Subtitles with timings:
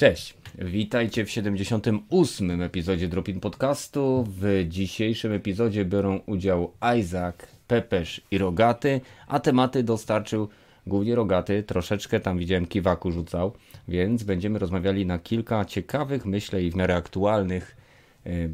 [0.00, 2.62] Cześć, witajcie w 78.
[2.62, 4.24] epizodzie Dropin Podcastu.
[4.28, 7.36] W dzisiejszym epizodzie biorą udział Isaac,
[7.66, 10.48] Pepesz i Rogaty, a tematy dostarczył
[10.86, 13.52] głównie Rogaty, troszeczkę tam widziałem kiwaku rzucał,
[13.88, 17.76] więc będziemy rozmawiali na kilka ciekawych, myślę i w miarę aktualnych,
[18.24, 18.50] yy,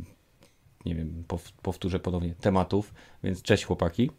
[0.87, 1.24] nie wiem,
[1.62, 4.10] powtórzę ponownie, tematów, więc cześć chłopaki.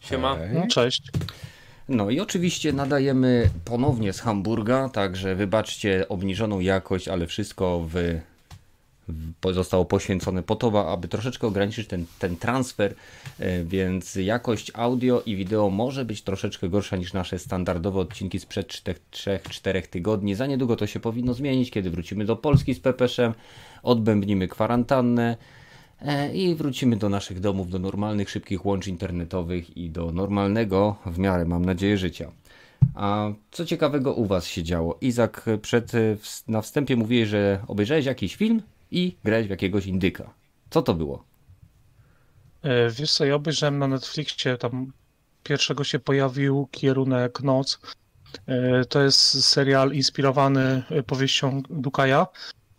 [0.00, 0.38] Siema.
[0.54, 1.02] No, cześć.
[1.88, 8.20] No i oczywiście nadajemy ponownie z Hamburga, także wybaczcie obniżoną jakość, ale wszystko w,
[9.08, 12.94] w, zostało poświęcone po to, aby troszeczkę ograniczyć ten, ten transfer,
[13.38, 18.68] e, więc jakość audio i wideo może być troszeczkę gorsza niż nasze standardowe odcinki sprzed
[19.12, 20.34] 3-4 tygodni.
[20.34, 23.34] Za niedługo to się powinno zmienić, kiedy wrócimy do Polski z Pepeszem,
[23.82, 25.36] odbębnimy kwarantannę.
[26.04, 31.18] E, i wrócimy do naszych domów, do normalnych, szybkich łączy internetowych i do normalnego, w
[31.18, 32.32] miarę mam nadzieję, życia.
[32.94, 34.98] A co ciekawego u Was się działo?
[35.00, 35.92] Izak, przed,
[36.48, 40.30] na wstępie mówiłeś, że obejrzałeś jakiś film i grałeś w jakiegoś indyka.
[40.70, 41.24] Co to było?
[42.62, 44.92] E, wiesz co, ja obejrzałem na Netflixie, tam
[45.42, 47.78] pierwszego się pojawił Kierunek Noc.
[48.46, 52.26] E, to jest serial inspirowany powieścią Dukaja.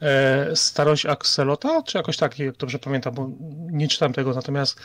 [0.03, 3.29] E, starość Axelota, czy jakoś tak, jak dobrze pamiętam, bo
[3.71, 4.79] nie czytam tego, natomiast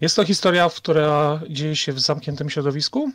[0.00, 3.12] jest to historia, która dzieje się w zamkniętym środowisku,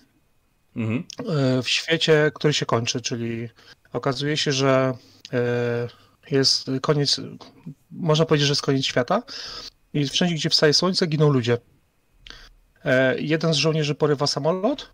[0.75, 1.03] mhm.
[1.19, 3.49] E, w świecie, który się kończy, czyli
[3.93, 4.93] okazuje się, że
[5.33, 5.87] e,
[6.31, 7.21] jest koniec,
[7.91, 9.23] można powiedzieć, że jest koniec świata
[9.93, 11.57] i wszędzie, gdzie wstaje słońce, giną ludzie.
[13.17, 14.91] Jeden z żołnierzy porywa samolot,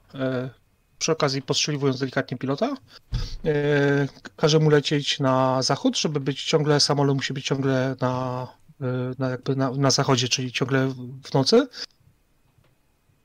[1.04, 2.76] przy okazji postrzeliwując delikatnie pilota.
[3.46, 8.48] E, każe mu lecieć na zachód, żeby być ciągle, samolot musi być ciągle na,
[8.82, 8.86] e,
[9.20, 10.88] na, jakby na, na zachodzie, czyli ciągle
[11.24, 11.68] w nocy.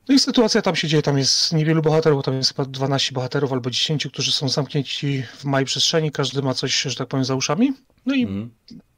[0.09, 3.53] No i sytuacja tam się dzieje, tam jest niewielu bohaterów, tam jest chyba 12 bohaterów
[3.53, 7.35] albo 10, którzy są zamknięci w małej przestrzeni, każdy ma coś, że tak powiem, za
[7.35, 7.73] uszami.
[8.05, 8.49] No i mm.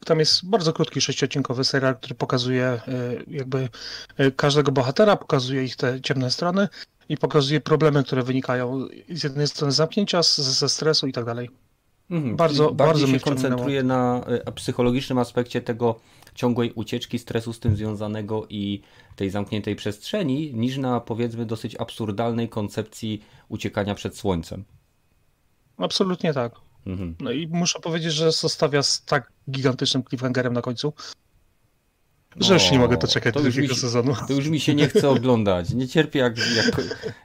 [0.04, 2.80] tam jest bardzo krótki, sześciodcinkowy serial, który pokazuje e,
[3.26, 3.68] jakby
[4.36, 6.68] każdego bohatera, pokazuje ich te ciemne strony
[7.08, 11.50] i pokazuje problemy, które wynikają z jednej strony zamknięcia, ze stresu i tak dalej.
[12.10, 16.00] Mhm, bardzo, bardzo się koncentruje na e, psychologicznym aspekcie tego
[16.34, 18.80] ciągłej ucieczki, stresu z tym związanego i
[19.16, 24.64] tej zamkniętej przestrzeni, niż na powiedzmy dosyć absurdalnej koncepcji uciekania przed słońcem.
[25.78, 26.52] Absolutnie tak.
[26.86, 27.14] Mhm.
[27.20, 30.92] No i muszę powiedzieć, że zostawia z tak gigantycznym cliffhangerem na końcu,
[32.36, 34.14] że już nie mogę doczekać do drugiego sezonu.
[34.28, 35.70] To już mi się nie chce oglądać.
[35.70, 36.80] Nie cierpię jak, jak,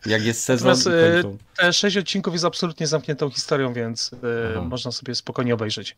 [0.05, 4.17] jak jest sezon Natomiast, e, Te sześć odcinków jest absolutnie zamkniętą historią, więc e,
[4.51, 4.61] Aha.
[4.61, 5.97] można sobie spokojnie obejrzeć.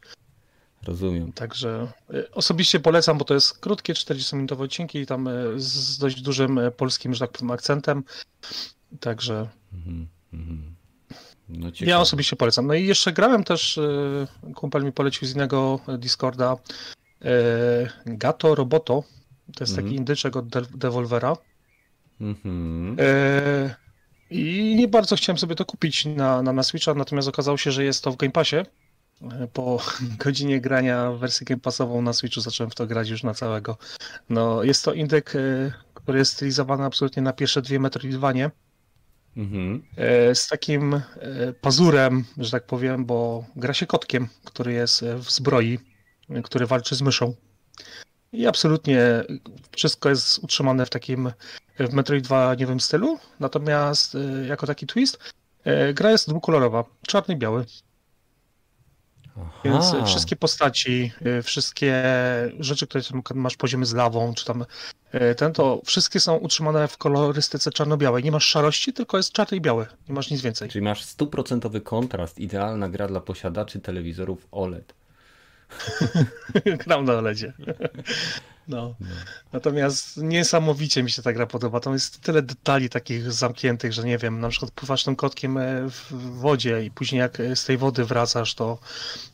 [0.83, 1.31] Rozumiem.
[1.31, 7.13] Także e, osobiście polecam, bo to jest krótkie, 40-minutowe odcinki, tam z dość dużym polskim,
[7.13, 8.03] że tak powiem, akcentem.
[8.99, 9.47] Także.
[9.73, 10.75] Mhm, mhm.
[11.49, 12.67] No ja osobiście polecam.
[12.67, 13.79] No i jeszcze grałem też,
[14.55, 16.57] kumpel mi polecił z innego Discorda
[18.05, 19.03] Gato Roboto.
[19.55, 19.97] To jest taki mhm.
[19.97, 21.37] indyczek od Devolvera.
[22.21, 22.95] Mhm.
[22.99, 23.75] E,
[24.29, 27.83] I nie bardzo chciałem sobie to kupić na, na, na Switcha, natomiast okazało się, że
[27.83, 28.55] jest to w Game Passie.
[28.55, 29.81] E, po
[30.25, 33.77] godzinie grania wersję Game Passową na Switchu zacząłem w to grać już na całego.
[34.29, 35.33] No, jest to indyk,
[35.93, 38.51] który jest stylizowany absolutnie na pierwsze dwie Metroidvanie.
[39.37, 39.83] Mhm.
[40.33, 41.01] Z takim
[41.61, 45.79] pazurem, że tak powiem, bo gra się kotkiem, który jest w zbroi
[46.43, 47.35] który walczy z myszą.
[48.31, 49.23] I absolutnie
[49.75, 51.31] wszystko jest utrzymane w takim
[51.79, 55.19] w Metroid 2 nie wiem stylu, natomiast y, jako taki twist
[55.89, 57.65] y, gra jest dwukolorowa, czarny i biały.
[59.37, 59.61] Aha.
[59.65, 62.03] Więc wszystkie postaci, y, wszystkie
[62.59, 63.03] rzeczy, które
[63.35, 64.65] masz poziomy z lawą, czy tam
[65.37, 68.23] ten, to wszystkie są utrzymane w kolorystyce czarno-białej.
[68.23, 69.85] Nie masz szarości, tylko jest czarny i biały.
[70.09, 70.69] Nie masz nic więcej.
[70.69, 74.93] Czyli masz stuprocentowy kontrast, idealna gra dla posiadaczy telewizorów OLED.
[76.85, 77.53] Gram na OLEDzie.
[78.67, 78.95] No.
[78.99, 79.07] no.
[79.53, 81.79] Natomiast niesamowicie mi się ta gra podoba.
[81.79, 85.89] Tam jest tyle detali takich zamkniętych, że nie wiem, na przykład pływasz tym kotkiem e,
[85.89, 88.77] w wodzie i później jak z tej wody wracasz, to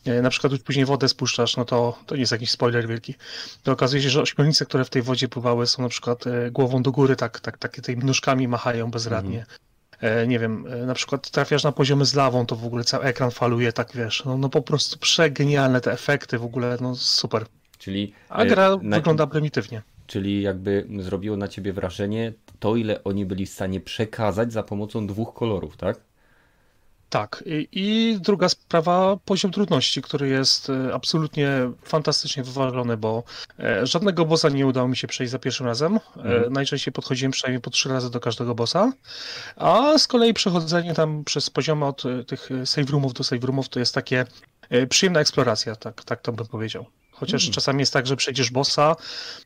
[0.05, 3.15] e, na przykład już później wodę spuszczasz, no to to nie jest jakiś spoiler wielki.
[3.63, 6.83] To okazuje się, że ośmiornice, które w tej wodzie pływały są na przykład e, głową
[6.83, 9.39] do góry, tak, tak, takie tymi nóżkami machają bezradnie.
[9.39, 9.57] Mhm.
[10.01, 13.03] E, nie wiem, e, na przykład trafiasz na poziomy z lawą, to w ogóle cały
[13.03, 17.45] ekran faluje, tak wiesz, no, no po prostu przegenialne te efekty w ogóle, no super.
[17.77, 18.97] Czyli, A gra e, na...
[18.97, 19.81] wygląda prymitywnie.
[20.07, 25.07] Czyli jakby zrobiło na ciebie wrażenie to, ile oni byli w stanie przekazać za pomocą
[25.07, 25.99] dwóch kolorów, tak?
[27.15, 27.43] Tak.
[27.71, 31.49] I, druga sprawa, poziom trudności, który jest e, absolutnie
[31.83, 33.23] fantastycznie wyważony, bo
[33.59, 35.95] e, żadnego bossa nie udało mi się przejść za pierwszym razem.
[35.95, 36.53] E, mhm.
[36.53, 38.91] Najczęściej podchodziłem przynajmniej po trzy razy do każdego bossa.
[39.55, 43.79] A z kolei przechodzenie tam przez poziomy od tych save roomów do save roomów to
[43.79, 44.25] jest takie
[44.89, 46.85] przyjemna eksploracja, tak, tak to bym powiedział.
[47.15, 47.53] Chociaż hmm.
[47.53, 48.95] czasami jest tak, że przejdziesz bossa,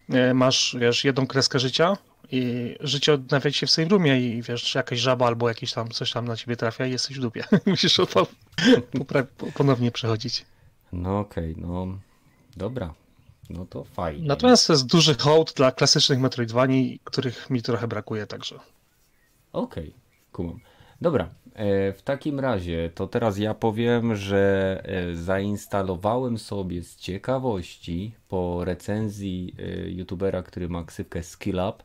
[0.10, 1.98] e, masz wiesz, jedną kreskę życia
[2.31, 6.12] i życie odnawia się w swoim rumie i wiesz, jakaś żaba albo jakiś tam coś
[6.12, 7.44] tam na ciebie trafia i jesteś w dupie.
[7.66, 7.98] Musisz
[9.54, 10.45] ponownie przechodzić.
[10.92, 11.88] No okej, okay, no
[12.57, 12.94] dobra.
[13.50, 14.27] No to fajnie.
[14.27, 18.56] Natomiast to jest duży hołd dla klasycznych Metroidvanii, których mi trochę brakuje także.
[19.54, 20.00] Okej, okay,
[20.31, 20.60] kumam.
[21.01, 28.12] Dobra, e, w takim razie to teraz ja powiem, że e, zainstalowałem sobie z ciekawości
[28.30, 31.84] po recenzji e, youtubera, który ma ksywkę SkillUp,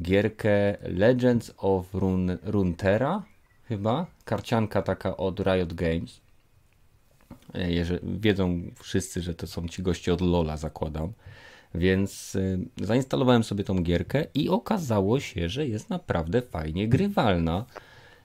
[0.00, 3.22] gierkę Legends of Run Runeterra
[3.64, 6.20] chyba, karcianka taka od Riot Games.
[8.02, 11.12] Wiedzą wszyscy, że to są ci goście od Lola, zakładam.
[11.74, 12.36] Więc
[12.80, 17.64] zainstalowałem sobie tą gierkę i okazało się, że jest naprawdę fajnie grywalna.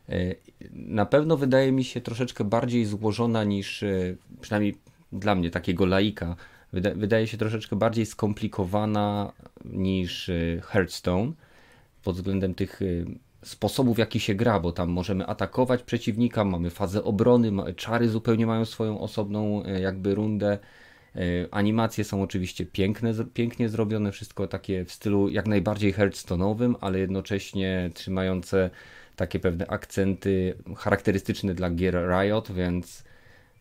[0.10, 0.36] E,
[0.72, 4.76] na pewno wydaje mi się troszeczkę bardziej złożona niż, e, przynajmniej
[5.12, 6.36] dla mnie, takiego laika,
[6.74, 9.34] wydaje się troszeczkę bardziej skomplikowana
[9.66, 11.32] niż e, Hearthstone
[12.04, 12.80] pod względem tych
[13.44, 18.46] sposobów, w jaki się gra, bo tam możemy atakować przeciwnika, mamy fazę obrony, czary zupełnie
[18.46, 20.58] mają swoją osobną jakby rundę.
[21.52, 27.92] Animacje są oczywiście piękne, pięknie zrobione, wszystko takie w stylu jak najbardziej Hearthstone'owym, ale jednocześnie
[27.94, 28.70] trzymające
[29.16, 33.04] takie pewne akcenty charakterystyczne dla gier Riot, więc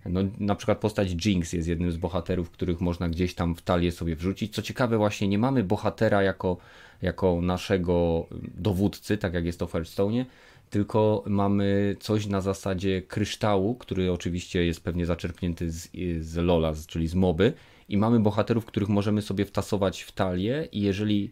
[0.07, 3.93] no, na przykład postać Jinx jest jednym z bohaterów, których można gdzieś tam w talię
[3.93, 4.55] sobie wrzucić.
[4.55, 6.57] Co ciekawe, właśnie nie mamy bohatera jako,
[7.03, 10.25] jako naszego dowódcy, tak jak jest to w Hearthstone,
[10.71, 15.91] tylko mamy coś na zasadzie kryształu, który oczywiście jest pewnie zaczerpnięty z,
[16.21, 17.53] z Lola, czyli z moby.
[17.89, 21.31] I mamy bohaterów, których możemy sobie wtasować w talię, i jeżeli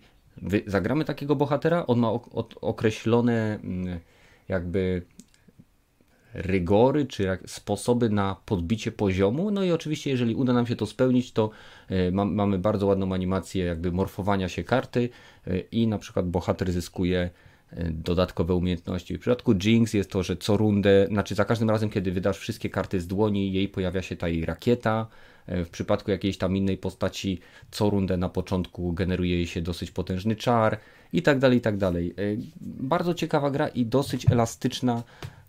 [0.67, 2.11] zagramy takiego bohatera, on ma
[2.61, 4.01] określone mm,
[4.49, 5.03] jakby
[6.35, 9.51] rygory, czy sposoby na podbicie poziomu.
[9.51, 11.51] No i oczywiście, jeżeli uda nam się to spełnić, to
[11.89, 15.09] e, mamy bardzo ładną animację jakby morfowania się karty
[15.47, 17.31] e, i na przykład bohater zyskuje
[17.91, 19.17] dodatkowe umiejętności.
[19.17, 22.71] W przypadku Jinx jest to, że co rundę, znaczy za każdym razem, kiedy wydasz wszystkie
[22.71, 25.07] karty z dłoni, jej pojawia się ta jej rakieta,
[25.51, 27.41] E, w przypadku jakiejś tam innej postaci
[27.71, 30.79] co rundę na początku generuje jej się dosyć potężny czar
[31.13, 32.11] i tak dalej, i tak dalej.
[32.11, 32.23] E,
[32.61, 35.03] bardzo ciekawa gra i dosyć elastyczna.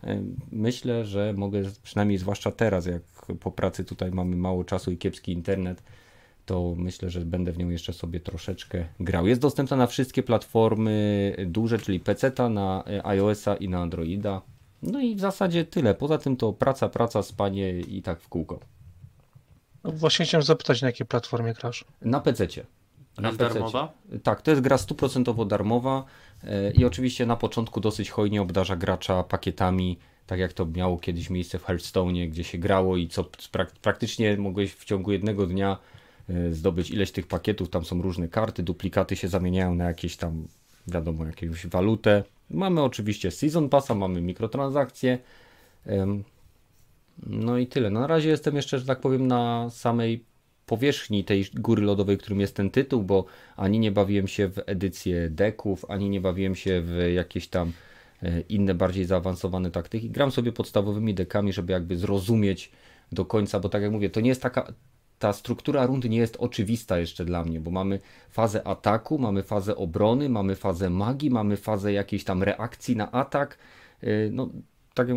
[0.04, 0.22] E,
[0.52, 3.02] myślę, że mogę, przynajmniej zwłaszcza teraz, jak
[3.40, 5.84] po pracy tutaj mamy mało czasu i kiepski internet,
[6.46, 9.28] to myślę, że będę w nią jeszcze sobie troszeczkę grał.
[9.28, 14.42] Jest dostępna na wszystkie platformy duże, czyli PC, na iOS-a i na Androida.
[14.82, 15.96] No i w zasadzie tyle.
[15.96, 18.60] Poza tym to praca, praca, spanie i tak w kółko.
[19.84, 21.86] No właśnie chciałem zapytać, na jakiej platformie grasz?
[22.02, 22.48] Na PC.
[23.18, 23.94] Na jest darmowa?
[24.24, 26.04] Tak, to jest gra stuprocentowo darmowa
[26.44, 31.30] e, i oczywiście na początku dosyć hojnie obdarza gracza pakietami, tak jak to miało kiedyś
[31.30, 33.26] miejsce w Hearthstone, gdzie się grało i co
[33.82, 35.91] praktycznie mogłeś w ciągu jednego dnia e,
[36.52, 40.48] zdobyć ileś tych pakietów, tam są różne karty, duplikaty się zamieniają na jakieś tam,
[40.88, 42.24] wiadomo, jakąś walutę.
[42.50, 45.20] Mamy oczywiście Season Passa, mamy mikrotransakcje,
[47.28, 47.90] no i tyle.
[47.90, 50.26] Na razie jestem jeszcze, że tak powiem, na samej
[50.66, 55.30] powierzchni tej góry lodowej, którym jest ten tytuł, bo ani nie bawiłem się w edycję
[55.30, 57.72] deków, ani nie bawiłem się w jakieś tam
[58.24, 60.10] e, inne, bardziej zaawansowane taktyki.
[60.10, 62.72] Gram sobie podstawowymi dekami, żeby jakby zrozumieć
[63.12, 64.74] do końca, bo tak jak mówię, to nie jest taka.
[65.22, 68.00] Ta struktura rundy nie jest oczywista jeszcze dla mnie, bo mamy
[68.30, 73.58] fazę ataku, mamy fazę obrony, mamy fazę magii, mamy fazę jakiejś tam reakcji na atak.
[74.02, 74.50] E, no,
[74.94, 75.08] tak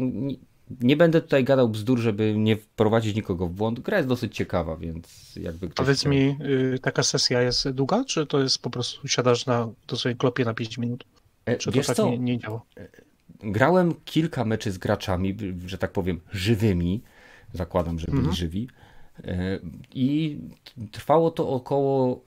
[0.80, 3.80] nie będę tutaj gadał bzdur, żeby nie wprowadzić nikogo w błąd.
[3.80, 6.36] Gra jest dosyć ciekawa, więc jakby ktoś Powiedz mi,
[6.74, 10.44] y, taka sesja jest długa, czy to jest po prostu siadasz na, do swojej klopie
[10.44, 11.04] na 5 minut?
[11.46, 12.10] E, czy Wiesz to tak co?
[12.10, 12.62] Nie, nie działa?
[12.76, 12.88] E,
[13.40, 17.02] grałem kilka meczy z graczami, że tak powiem, żywymi.
[17.52, 18.36] Zakładam, że byli mhm.
[18.36, 18.68] żywi.
[19.24, 19.58] E,
[19.94, 20.38] I
[20.92, 22.20] trwało to około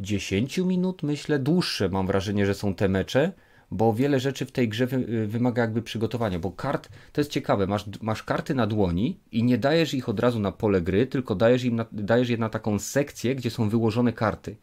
[0.00, 1.88] 10 minut, myślę, dłuższe.
[1.88, 3.32] Mam wrażenie, że są te mecze
[3.70, 7.66] bo wiele rzeczy w tej grze wy, wymaga jakby przygotowania, bo kart, to jest ciekawe,
[7.66, 11.34] masz, masz karty na dłoni i nie dajesz ich od razu na pole gry, tylko
[11.34, 14.56] dajesz, im na, dajesz je na taką sekcję, gdzie są wyłożone karty.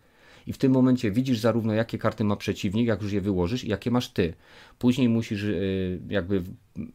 [0.47, 3.69] I w tym momencie widzisz zarówno jakie karty ma przeciwnik, jak już je wyłożysz, i
[3.69, 4.33] jakie masz ty.
[4.79, 6.43] Później musisz y, jakby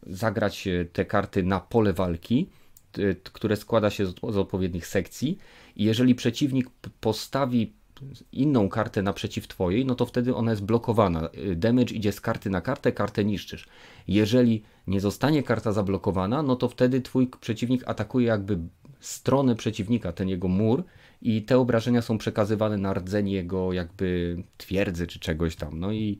[0.07, 2.49] zagrać y, te karty na pole walki,
[3.33, 5.37] które składa się z odpowiednich sekcji.
[5.75, 6.69] I jeżeli przeciwnik
[7.01, 7.73] postawi
[8.31, 11.29] inną kartę naprzeciw twojej, no to wtedy ona jest blokowana.
[11.51, 13.67] Y, damage idzie z karty na kartę, kartę niszczysz.
[14.07, 18.57] Jeżeli nie zostanie karta zablokowana, no to wtedy twój przeciwnik atakuje jakby
[18.99, 20.83] stronę przeciwnika, ten jego mur
[21.21, 25.79] i te obrażenia są przekazywane na rdzeń jego jakby twierdzy czy czegoś tam.
[25.79, 26.19] No i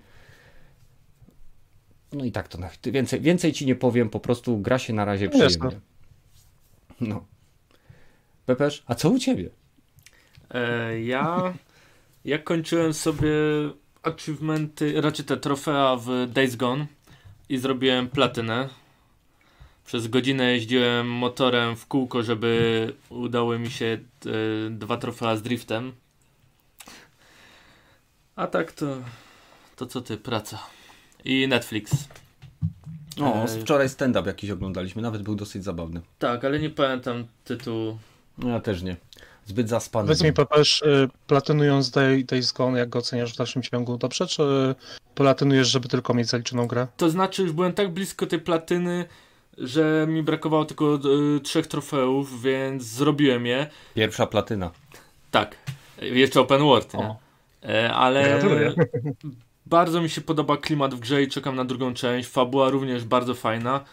[2.13, 2.57] no i tak to
[2.91, 5.79] więcej, więcej ci nie powiem, po prostu gra się na razie no przyjemnie.
[7.01, 7.25] No.
[8.45, 9.49] Pepesz, a co u ciebie?
[10.49, 11.53] E, ja,
[12.25, 13.31] ja kończyłem sobie
[14.03, 16.87] achievementy, raczej te trofea w Days Gone
[17.49, 18.69] i zrobiłem platynę.
[19.85, 23.99] Przez godzinę jeździłem motorem w kółko, żeby udało mi się e,
[24.69, 25.93] dwa trofea z driftem.
[28.35, 28.97] A tak to,
[29.75, 30.59] to co ty, praca.
[31.25, 32.07] I Netflix.
[33.21, 36.01] O, e, wczoraj stand-up jakiś oglądaliśmy, nawet był dosyć zabawny.
[36.19, 37.97] Tak, ale nie pamiętam tytułu.
[38.37, 38.95] No ja też nie.
[39.45, 40.05] Zbyt zaspany.
[40.05, 40.83] Powiedz mi, Pepeż,
[41.27, 43.97] platynując Day, Days Gone, jak go oceniasz w dalszym ciągu?
[43.97, 44.43] Dobrze, czy
[45.15, 46.87] platynujesz, żeby tylko mieć zaliczoną grę?
[46.97, 49.05] To znaczy, już byłem tak blisko tej platyny,
[49.57, 50.99] że mi brakowało tylko
[51.35, 53.67] y, trzech trofeów, więc zrobiłem je.
[53.95, 54.71] Pierwsza platyna.
[55.31, 55.57] Tak.
[56.01, 57.15] Jeszcze open world, nie?
[57.69, 58.73] E, ale Gratuluję.
[59.69, 62.29] bardzo mi się podoba klimat w grze i czekam na drugą część.
[62.29, 63.83] Fabuła również bardzo fajna.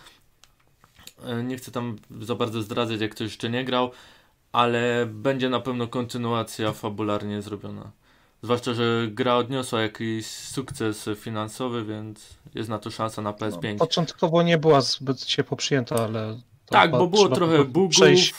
[1.24, 3.90] E, nie chcę tam za bardzo zdradzać, jak ktoś jeszcze nie grał,
[4.52, 7.90] ale będzie na pewno kontynuacja fabularnie zrobiona.
[8.42, 13.72] Zwłaszcza, że gra odniosła jakiś sukces finansowy, więc jest na to szansa na PS5.
[13.72, 16.40] No, początkowo nie była zbyt ciepło przyjęta, ale.
[16.66, 18.34] Tak, bo było trochę bugów przejść.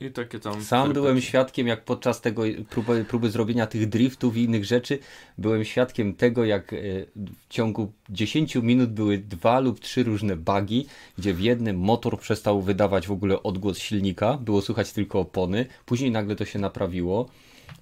[0.00, 0.62] I takie tam.
[0.62, 4.98] Sam byłem świadkiem, jak podczas tego próby, próby zrobienia tych driftów i innych rzeczy,
[5.38, 6.76] byłem świadkiem tego, jak e,
[7.16, 10.86] w ciągu 10 minut były dwa lub trzy różne bugi,
[11.18, 16.10] gdzie w jednym motor przestał wydawać w ogóle odgłos silnika, było słychać tylko opony, później
[16.10, 17.28] nagle to się naprawiło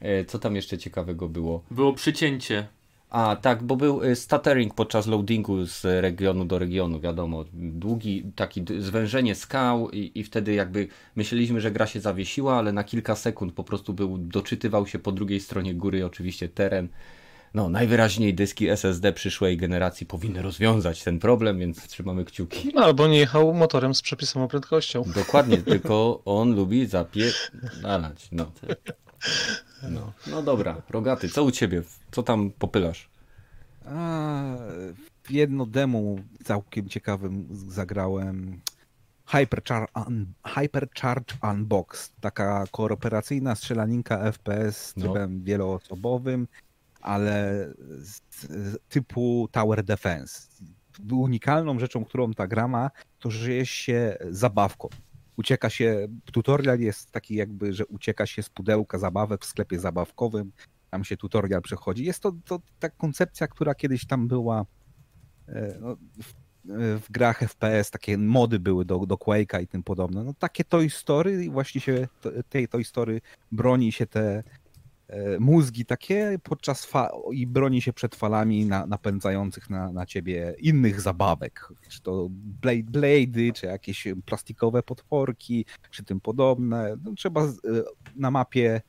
[0.00, 1.62] E, co tam jeszcze ciekawego było?
[1.70, 2.66] Było przycięcie.
[3.14, 7.44] A, tak, bo był e, stuttering podczas loadingu z regionu do regionu, wiadomo.
[7.52, 12.84] Długi, taki zwężenie skał i, i wtedy jakby myśleliśmy, że gra się zawiesiła, ale na
[12.84, 16.88] kilka sekund po prostu był, doczytywał się po drugiej stronie góry oczywiście teren.
[17.54, 22.70] No, najwyraźniej dyski SSD przyszłej generacji powinny rozwiązać ten problem, więc trzymamy kciuki.
[22.74, 25.04] No, albo nie jechał motorem z przepisową prędkością.
[25.14, 28.28] Dokładnie, tylko on lubi zapierdalać.
[28.32, 28.52] No.
[29.90, 30.12] No.
[30.26, 31.82] no dobra, Rogaty, co u ciebie?
[32.10, 33.08] Co tam popylasz?
[33.86, 34.42] A,
[35.30, 36.00] jedno demo
[36.44, 38.60] całkiem ciekawym zagrałem.
[39.26, 42.12] Hyperchar un Hypercharge Unbox.
[42.20, 45.02] Taka kooperacyjna strzelaninka FPS z no.
[45.02, 45.44] trybem no.
[45.44, 46.48] wieloosobowym,
[47.00, 50.48] ale z, z typu Tower Defense.
[51.12, 54.88] Unikalną rzeczą, którą ta gra ma, to że jest się zabawką
[55.36, 60.52] ucieka się, tutorial jest taki jakby, że ucieka się z pudełka zabawek w sklepie zabawkowym,
[60.90, 62.04] tam się tutorial przechodzi.
[62.04, 64.66] Jest to, to ta koncepcja, która kiedyś tam była
[65.48, 66.34] e, no, w,
[67.00, 70.24] w, grach FPS, takie mody były do, do Quake'a i tym podobne.
[70.24, 72.08] No takie Toy Story właśnie się
[72.48, 73.20] tej Toy Story
[73.52, 74.63] broni się te E,
[75.40, 76.88] mózgi takie podczas
[77.32, 81.68] i broni się przed falami na, napędzających na, na ciebie innych zabawek.
[81.88, 86.96] Czy to blade, blady, czy jakieś plastikowe potworki, czy tym podobne.
[87.04, 87.50] No, trzeba e,
[88.16, 88.80] na mapie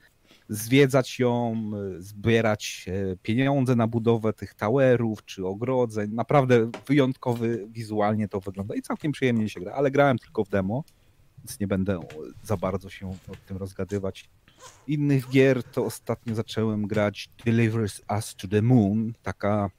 [0.50, 1.53] zwiedzać ją,
[1.98, 2.86] e, zbierać
[3.22, 6.12] pieniądze na budowę tych towerów czy ogrodzeń.
[6.12, 10.84] Naprawdę wyjątkowy wizualnie to wygląda i całkiem przyjemnie się gra, ale grałem tylko w demo,
[11.38, 12.00] więc nie będę
[12.43, 14.29] za bardzo się o tym rozgadywać
[14.88, 19.69] innych gier to ostatnio zacząłem grać Delivers Us to the Moon, taka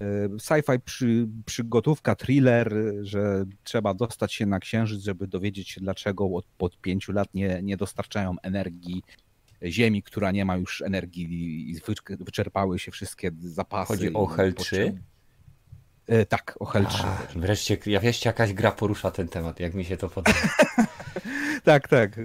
[0.00, 6.26] e, sci-fi przy, przygotówka, thriller, że trzeba dostać się na księżyc, żeby dowiedzieć się dlaczego
[6.26, 9.02] od, od pięciu lat nie, nie dostarczają energii
[9.66, 11.80] Ziemi, która nie ma już energii i
[12.24, 13.88] wyczerpały się wszystkie zapasy.
[13.88, 14.98] Chodzi o Hell 3?
[16.06, 17.02] E, tak, o Hell 3.
[17.02, 20.38] A, wreszcie, ja wreszcie jakaś gra porusza ten temat, jak mi się to podoba.
[21.64, 22.18] tak, tak.
[22.18, 22.22] E,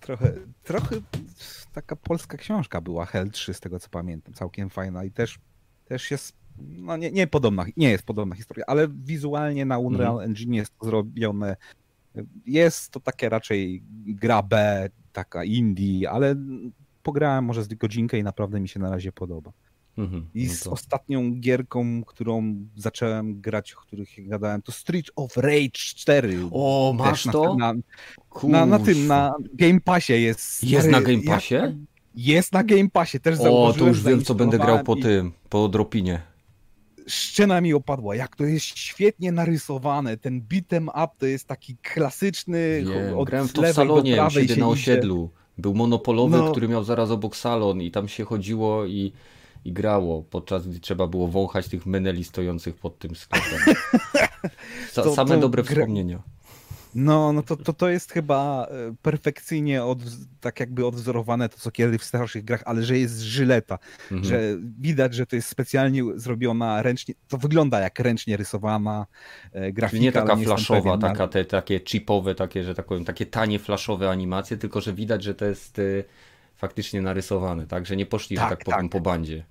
[0.00, 0.96] trochę, trochę
[1.72, 4.34] taka polska książka była, Hell 3, z tego co pamiętam.
[4.34, 5.38] Całkiem fajna i też,
[5.84, 10.30] też jest, no nie, nie podobna, nie jest podobna historia, ale wizualnie na Unreal mhm.
[10.30, 11.56] Engine jest to zrobione.
[12.46, 16.36] Jest to takie raczej gra B, taka indie, ale
[17.02, 19.52] pograłem może z godzinkę i naprawdę mi się na razie podoba.
[19.98, 20.70] Mhm, I no z to...
[20.70, 26.48] ostatnią gierką, którą zacząłem grać, o których gadałem, to Street of Rage 4.
[26.52, 27.56] O, masz to?
[27.56, 27.74] Na,
[28.44, 30.64] na, na, tym, na Game Passie jest.
[30.64, 31.56] Jest na Game Passie?
[32.14, 35.68] jest na Game Passie, też O, to już wiem, co będę grał po tym, po
[35.68, 36.22] dropinie.
[37.06, 40.16] Szczena mi opadła, jak to jest świetnie narysowane.
[40.16, 42.84] Ten beat'em up to jest taki klasyczny.
[42.84, 44.22] Wiem, od grałem w to w salonie,
[44.56, 45.30] u na osiedlu.
[45.58, 46.50] Był monopolowy, no.
[46.50, 49.12] który miał zaraz obok salon i tam się chodziło i
[49.64, 53.60] i grało, podczas gdy trzeba było wąchać tych meneli stojących pod tym sklepem.
[54.92, 55.72] Sa, to, same to dobre gra...
[55.72, 56.22] wspomnienia.
[56.94, 59.98] No, no to, to, to jest chyba e, perfekcyjnie od,
[60.40, 64.24] tak jakby odwzorowane to, co kiedy w starszych grach, ale że jest żyleta, mhm.
[64.24, 64.40] że
[64.78, 69.06] widać, że to jest specjalnie zrobiona ręcznie, to wygląda jak ręcznie rysowana
[69.52, 69.90] e, grafika.
[69.90, 73.58] Czyli nie taka nie flashowa, taka, te, takie chipowe, takie, że tak powiem, takie tanie
[73.58, 76.04] flashowe animacje, tylko że widać, że to jest y,
[76.62, 77.86] faktycznie narysowane, tak?
[77.86, 78.90] Że nie poszli, tak, że tak powiem, tak.
[78.90, 79.44] po bandzie.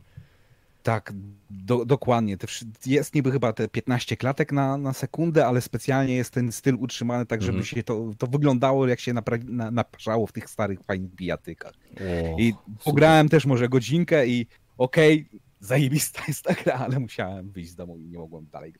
[0.84, 1.14] Tak,
[1.50, 2.38] do, dokładnie.
[2.86, 7.26] Jest niby chyba te 15 klatek na, na sekundę, ale specjalnie jest ten styl utrzymany
[7.26, 7.66] tak, żeby mm.
[7.66, 9.84] się to, to wyglądało jak się napra- na,
[10.28, 11.74] w tych starych, fajnych bijatykach.
[11.98, 12.54] O, I
[12.84, 17.76] pograłem też może godzinkę i okej, okay, zajebista jest ta gra, ale musiałem wyjść z
[17.76, 18.74] domu i nie mogłem dalej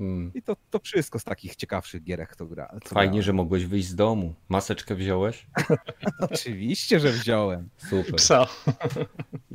[0.00, 0.30] Hmm.
[0.34, 2.74] I to, to wszystko z takich ciekawszych gierek to gra.
[2.84, 4.34] Fajnie, że mogłeś wyjść z domu.
[4.48, 5.46] Maseczkę wziąłeś?
[6.30, 7.68] Oczywiście, że wziąłem.
[7.76, 8.14] Super.
[8.14, 8.46] Psa.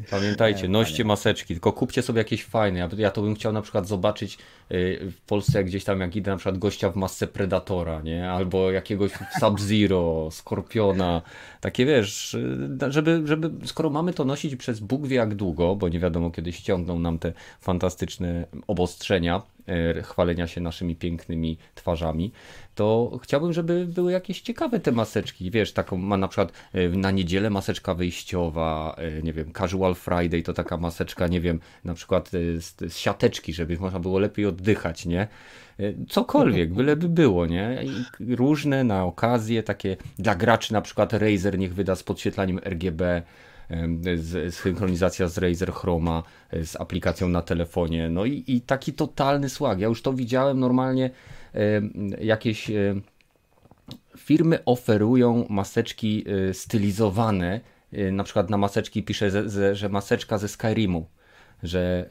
[0.09, 2.79] Pamiętajcie, noście maseczki, tylko kupcie sobie jakieś fajne.
[2.79, 4.37] Ja, ja to bym chciał na przykład zobaczyć
[4.71, 8.31] y, w Polsce gdzieś tam, jak idę na przykład gościa w masce Predatora, nie?
[8.31, 11.21] Albo jakiegoś Sub-Zero, Skorpiona.
[11.61, 15.89] Takie wiesz, y, żeby, żeby, skoro mamy to nosić przez Bóg wie jak długo, bo
[15.89, 19.41] nie wiadomo kiedy ściągną nam te fantastyczne obostrzenia,
[20.03, 22.31] chwalenia się naszymi pięknymi twarzami,
[22.75, 25.51] to chciałbym, żeby były jakieś ciekawe te maseczki.
[25.51, 30.43] Wiesz, taką ma na przykład e, na niedzielę maseczka wyjściowa, e, nie wiem, Casual Friday
[30.43, 35.05] to taka maseczka, nie wiem, na przykład z, z siateczki, żeby można było lepiej oddychać,
[35.05, 35.27] nie?
[36.09, 37.83] Cokolwiek, byleby było, nie?
[38.19, 43.01] I różne na okazję, takie dla graczy na przykład Razer niech wyda z podświetlaniem RGB,
[44.49, 48.09] synchronizacja z Razer Chroma, e, z aplikacją na telefonie.
[48.09, 49.79] No i, i taki totalny swag.
[49.79, 51.09] Ja już to widziałem normalnie.
[52.21, 52.71] Jakieś
[54.17, 57.61] firmy oferują maseczki e, stylizowane.
[57.91, 61.07] E, na przykład na maseczki pisze, że maseczka ze Skyrimu.
[61.63, 62.09] Że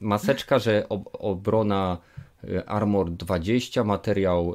[0.00, 1.98] maseczka, że obrona
[2.66, 4.54] Armor 20, materiał,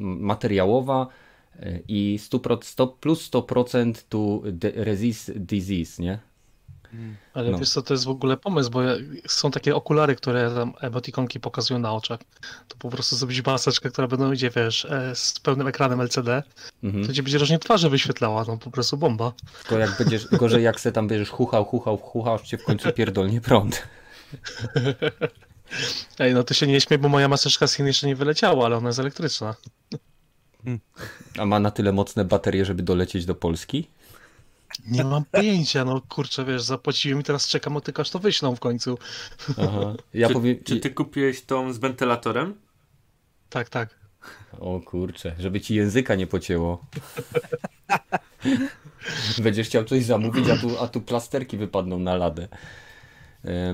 [0.00, 1.06] materiałowa,
[1.88, 4.42] i 100%, plus 100% to
[4.74, 6.18] resist disease, nie?
[7.34, 7.58] Ale no.
[7.58, 8.80] wiesz co, to jest w ogóle pomysł, bo
[9.26, 12.20] są takie okulary, które tam emotikonki pokazują na oczach.
[12.68, 16.42] To po prostu zrobić maseczkę, która będą idzie, wiesz, e, z pełnym ekranem LCD,
[16.82, 17.06] mhm.
[17.06, 19.32] to ci będzie rośnie twarzy wyświetlała, no po prostu bomba.
[19.58, 22.92] Tylko jak będziesz, gorzej jak se tam będziesz chuchał, chuchał, chuchał, aż cię w końcu
[22.92, 23.82] pierdolnie prąd.
[26.18, 28.76] Ej, no to się nie śmiej, bo moja maseczka z Chin jeszcze nie wyleciała, ale
[28.76, 29.54] ona jest elektryczna.
[31.38, 33.88] A ma na tyle mocne baterie, żeby dolecieć do Polski?
[34.86, 38.60] Nie mam pojęcia, no kurczę, wiesz, zapłaciłem i teraz czekam, tylko aż to wyślą w
[38.60, 38.98] końcu.
[39.58, 39.94] Aha.
[40.14, 40.56] Ja czy, powiem...
[40.64, 42.54] czy ty kupiłeś tą z wentylatorem?
[43.50, 44.04] Tak, tak.
[44.60, 46.84] O kurczę, żeby ci języka nie pocięło.
[49.42, 52.48] Będziesz chciał coś zamówić, a tu, a tu plasterki wypadną na ladę.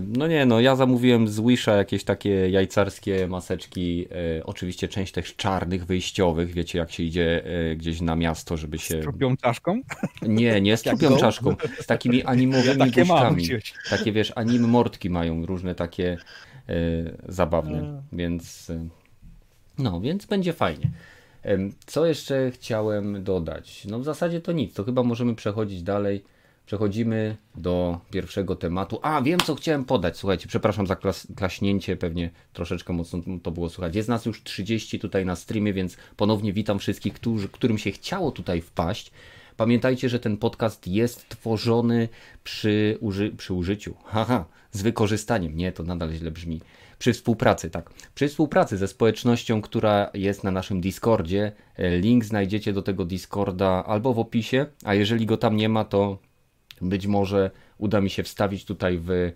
[0.07, 4.07] No nie, no ja zamówiłem z Wisha jakieś takie jajcarskie maseczki,
[4.39, 8.79] e, oczywiście część też czarnych, wyjściowych, wiecie jak się idzie e, gdzieś na miasto, żeby
[8.79, 9.01] się...
[9.01, 9.81] Z trupią czaszką?
[10.23, 13.61] Nie, nie z trupią czaszką, z takimi animowymi ja takie.
[13.91, 16.17] Takie wiesz, anim mordki mają różne takie
[16.69, 16.75] e,
[17.29, 18.73] zabawne, więc
[19.79, 20.91] no, więc będzie fajnie.
[21.87, 23.85] Co jeszcze chciałem dodać?
[23.85, 26.25] No w zasadzie to nic, to chyba możemy przechodzić dalej
[26.67, 28.99] Przechodzimy do pierwszego tematu.
[29.03, 30.17] A, wiem co chciałem podać.
[30.17, 33.97] Słuchajcie, przepraszam za klas klaśnięcie, pewnie troszeczkę mocno to było słuchać.
[33.97, 38.31] Jest nas już 30 tutaj na streamie, więc ponownie witam wszystkich, którzy, którym się chciało
[38.31, 39.13] tutaj wpaść.
[39.57, 42.09] Pamiętajcie, że ten podcast jest tworzony
[42.45, 45.57] przy, uży przy użyciu, haha, z wykorzystaniem.
[45.57, 46.61] Nie, to nadal źle brzmi.
[46.99, 47.91] Przy współpracy, tak.
[48.15, 51.53] Przy współpracy ze społecznością, która jest na naszym Discordzie.
[51.79, 56.19] Link znajdziecie do tego Discorda albo w opisie, a jeżeli go tam nie ma, to
[56.81, 59.33] być może uda mi się wstawić tutaj w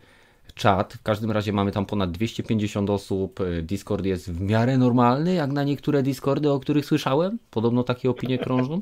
[0.55, 0.95] czat.
[0.95, 3.41] W każdym razie mamy tam ponad 250 osób.
[3.63, 7.39] Discord jest w miarę normalny, jak na niektóre Discordy, o których słyszałem.
[7.51, 8.81] Podobno takie opinie krążą.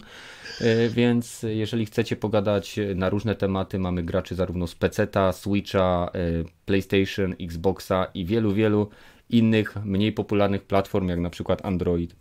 [0.61, 6.19] E, więc jeżeli chcecie pogadać na różne tematy, mamy graczy zarówno z PC-ta, Switcha, e,
[6.67, 8.89] PlayStation, Xboxa i wielu, wielu
[9.31, 12.17] innych mniej popularnych platform, jak na przykład Android.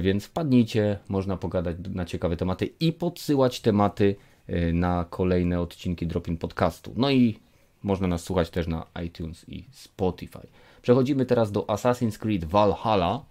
[0.00, 4.35] Więc wpadnijcie, można pogadać na ciekawe tematy i podsyłać tematy Y,
[4.72, 6.92] na kolejne odcinki Dropin Podcastu.
[6.96, 7.38] No i
[7.82, 10.46] można nas słuchać też na iTunes i Spotify.
[10.82, 13.24] Przechodzimy teraz do Assassin's Creed Valhalla,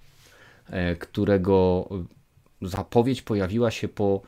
[0.70, 1.90] y, którego
[2.62, 4.22] zapowiedź pojawiła się po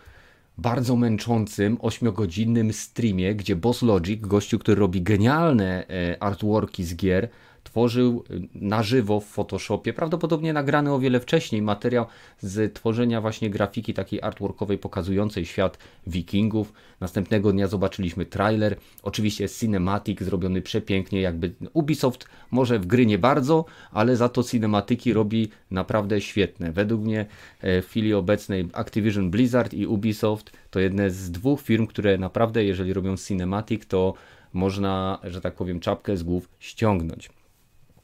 [0.58, 7.30] bardzo męczącym 8-godzinnym streamie, gdzie Boss Logic, gościu, który robi genialne y, artworki z gier,
[7.68, 8.24] tworzył
[8.56, 12.06] na żywo w Photoshopie, prawdopodobnie nagrany o wiele wcześniej materiał
[12.42, 15.78] z tworzenia właśnie grafiki takiej artworkowej pokazującej świat
[16.08, 16.74] wikingów.
[17.00, 23.66] Następnego dnia zobaczyliśmy trailer, oczywiście cinematic zrobiony przepięknie, jakby Ubisoft może w gry nie bardzo,
[23.92, 26.72] ale za to cinematyki robi naprawdę świetne.
[26.72, 27.26] Według mnie
[27.62, 32.64] e, w chwili obecnej Activision Blizzard i Ubisoft to jedne z dwóch firm, które naprawdę
[32.64, 34.14] jeżeli robią cinematic, to
[34.54, 37.37] można, że tak powiem, czapkę z głów ściągnąć.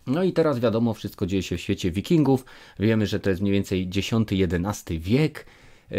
[0.08, 2.46] No i teraz wiadomo, wszystko dzieje się w świecie wikingów.
[2.80, 5.46] Wiemy, że to jest mniej więcej X-XI wiek.
[5.92, 5.96] E,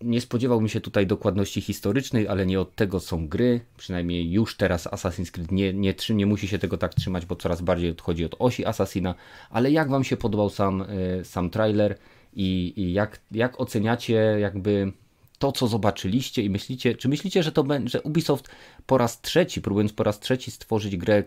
[0.00, 3.60] nie spodziewałbym się tutaj dokładności historycznej, ale nie od tego są gry.
[3.76, 7.62] Przynajmniej już teraz Assassin's Creed nie, nie, nie musi się tego tak trzymać, bo coraz
[7.62, 9.14] bardziej odchodzi od osi Assassina.
[9.50, 11.98] Ale jak Wam się podobał sam, e, sam trailer
[12.34, 14.92] i, i jak, jak oceniacie jakby
[15.38, 18.48] to, co zobaczyliście i myślicie, czy myślicie, że to że Ubisoft
[18.86, 21.24] po raz trzeci, próbując po raz trzeci stworzyć grę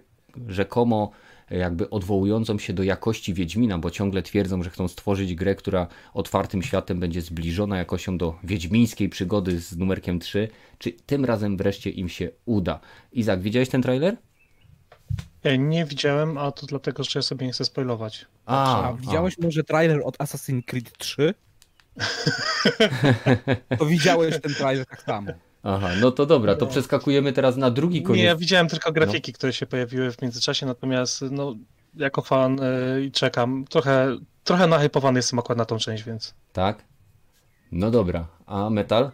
[0.47, 1.12] rzekomo
[1.49, 6.63] jakby odwołującą się do jakości Wiedźmina, bo ciągle twierdzą, że chcą stworzyć grę, która otwartym
[6.63, 10.47] światem będzie zbliżona jakością do wiedźmińskiej przygody z numerkiem 3.
[10.77, 12.79] Czy tym razem wreszcie im się uda?
[13.12, 14.17] Izak, widziałeś ten trailer?
[15.43, 18.25] Ja nie widziałem, a to dlatego, że ja sobie nie chcę spoilować.
[18.45, 19.45] A, a widziałeś a.
[19.45, 21.34] może trailer od Assassin's Creed 3?
[23.79, 25.31] to widziałeś ten trailer tak samo.
[25.67, 28.17] Aha, no to dobra, to przeskakujemy teraz na drugi koniec.
[28.17, 29.36] Nie, ja widziałem tylko grafiki, no.
[29.36, 31.56] które się pojawiły w międzyczasie, natomiast no,
[31.95, 32.58] jako fan
[33.01, 33.65] yy, czekam.
[33.69, 36.34] Trochę, trochę nahypowany jestem akurat na tą część, więc.
[36.54, 36.84] Tak?
[37.71, 39.12] No dobra, a Metal?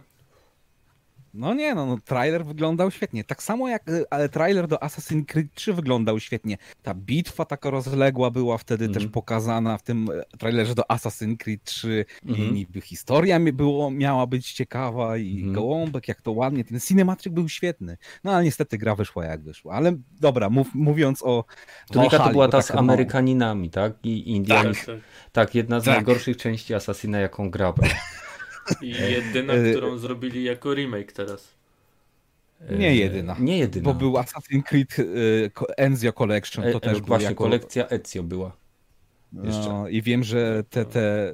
[1.34, 3.24] No nie, no, no trailer wyglądał świetnie.
[3.24, 6.58] Tak samo jak e, ale trailer do Assassin's Creed 3 wyglądał świetnie.
[6.82, 8.94] Ta bitwa taka rozległa była wtedy mm.
[8.94, 9.12] też mhm.
[9.12, 12.04] pokazana w tym e, trailerze do Assassin's Creed 3 mm.
[12.24, 12.54] i mhm.
[12.54, 15.52] niby historia było, miała być ciekawa i mm.
[15.52, 16.64] gołąbek, jak to ładnie.
[16.64, 17.96] Ten cinematic był świetny.
[18.24, 19.74] No ale niestety gra wyszła jak wyszła.
[19.74, 21.44] Ale dobra, mów, mówiąc o
[21.90, 23.92] Trójka to była ta z Amerykaninami, tak?
[24.02, 24.74] I Indianami.
[24.74, 24.96] Tak, tak.
[25.32, 25.94] tak, jedna z tak.
[25.94, 27.76] najgorszych części Assassina, jaką grałem.
[28.80, 31.54] I jedyna, e, którą zrobili jako remake teraz.
[32.70, 33.36] Nie e, jedyna.
[33.40, 33.84] Nie jedyna.
[33.84, 37.44] Bo był Assassin's Creed e, Ezio Collection, to też Właśnie, jako...
[37.44, 38.56] kolekcja Ezio była.
[39.32, 39.68] Jeszcze.
[39.68, 41.32] No, I wiem, że te, te...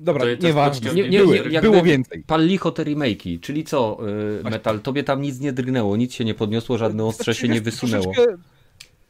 [0.00, 0.94] Dobra, nieważne.
[0.94, 2.22] Nie, nie, były, nie, było więcej.
[2.26, 3.98] Pal licho te remake'i, czyli co,
[4.44, 8.12] Metal, tobie tam nic nie drgnęło, nic się nie podniosło, żadne ostrze się nie wysunęło.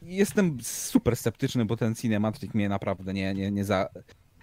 [0.02, 3.88] Jestem super sceptyczny, bo ten cinematic mnie naprawdę nie, nie, nie, za,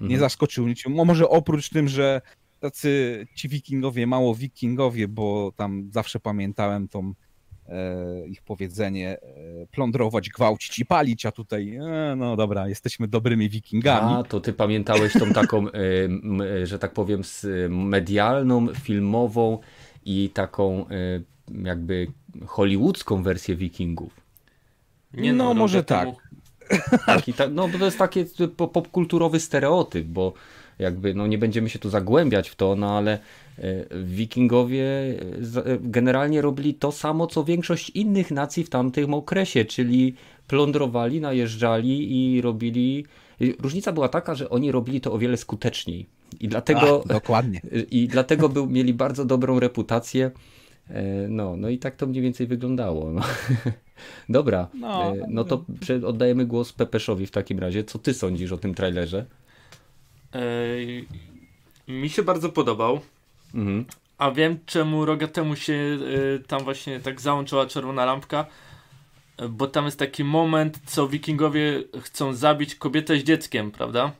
[0.01, 0.19] nie mhm.
[0.19, 0.93] zaskoczył niczym.
[0.93, 2.21] Może oprócz tym, że
[2.59, 7.13] tacy ci wikingowie, mało wikingowie, bo tam zawsze pamiętałem tą
[7.67, 13.49] e, ich powiedzenie e, plądrować, gwałcić i palić, a tutaj e, no dobra, jesteśmy dobrymi
[13.49, 14.13] wikingami.
[14.13, 15.71] A, to ty pamiętałeś tą taką, e,
[16.61, 17.21] e, że tak powiem,
[17.69, 19.59] medialną, filmową
[20.05, 21.21] i taką e,
[21.63, 22.07] jakby
[22.45, 24.21] hollywoodzką wersję wikingów.
[25.13, 26.09] Nie, no, no może tak.
[27.05, 28.25] Taki, ta, no bo to jest taki
[28.73, 30.33] popkulturowy stereotyp, bo
[30.79, 33.19] jakby no nie będziemy się tu zagłębiać w to, no ale
[33.57, 39.65] e, wikingowie e, e, generalnie robili to samo, co większość innych nacji w tamtym okresie,
[39.65, 40.15] czyli
[40.47, 43.05] plądrowali, najeżdżali i robili.
[43.59, 46.05] Różnica była taka, że oni robili to o wiele skuteczniej.
[46.39, 47.61] I dlatego, A, dokładnie.
[47.91, 50.31] I dlatego był, mieli bardzo dobrą reputację.
[51.29, 53.11] No, no i tak to mniej więcej wyglądało.
[53.11, 53.21] No.
[54.29, 55.65] Dobra, no, no to
[56.05, 57.83] oddajemy głos Pepeszowi w takim razie.
[57.83, 59.25] Co ty sądzisz o tym trailerze?
[61.87, 62.99] Mi się bardzo podobał.
[63.53, 63.85] Mhm.
[64.17, 68.45] A wiem, czemu Rogatemu się e, tam właśnie tak załączyła czerwona lampka.
[69.49, 74.11] Bo tam jest taki moment, co wikingowie chcą zabić kobietę z dzieckiem, prawda?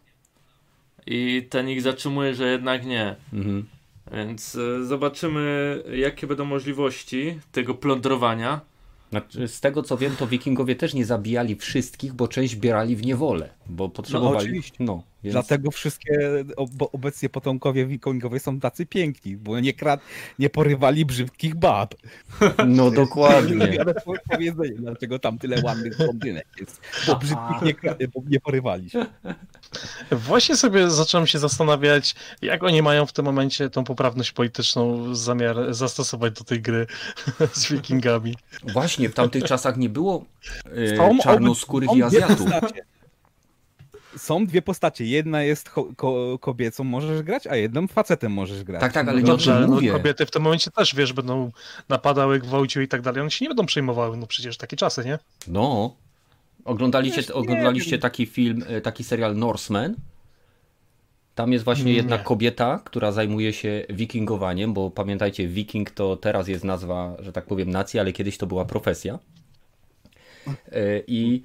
[1.06, 3.15] I ten ich zatrzymuje, że jednak nie.
[3.34, 3.65] Mhm.
[4.13, 8.62] Więc e, zobaczymy, jakie będą możliwości tego plądrowania.
[9.10, 13.06] Znaczy, z tego co wiem, to wikingowie też nie zabijali wszystkich, bo część bierali w
[13.06, 14.34] niewolę, bo potrzebowali.
[14.34, 14.75] No, oczywiście.
[14.80, 15.34] No, więc...
[15.34, 16.45] Dlatego wszystkie
[16.93, 19.99] obecnie potomkowie wikingowie są tacy piękni, bo nie, krad...
[20.39, 21.95] nie porywali brzydkich bab.
[22.67, 23.77] No dokładnie.
[24.32, 29.06] powiedzenie, dlaczego tam tyle ładnych blondynek jest, bo brzydkich nie, bo nie porywali się.
[30.12, 35.73] Właśnie sobie zacząłem się zastanawiać, jak oni mają w tym momencie tą poprawność polityczną zamiar
[35.73, 36.88] zastosować do tej gry
[37.53, 38.36] z wikingami.
[38.63, 40.25] Właśnie, w tamtych czasach nie było
[40.65, 42.49] e, czarnoskórych i Azjatów.
[44.17, 45.06] Są dwie postacie.
[45.06, 48.82] Jedna jest ko kobiecą możesz grać, a jedną facetem możesz grać.
[48.82, 51.51] Tak, tak, ale no dobrze, no, kobiety w tym momencie też, wiesz, będą
[51.89, 53.21] napadały, gwałciły i tak dalej.
[53.21, 55.19] One się nie będą przejmowały, no przecież takie czasy, nie?
[55.47, 55.95] No.
[56.65, 59.95] Oglądaliście, wiesz, oglądaliście taki film, e, taki serial Norseman?
[61.36, 66.63] Tam jest właśnie jedna kobieta, która zajmuje się wikingowaniem, bo pamiętajcie, wiking to teraz jest
[66.63, 69.19] nazwa, że tak powiem, nacji, ale kiedyś to była profesja.
[70.47, 71.43] E, I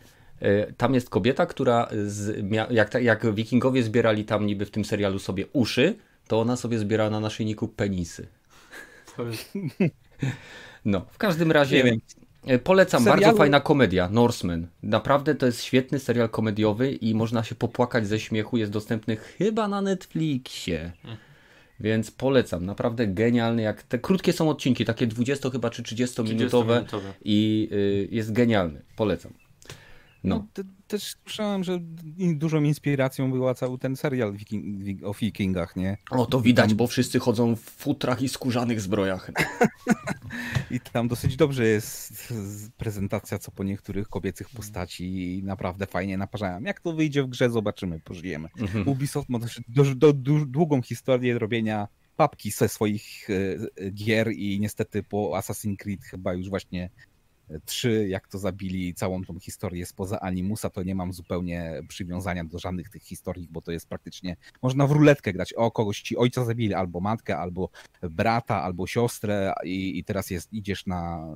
[0.77, 5.47] tam jest kobieta, która z, jak, jak wikingowie zbierali tam niby w tym serialu sobie
[5.53, 5.95] uszy,
[6.29, 8.27] to ona sobie zbierała na naszyjniku penisy.
[10.85, 11.97] No, w każdym razie
[12.47, 13.23] e, polecam, serialu...
[13.23, 14.67] bardzo fajna komedia, Norseman.
[14.83, 19.69] Naprawdę to jest świetny serial komediowy i można się popłakać ze śmiechu, jest dostępny chyba
[19.69, 20.93] na Netflixie.
[21.81, 26.85] Więc polecam, naprawdę genialny, jak te krótkie są odcinki, takie 20 chyba czy 30 minutowe
[26.89, 29.33] 30 i y, jest genialny, polecam.
[30.25, 30.37] No.
[30.37, 31.79] no te, też słyszałem, że
[32.35, 35.97] dużą inspiracją była cały ten serial wiking, o wikingach, nie?
[36.11, 39.31] O, to widać, bo wszyscy chodzą w futrach i skórzanych zbrojach.
[40.71, 42.33] I tam dosyć dobrze jest
[42.77, 46.63] prezentacja co po niektórych kobiecych postaci i naprawdę fajnie naparzają.
[46.63, 48.49] Jak to wyjdzie w grze, zobaczymy, pożyjemy.
[48.59, 48.89] Mhm.
[48.89, 54.61] Ubisoft ma też do, do, do, długą historię robienia papki ze swoich e, gier i
[54.61, 56.91] niestety po Assassin's Creed chyba już właśnie
[57.65, 62.59] Trzy, jak to zabili całą tą historię spoza Animusa, to nie mam zupełnie przywiązania do
[62.59, 66.45] żadnych tych historii, bo to jest praktycznie, można w ruletkę grać, o kogoś ci ojca
[66.45, 67.69] zabili, albo matkę, albo
[68.03, 71.27] brata, albo siostrę i, i teraz jest, idziesz na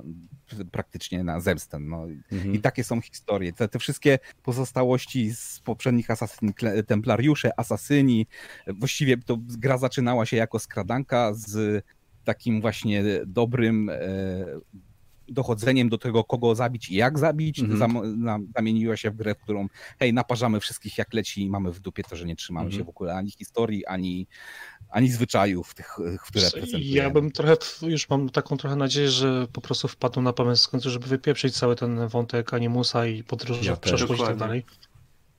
[0.71, 1.79] praktycznie na zemstę.
[1.79, 2.07] No.
[2.31, 2.53] Mhm.
[2.53, 3.53] I takie są historie.
[3.53, 6.53] Te, te wszystkie pozostałości z poprzednich asasyn,
[6.87, 8.27] templariusze, asasyni,
[8.67, 11.85] właściwie to gra zaczynała się jako skradanka z
[12.23, 13.95] takim właśnie dobrym e,
[15.29, 17.79] dochodzeniem do tego, kogo zabić i jak zabić, mhm.
[17.79, 19.67] zam, zamieniła się w grę, w którą
[19.99, 22.79] hej, naparzamy wszystkich jak leci i mamy w dupie to, że nie trzymamy mhm.
[22.79, 24.27] się w ogóle ani historii, ani,
[24.89, 26.85] ani zwyczajów, tych, które prezentujemy.
[26.85, 30.71] Ja bym trochę, już mam taką trochę nadzieję, że po prostu wpadną na pomysł w
[30.71, 34.65] końcu, żeby wypieprzyć cały ten wątek Animusa i podróży ja w przeszłość i tak dalej.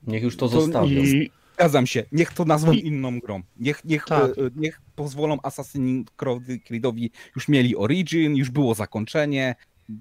[0.07, 1.01] Niech już to, to zostawią.
[1.01, 1.31] I...
[1.53, 2.03] Zgadzam się.
[2.11, 2.87] Niech to nazwą I...
[2.87, 3.41] inną grą.
[3.57, 4.31] Niech, niech, tak.
[4.31, 6.03] E, niech pozwolą Assassin's
[6.65, 9.55] Creedowi już mieli origin, już było zakończenie,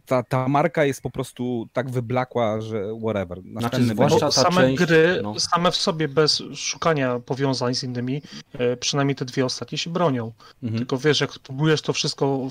[0.07, 3.42] ta, ta marka jest po prostu tak wyblakła, że whatever.
[3.42, 5.40] Znaczy, zwłaszcza ta same część, gry, no.
[5.40, 8.22] same w sobie bez szukania powiązań z innymi,
[8.53, 10.33] e, przynajmniej te dwie ostatnie się bronią.
[10.62, 10.79] Mhm.
[10.79, 12.48] Tylko wiesz, jak próbujesz to wszystko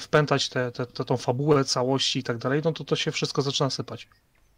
[0.00, 3.42] wpętać, tę te, te, tą fabułę całości i tak dalej, no to to się wszystko
[3.42, 4.08] zaczyna sypać.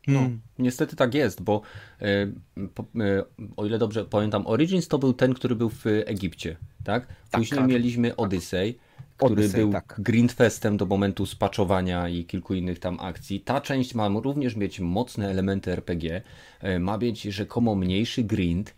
[0.07, 0.41] No, hmm.
[0.59, 1.63] niestety tak jest, bo
[2.01, 2.27] e,
[2.75, 3.25] po, e,
[3.57, 7.07] o ile dobrze pamiętam, Origins to był ten, który był w Egipcie, tak?
[7.07, 8.79] tak Później tak, mieliśmy Odyssey,
[9.17, 9.95] który Odyssey, był tak.
[9.99, 13.41] Grindfestem do momentu spaczowania i kilku innych tam akcji.
[13.41, 16.23] Ta część ma również mieć mocne elementy RPG,
[16.61, 18.75] e, ma mieć rzekomo mniejszy grind,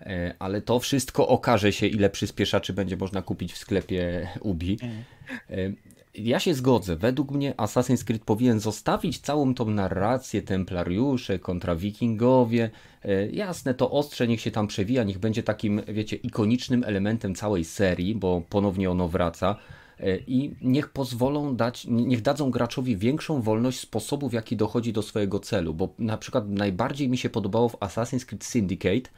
[0.00, 4.78] e, ale to wszystko okaże się, ile przyspieszaczy będzie można kupić w sklepie Ubi.
[4.82, 5.76] Mm.
[6.14, 6.96] Ja się zgodzę.
[6.96, 12.70] Według mnie Assassin's Creed powinien zostawić całą tą narrację templariusze kontra wikingowie.
[13.32, 18.14] Jasne, to ostrze niech się tam przewija, niech będzie takim, wiecie, ikonicznym elementem całej serii,
[18.14, 19.79] bo ponownie ono wraca E,
[20.26, 25.40] i niech pozwolą dać, niech dadzą graczowi większą wolność sposobu, w jaki dochodzi do swojego
[25.40, 29.10] celu, bo na przykład najbardziej mi się podobało w Assassin's Creed Syndicate,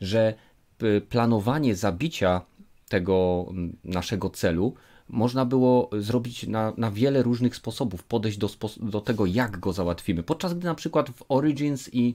[0.00, 0.34] że
[0.82, 2.40] e, planowanie zabicia
[2.88, 3.46] tego
[3.84, 4.74] naszego celu
[5.08, 8.48] można było zrobić na, na wiele różnych sposobów, podejść do,
[8.80, 10.22] do tego, jak go załatwimy.
[10.22, 12.14] Podczas gdy na przykład w Origins i e,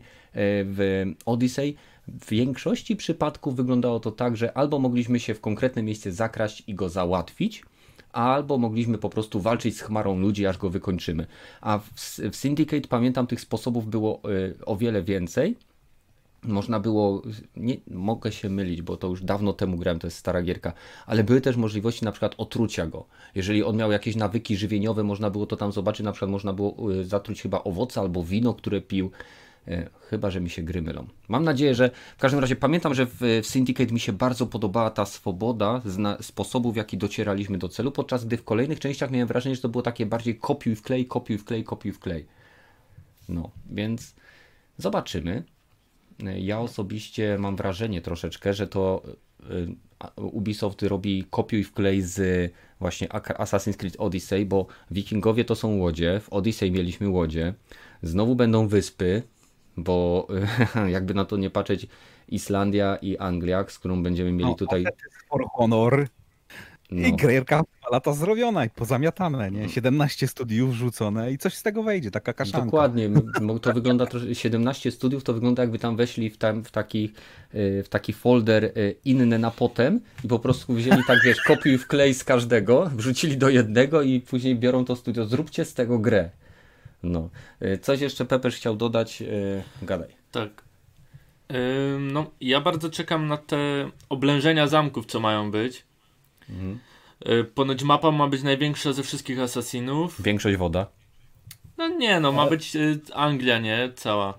[0.66, 1.76] w Odyssey
[2.08, 6.76] w większości przypadków wyglądało to tak, że albo mogliśmy się w konkretne miejsce zakraść i
[6.76, 7.64] go załatwić,
[8.12, 11.28] albo mogliśmy po prostu walczyć z chmarą ludzi, aż go wykończymy.
[11.62, 11.92] A w,
[12.32, 15.56] w Syndicate pamiętam tych sposobów było y, o wiele więcej.
[16.44, 17.22] Można było,
[17.56, 20.74] nie, mogę się mylić, bo to już dawno temu grałem, to jest stara gierka,
[21.06, 23.06] ale były też możliwości na przykład otrucia go.
[23.36, 26.92] Jeżeli on miał jakieś nawyki żywieniowe, można było to tam zobaczyć, na przykład można było
[26.92, 29.12] y, zatruć chyba owoce albo wino, które pił.
[29.68, 31.08] E, chyba, że mi się gry mylą.
[31.28, 34.92] Mam nadzieję, że w każdym razie pamiętam, że w, w Syndicate mi się bardzo podobała
[34.92, 39.28] ta swoboda zna, sposobu, w jaki docieraliśmy do celu, podczas gdy w kolejnych częściach miałem
[39.28, 42.26] wrażenie, że to było takie bardziej kopiuj wklej, kopiuj wklej, kopiuj wklej.
[43.30, 44.16] No, więc
[44.78, 45.44] zobaczymy.
[46.24, 49.04] E, ja osobiście mam wrażenie troszeczkę, że to
[49.44, 56.20] e, Ubisoft robi kopiuj wklej z właśnie Assassin's Creed Odyssey, bo wikingowie to są łodzie,
[56.20, 57.54] w Odyssey mieliśmy łodzie,
[58.04, 59.24] znowu będą wyspy,
[59.78, 60.28] bo
[60.96, 61.88] jakby na to nie patrzeć,
[62.30, 64.86] Islandia i Anglia, z którą będziemy mieli no, tutaj.
[65.30, 66.08] For Honor.
[66.92, 67.08] No.
[67.08, 69.70] I gierka lata zrobiona i pozamiatane, nie?
[69.70, 70.30] 17 mm.
[70.30, 72.66] studiów rzucone i coś z tego wejdzie, taka kaszanka.
[72.66, 73.10] Dokładnie,
[73.62, 77.14] to wygląda troszkę, 17 studiów to wygląda jakby tam weszli w, tam, w, taki,
[77.56, 81.78] y, w taki folder y, inny na potem i po prostu wzięli tak, wiesz, kopiuj
[81.78, 86.30] wklej z każdego, wrzucili do jednego i później biorą to studio, zróbcie z tego grę.
[87.04, 87.30] No.
[87.62, 89.22] Y, coś jeszcze Pepesz chciał dodać?
[89.22, 90.10] Y, gadaj.
[90.32, 90.68] Tak.
[92.00, 95.86] No, ja bardzo czekam na te oblężenia zamków, co mają być.
[96.50, 96.80] Mhm.
[97.30, 100.22] Y, ponoć mapa ma być największa ze wszystkich asasinów.
[100.22, 100.88] Większość woda.
[101.78, 102.78] No nie, no ma być
[103.14, 103.92] Anglia, nie?
[103.96, 104.38] Cała.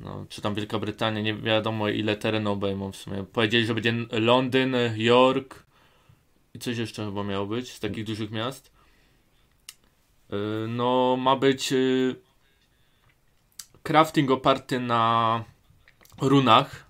[0.00, 3.24] no, czy tam Wielka Brytania, nie wiadomo ile terenu obejmą w sumie.
[3.32, 5.66] Powiedzieli, że będzie Londyn, York
[6.54, 8.72] i coś jeszcze chyba miało być z takich dużych miast.
[10.32, 12.16] Y, no, ma być y,
[13.82, 15.44] crafting oparty na
[16.20, 16.86] runach.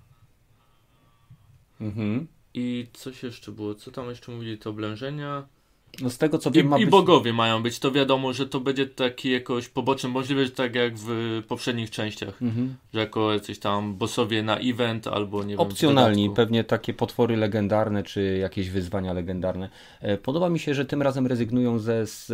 [1.81, 2.27] Mhm.
[2.55, 3.75] I coś jeszcze było?
[3.75, 4.59] Co tam jeszcze mówili?
[4.59, 5.49] To oblężenia.
[6.03, 6.91] No z tego co wiem, I, ma I być...
[6.91, 7.79] bogowie mają być.
[7.79, 12.43] To wiadomo, że to będzie taki jakoś poboczny, możliwe, że tak jak w poprzednich częściach.
[12.43, 12.75] Mhm.
[12.95, 16.35] Że jako jacyś tam bossowie na event albo nie Opcjonalni, wiem.
[16.35, 19.69] pewnie takie potwory legendarne czy jakieś wyzwania legendarne.
[20.01, 22.27] E, podoba mi się, że tym razem rezygnują ze, z,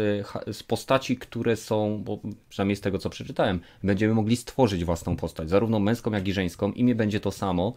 [0.52, 5.50] z postaci, które są, bo przynajmniej z tego co przeczytałem, będziemy mogli stworzyć własną postać,
[5.50, 6.72] zarówno męską, jak i żeńską.
[6.72, 7.72] Imię będzie to samo.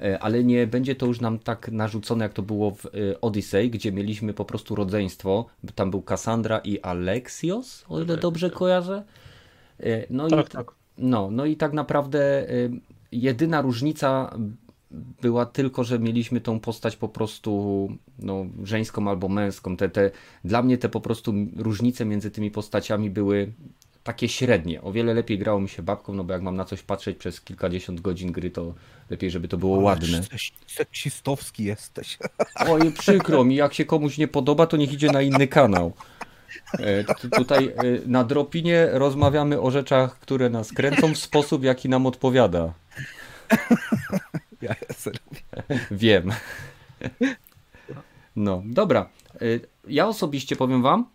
[0.00, 3.70] E, ale nie będzie to już nam tak narzucone, jak to było w e, Odyssey,
[3.70, 5.46] gdzie mieliśmy po prostu rodzeństwo.
[5.74, 9.04] Tam był Cassandra i Alexios, o ile dobrze kojarzę.
[9.80, 10.72] E, no tak, i, tak.
[10.98, 12.46] No, no i tak naprawdę
[13.12, 14.36] jedyna różnica
[15.22, 19.76] była tylko, że mieliśmy tą postać po prostu no, żeńską albo męską.
[19.76, 20.10] Te, te,
[20.44, 23.52] dla mnie te po prostu różnice między tymi postaciami były
[24.04, 24.82] takie średnie.
[24.82, 27.40] O wiele lepiej grało mi się babką, no bo jak mam na coś patrzeć przez
[27.40, 28.74] kilkadziesiąt godzin gry, to
[29.10, 30.20] lepiej, żeby to było Ale ładne.
[30.66, 32.18] Seksistowski jesteś.
[32.68, 35.92] Oj, przykro mi, jak się komuś nie podoba, to niech idzie na inny kanał.
[36.72, 37.72] E, tutaj e,
[38.06, 42.72] na Dropinie rozmawiamy o rzeczach, które nas kręcą w sposób, jaki nam odpowiada.
[44.62, 44.74] Ja
[45.90, 46.32] Wiem.
[48.36, 49.08] No, dobra.
[49.34, 49.38] E,
[49.88, 51.06] ja osobiście powiem wam,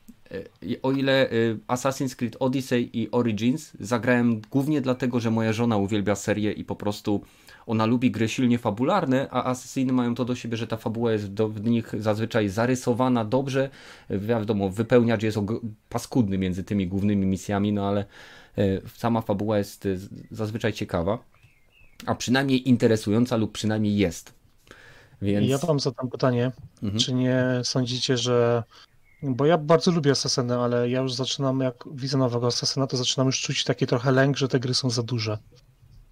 [0.82, 1.32] o ile e,
[1.68, 6.76] Assassin's Creed Odyssey i Origins zagrałem głównie dlatego, że moja żona uwielbia serię i po
[6.76, 7.22] prostu
[7.66, 11.34] ona lubi gry silnie fabularne, a Assassiny mają to do siebie, że ta fabuła jest
[11.34, 13.70] do, w nich zazwyczaj zarysowana dobrze.
[14.10, 15.38] Wiadomo, wypełniacz jest
[15.90, 18.06] paskudny między tymi głównymi misjami, no ale
[18.58, 18.64] e,
[18.96, 19.88] sama fabuła jest
[20.32, 21.20] zazwyczaj ciekawa,
[22.06, 24.34] a przynajmniej interesująca lub przynajmniej jest.
[25.22, 25.48] Więc...
[25.50, 26.52] Ja wam zadam pytanie,
[26.84, 27.00] mhm.
[27.00, 28.64] czy nie sądzicie, że
[29.24, 33.28] bo ja bardzo lubię Assassiny, ale ja już zaczynam, jak widzę nowego Assassina, to zaczynam
[33.28, 35.38] już czuć taki trochę lęk, że te gry są za duże.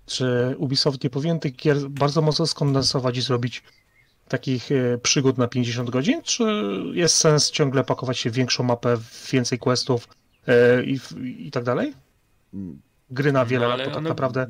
[0.06, 3.64] Czy Ubisoft nie powinien tych gier bardzo mocno skondensować i zrobić
[4.28, 6.44] takich e, przygód na 50 godzin, czy
[6.94, 8.98] jest sens ciągle pakować się w większą mapę,
[9.32, 10.08] więcej questów
[10.48, 11.00] e, i,
[11.48, 11.94] i tak dalej?
[13.10, 14.48] Gry na wiele no, lat, tak one, naprawdę...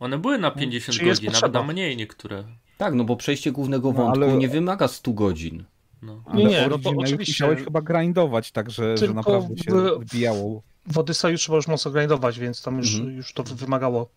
[0.00, 2.44] One były na 50 godzin, nawet na mniej niektóre.
[2.78, 4.36] Tak, no bo przejście głównego no, wątku ale...
[4.36, 5.64] nie wymaga 100 godzin.
[6.02, 6.22] No.
[6.26, 7.32] Ale nie, nie, no bo oczywiście.
[7.32, 10.62] Musiałeś chyba grindować, także że naprawdę się w, wbijało.
[10.86, 13.16] W trzeba już mocno grindować, więc tam już, mhm.
[13.16, 14.08] już to wymagało.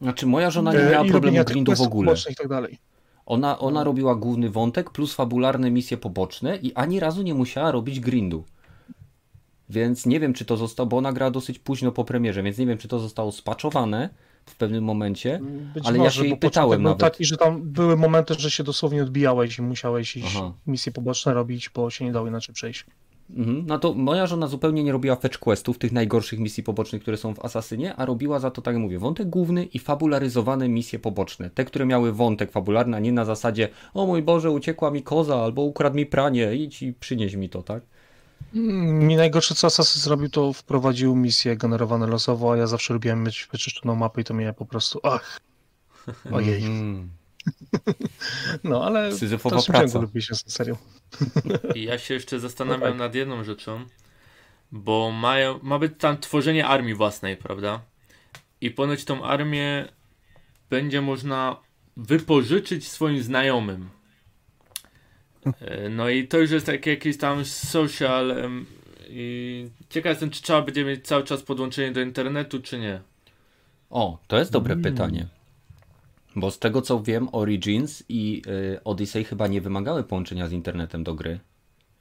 [0.00, 2.14] Znaczy moja żona nie e, miała problemu grindu w ogóle.
[2.30, 2.78] I tak dalej.
[3.26, 3.84] Ona, ona no.
[3.84, 8.44] robiła główny wątek plus fabularne misje poboczne i ani razu nie musiała robić grindu.
[9.68, 12.66] Więc nie wiem, czy to zostało, bo ona grała dosyć późno po premierze, więc nie
[12.66, 14.08] wiem, czy to zostało spaczowane,
[14.46, 15.40] w pewnym momencie,
[15.74, 16.98] Być ale może, ja się jej pytałem nawet.
[16.98, 20.52] taki, że tam były momenty, że się dosłownie odbijałeś i musiałeś iść Aha.
[20.66, 22.86] misje poboczne robić, bo się nie dało inaczej przejść.
[23.36, 23.64] Mhm.
[23.66, 27.34] No to moja żona zupełnie nie robiła fetch questów, tych najgorszych misji pobocznych, które są
[27.34, 31.50] w Asasynie, a robiła za to, tak jak mówię, wątek główny i fabularyzowane misje poboczne.
[31.50, 35.36] Te, które miały wątek fabularny, a nie na zasadzie o mój Boże, uciekła mi koza,
[35.36, 37.82] albo ukradł mi pranie, idź i przynieś mi to, tak?
[38.54, 43.48] Mi najgorsze co Assassin zrobił, to wprowadził misje generowane losowo, a ja zawsze lubiłem mieć
[43.52, 45.40] wyczyszczoną mapę i to mnie po prostu ach,
[46.32, 46.64] ojej.
[46.64, 47.10] Mm.
[48.64, 49.98] No, ale Syzyfowa w praca.
[50.00, 50.76] lubię się z serią.
[51.74, 52.98] I ja się jeszcze zastanawiam no tak.
[52.98, 53.84] nad jedną rzeczą,
[54.72, 57.80] bo mają, ma być tam tworzenie armii własnej, prawda?
[58.60, 59.88] I ponoć tą armię
[60.70, 61.56] będzie można
[61.96, 63.88] wypożyczyć swoim znajomym.
[65.60, 68.34] E, no i to już jest taki jakiś tam social
[69.08, 73.00] i ciekaw jestem, czy trzeba będzie mieć cały czas podłączenie do internetu, czy nie.
[73.90, 74.92] O, to jest dobre hmm.
[74.92, 75.26] pytanie.
[76.36, 81.04] Bo z tego co wiem, Origins i y, Odyssey chyba nie wymagały połączenia z internetem
[81.04, 81.40] do gry.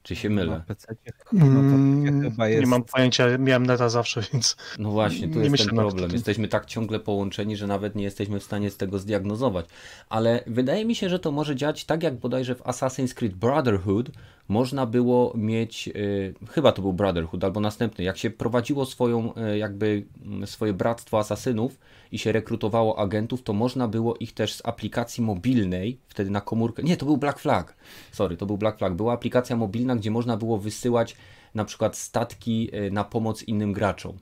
[0.03, 0.51] Czy się mylę?
[0.51, 0.95] Na PC
[1.33, 2.61] no mm, chyba jest...
[2.61, 4.57] Nie mam pojęcia, miałem neta zawsze, więc.
[4.79, 6.11] No właśnie, tu jest ten problem.
[6.11, 9.65] Jesteśmy tak ciągle połączeni, że nawet nie jesteśmy w stanie z tego zdiagnozować.
[10.09, 14.11] Ale wydaje mi się, że to może działać tak, jak bodajże w Assassin's Creed Brotherhood
[14.47, 19.57] można było mieć, yy, chyba to był Brotherhood albo następny, jak się prowadziło swoją, yy,
[19.57, 21.79] jakby mm, swoje bractwo asasynów
[22.11, 26.83] i się rekrutowało agentów, to można było ich też z aplikacji mobilnej, wtedy na komórkę,
[26.83, 27.75] nie, to był Black Flag,
[28.11, 31.15] sorry, to był Black Flag, była aplikacja mobilna, gdzie można było wysyłać
[31.55, 34.17] na przykład statki yy, na pomoc innym graczom.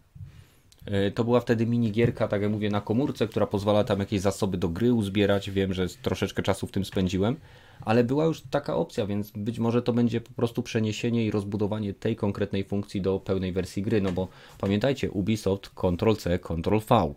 [1.08, 4.58] Y, to była wtedy minigierka, tak jak mówię, na komórce, która pozwala tam jakieś zasoby
[4.58, 5.52] do gry uzbierać.
[5.52, 7.36] Wiem, że troszeczkę czasu w tym spędziłem,
[7.82, 11.94] ale była już taka opcja, więc być może to będzie po prostu przeniesienie i rozbudowanie
[11.94, 14.02] tej konkretnej funkcji do pełnej wersji gry.
[14.02, 14.28] No bo
[14.58, 17.14] pamiętajcie, Ubisoft Ctrl-C, Ctrl-V.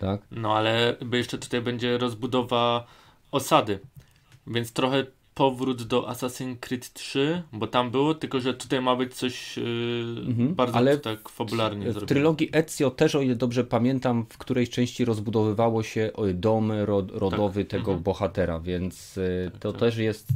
[0.00, 0.20] Tak?
[0.30, 2.86] No ale jeszcze tutaj będzie rozbudowa
[3.30, 3.78] osady,
[4.46, 9.14] więc trochę powrót do Assassin's Creed 3, bo tam było, tylko że tutaj ma być
[9.14, 9.64] coś yy,
[10.26, 12.06] mhm, bardzo ale tak fabularnie w, zrobione.
[12.06, 16.72] W trylogii Ezio też, o ile dobrze pamiętam, w którejś części rozbudowywało się dom
[17.12, 17.70] rodowy tak.
[17.70, 18.02] tego mhm.
[18.02, 19.80] bohatera, więc yy, to tak.
[19.80, 20.28] też jest...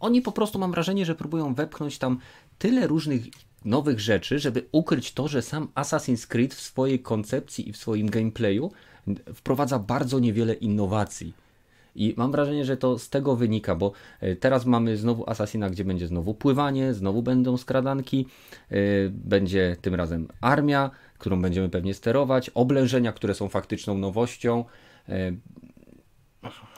[0.00, 2.18] Oni po prostu, mam wrażenie, że próbują wepchnąć tam
[2.58, 3.22] tyle różnych
[3.64, 8.10] nowych rzeczy, żeby ukryć to, że sam Assassin's Creed w swojej koncepcji i w swoim
[8.10, 8.72] gameplayu
[9.34, 11.34] wprowadza bardzo niewiele innowacji.
[11.94, 15.84] I mam wrażenie, że to z tego wynika, bo e, teraz mamy znowu Assassina, gdzie
[15.84, 18.26] będzie znowu pływanie, znowu będą skradanki,
[18.70, 18.76] e,
[19.08, 24.64] będzie tym razem armia, którą będziemy pewnie sterować, oblężenia, które są faktyczną nowością.
[25.08, 25.32] E,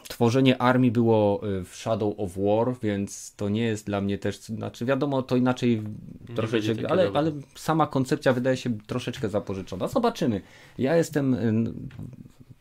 [0.08, 4.84] tworzenie armii było w Shadow of War, więc to nie jest dla mnie też, znaczy
[4.84, 5.82] wiadomo, to inaczej
[6.28, 9.88] nie troszeczkę, ale, ale sama koncepcja wydaje się troszeczkę zapożyczona.
[9.88, 10.40] Zobaczymy.
[10.78, 11.36] Ja jestem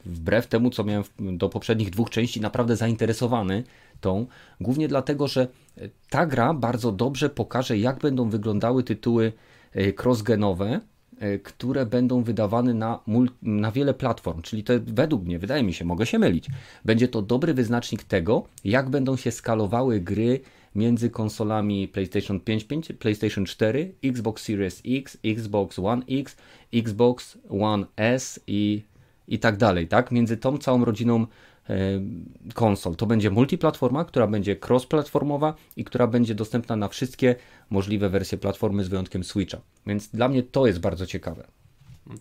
[0.06, 3.64] wbrew temu, co miałem do poprzednich dwóch części, naprawdę zainteresowany
[4.02, 4.26] tą.
[4.62, 5.48] Głównie dlatego, że
[6.10, 9.34] ta gra bardzo dobrze pokaże, jak będą wyglądały tytuły
[9.74, 10.82] e, crossgenowe,
[11.20, 13.00] e, które będą wydawane na,
[13.42, 14.42] na wiele platform.
[14.42, 16.48] Czyli to według mnie, wydaje mi się, mogę się mylić,
[16.86, 20.40] będzie to dobry wyznacznik tego, jak będą się skalowały gry
[20.76, 26.38] między konsolami PlayStation 5, 5 PlayStation 4, Xbox Series X, Xbox One X,
[26.74, 28.84] Xbox One S i
[29.28, 30.12] i tak dalej, tak?
[30.12, 31.28] Między tą całą rodziną
[31.70, 31.76] e,
[32.54, 32.96] konsol.
[32.96, 37.36] To będzie multiplatforma, która będzie cross-platformowa i która będzie dostępna na wszystkie
[37.70, 39.62] możliwe wersje platformy z wyjątkiem Switcha.
[39.88, 41.48] Więc dla mnie to jest bardzo ciekawe.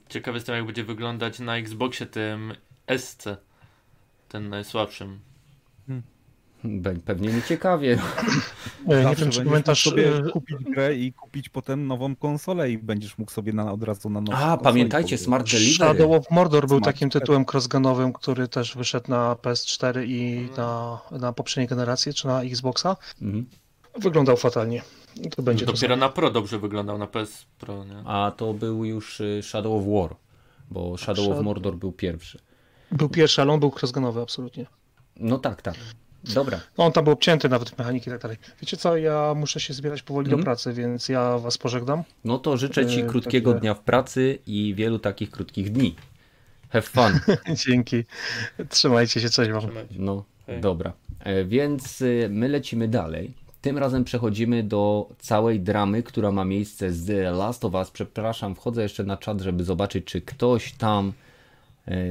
[0.08, 2.52] Ciekawy jestem, jak będzie wyglądać na Xboxie tym
[2.96, 3.28] SC,
[4.28, 5.20] ten najsłabszym.
[7.04, 7.98] Pewnie nie ciekawie.
[8.86, 13.18] nie wiem, czy pamiętasz sobie e, kupić grę i kupić potem nową konsolę i będziesz
[13.18, 15.74] mógł sobie na, od razu na nową A, pamiętajcie, Smart Delivery.
[15.74, 21.32] Shadow of Mordor był takim tytułem crossgenowym, który też wyszedł na PS4 i na, na
[21.32, 22.96] poprzedniej generacji, czy na Xboxa.
[23.22, 23.46] Mhm.
[23.98, 24.82] Wyglądał fatalnie.
[25.36, 28.02] To będzie Dopiero na Pro dobrze wyglądał, na PS Pro, nie?
[28.04, 30.16] A to był już y, Shadow of War,
[30.70, 32.38] bo Shadow of Mordor był pierwszy.
[32.92, 34.66] Był pierwszy, ale on był crossgenowy absolutnie.
[35.16, 35.74] No tak, tak.
[36.24, 36.60] Dobra.
[36.78, 38.36] No, on tam był obcięty nawet mechaniki i tak dalej.
[38.60, 40.30] Wiecie co, ja muszę się zbierać powoli mm.
[40.30, 40.44] do mhm.
[40.44, 42.02] pracy, więc ja was pożegnam.
[42.24, 43.60] No to życzę ci e, krótkiego takie...
[43.60, 45.94] dnia w pracy i wielu takich krótkich dni.
[46.70, 47.36] Have fun.
[47.66, 48.04] Dzięki.
[48.68, 49.62] Trzymajcie się, coś wam.
[49.90, 50.60] No, Hej.
[50.60, 50.92] dobra.
[51.20, 53.32] E, więc e, my lecimy dalej.
[53.60, 57.90] Tym razem przechodzimy do całej dramy, która ma miejsce z The Last of Us.
[57.90, 61.12] Przepraszam, wchodzę jeszcze na czat, żeby zobaczyć, czy ktoś tam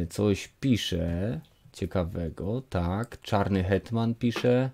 [0.10, 1.40] coś pisze
[1.74, 2.62] ciekawego.
[2.70, 4.70] Tak, Czarny Hetman pisze.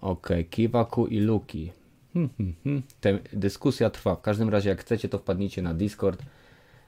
[0.00, 1.72] Ok, Kiwaku i Luki.
[2.12, 2.82] Hmm, hmm, hmm.
[3.32, 4.14] Dyskusja trwa.
[4.14, 6.22] W każdym razie, jak chcecie, to wpadnijcie na Discord.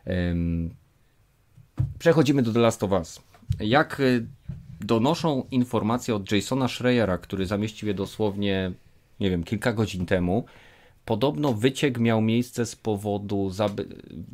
[0.06, 0.70] Um,
[1.98, 3.20] przechodzimy do The Last of Us.
[3.60, 4.26] Jak y,
[4.80, 8.72] donoszą informacje od Jasona Schreiera, który zamieścił je dosłownie,
[9.20, 10.44] nie wiem, kilka godzin temu,
[11.04, 13.50] podobno wyciek miał miejsce z powodu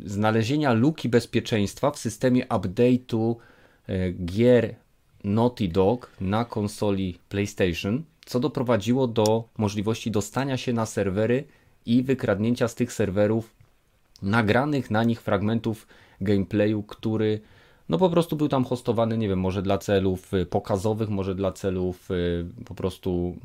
[0.04, 3.36] znalezienia luki bezpieczeństwa w systemie update'u
[4.24, 4.74] gier
[5.24, 11.44] Naughty Dog na konsoli PlayStation, co doprowadziło do możliwości dostania się na serwery
[11.86, 13.54] i wykradnięcia z tych serwerów
[14.22, 15.86] nagranych na nich fragmentów
[16.20, 17.40] gameplayu, który
[17.88, 21.52] no po prostu był tam hostowany, nie wiem, może dla celów y, pokazowych, może dla
[21.52, 23.36] celów y, po prostu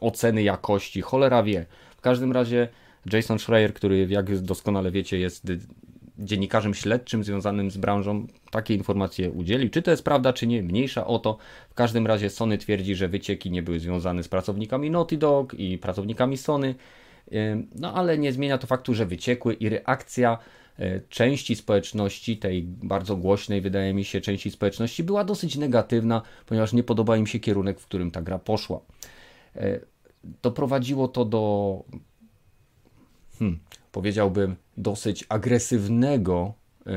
[0.00, 1.66] oceny jakości, cholera wie.
[1.96, 2.68] W każdym razie
[3.12, 5.52] Jason Schreier, który jak doskonale wiecie jest
[6.18, 9.70] dziennikarzem śledczym związanym z branżą takie informacje udzielił.
[9.70, 11.38] Czy to jest prawda, czy nie, mniejsza o to.
[11.70, 15.78] W każdym razie Sony twierdzi, że wycieki nie były związane z pracownikami Naughty Dog i
[15.78, 16.74] pracownikami Sony.
[17.74, 20.38] No ale nie zmienia to faktu, że wyciekły i reakcja
[20.78, 26.72] e, części społeczności, tej bardzo głośnej, wydaje mi się, części społeczności była dosyć negatywna, ponieważ
[26.72, 28.80] nie podoba im się kierunek, w którym ta gra poszła.
[29.56, 29.80] E,
[30.42, 31.84] doprowadziło to do
[33.38, 33.58] hmm,
[33.92, 36.52] powiedziałbym, dosyć agresywnego
[36.86, 36.90] e,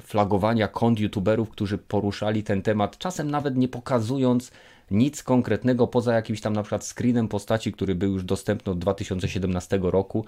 [0.00, 4.50] flagowania kont youtuberów, którzy poruszali ten temat, czasem nawet nie pokazując
[4.90, 9.80] nic konkretnego poza jakimś tam na przykład screenem postaci, który był już dostępny od 2017
[9.82, 10.24] roku.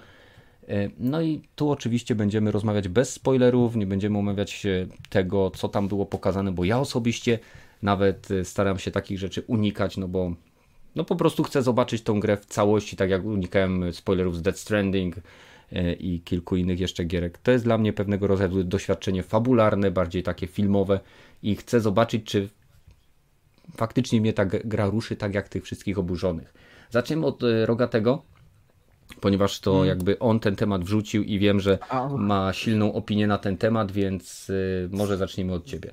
[0.67, 4.67] E, no i tu oczywiście będziemy rozmawiać bez spoilerów, nie będziemy omawiać
[5.09, 7.39] tego, co tam było pokazane, bo ja osobiście
[7.81, 10.33] nawet e, staram się takich rzeczy unikać, no bo
[10.95, 14.59] no po prostu chcę zobaczyć tą grę w całości, tak jak unikałem spoilerów z Dead
[14.59, 15.15] Stranding,
[15.71, 17.37] E, i kilku innych jeszcze gierek.
[17.37, 20.99] To jest dla mnie pewnego rodzaju doświadczenie fabularne, bardziej takie filmowe
[21.43, 22.49] i chcę zobaczyć, czy
[23.75, 26.53] faktycznie mnie ta gra ruszy tak jak tych wszystkich oburzonych.
[26.89, 28.23] Zacznijmy od e, Rogatego.
[29.21, 29.87] ponieważ to mhm.
[29.87, 31.79] jakby on ten temat wrzucił i wiem, że
[32.17, 35.91] ma silną opinię na ten temat, więc y, może zacznijmy od ciebie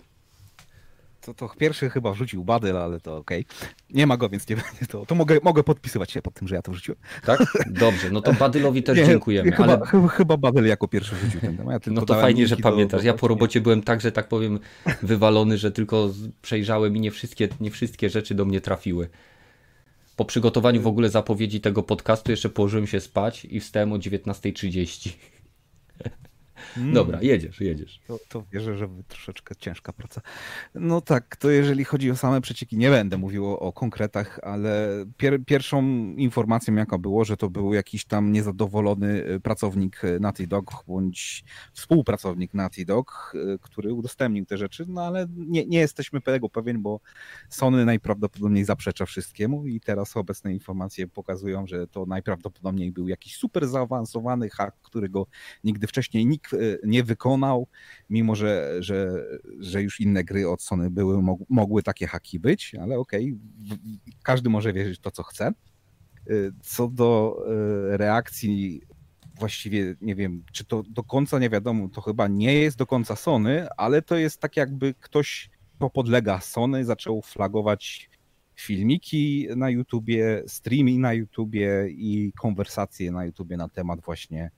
[1.35, 3.45] to, to pierwszy chyba wrzucił Badyl, ale to okej.
[3.59, 3.68] Okay.
[3.91, 5.07] Nie ma go, więc nie będzie to.
[5.07, 6.99] To mogę, mogę podpisywać się pod tym, że ja to wrzuciłem.
[7.24, 7.41] Tak?
[7.66, 9.53] Dobrze, no to Badylowi też nie, dziękujemy.
[9.53, 9.87] Chyba, ale...
[9.87, 11.87] chyba, chyba Badyl jako pierwszy wrzucił ten temat.
[11.87, 13.05] Ja no to fajnie, że pamiętasz.
[13.05, 14.59] Ja po robocie byłem tak, że tak powiem
[15.03, 16.11] wywalony, że tylko
[16.43, 19.09] przejrzałem i nie wszystkie, nie wszystkie rzeczy do mnie trafiły.
[20.16, 25.11] Po przygotowaniu w ogóle zapowiedzi tego podcastu jeszcze położyłem się spać i wstałem o 19.30.
[26.77, 26.95] Mm.
[26.95, 28.01] Dobra, jedziesz, jedziesz.
[28.07, 30.21] To, to wierzę, że troszeczkę ciężka praca.
[30.75, 34.89] No tak, to jeżeli chodzi o same przecieki, nie będę mówił o, o konkretach, ale
[35.17, 35.83] pier, pierwszą
[36.17, 41.45] informacją jaka było, że to był jakiś tam niezadowolony y, pracownik y, Naughty Dog, bądź
[41.73, 46.83] współpracownik Naughty Dog, y, który udostępnił te rzeczy, no ale nie, nie jesteśmy tego pewien,
[46.83, 47.01] bo
[47.49, 53.69] Sony najprawdopodobniej zaprzecza wszystkiemu i teraz obecne informacje pokazują, że to najprawdopodobniej był jakiś super
[53.69, 55.27] zaawansowany hack, którego
[55.65, 56.47] nigdy wcześniej nikt
[56.84, 57.66] nie wykonał,
[58.11, 59.24] mimo że, że,
[59.59, 63.78] że już inne gry od Sony były, mogły takie haki być, ale okej, okay,
[64.22, 65.53] każdy może wierzyć w to, co chce.
[66.30, 67.38] Y, co do
[67.94, 68.82] y, reakcji
[69.38, 73.16] właściwie nie wiem, czy to do końca nie wiadomo, to chyba nie jest do końca
[73.16, 78.11] Sony, ale to jest tak jakby ktoś, kto podlega Sony, zaczął flagować
[78.61, 84.51] filmiki na YouTubie, streamy na YouTubie i konwersacje na YouTubie na temat właśnie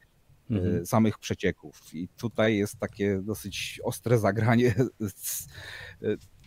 [0.50, 0.86] mhm.
[0.86, 1.80] samych przecieków.
[1.94, 4.74] I tutaj jest takie dosyć ostre zagranie.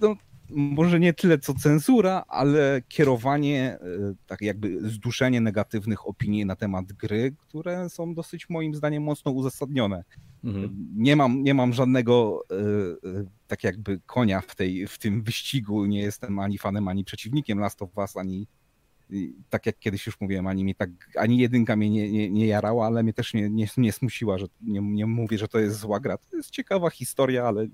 [0.01, 0.15] No,
[0.49, 3.79] może nie tyle co cenzura, ale kierowanie, e,
[4.27, 10.03] tak jakby zduszenie negatywnych opinii na temat gry, które są dosyć moim zdaniem mocno uzasadnione.
[10.43, 10.87] Mhm.
[10.95, 12.41] Nie, mam, nie mam żadnego
[13.47, 17.81] tak jakby konia w, tej, w tym wyścigu, nie jestem ani fanem, ani przeciwnikiem Last
[17.81, 18.47] of Us, ani
[19.49, 22.85] tak jak kiedyś już mówiłem, ani mi tak, ani jedynka mnie nie, nie, nie jarała,
[22.85, 25.99] ale mnie też nie, nie, nie smuciła, że nie, nie mówię, że to jest zła
[25.99, 26.17] gra.
[26.17, 27.67] To jest ciekawa historia, ale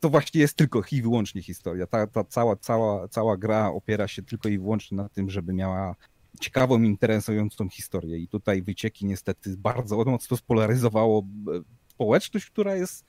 [0.00, 1.86] to właśnie jest tylko i wyłącznie historia.
[1.86, 5.96] Ta, ta cała, cała, cała gra opiera się tylko i wyłącznie na tym, żeby miała
[6.40, 8.18] ciekawą, interesującą historię.
[8.18, 13.04] I tutaj wycieki niestety bardzo mocno spolaryzowało e, społeczność, która jest,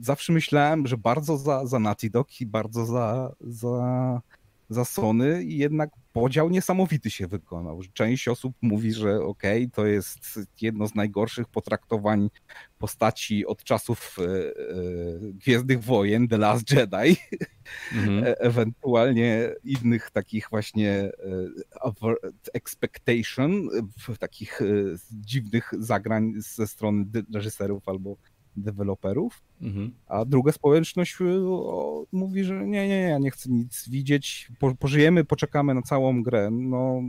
[0.00, 4.20] zawsze myślałem, że bardzo za, za Naughty Dog i bardzo za, za
[4.68, 7.80] za Sony i jednak podział niesamowity się wykonał.
[7.92, 12.30] Część osób mówi, że okej, okay, to jest jedno z najgorszych potraktowań
[12.78, 14.52] postaci od czasów e, e,
[15.20, 17.16] Gwiezdnych Wojen, The Last Jedi,
[17.92, 18.24] mhm.
[18.24, 21.12] e ewentualnie innych takich właśnie e,
[22.54, 23.68] expectation,
[24.18, 24.64] takich e,
[25.12, 27.04] dziwnych zagrań ze strony
[27.34, 28.16] reżyserów albo
[28.62, 29.90] deweloperów, mhm.
[30.06, 31.24] a druga społeczność y,
[32.12, 36.22] mówi, że nie, nie, nie, ja nie chcę nic widzieć, po, pożyjemy, poczekamy na całą
[36.22, 36.50] grę.
[36.50, 37.02] No,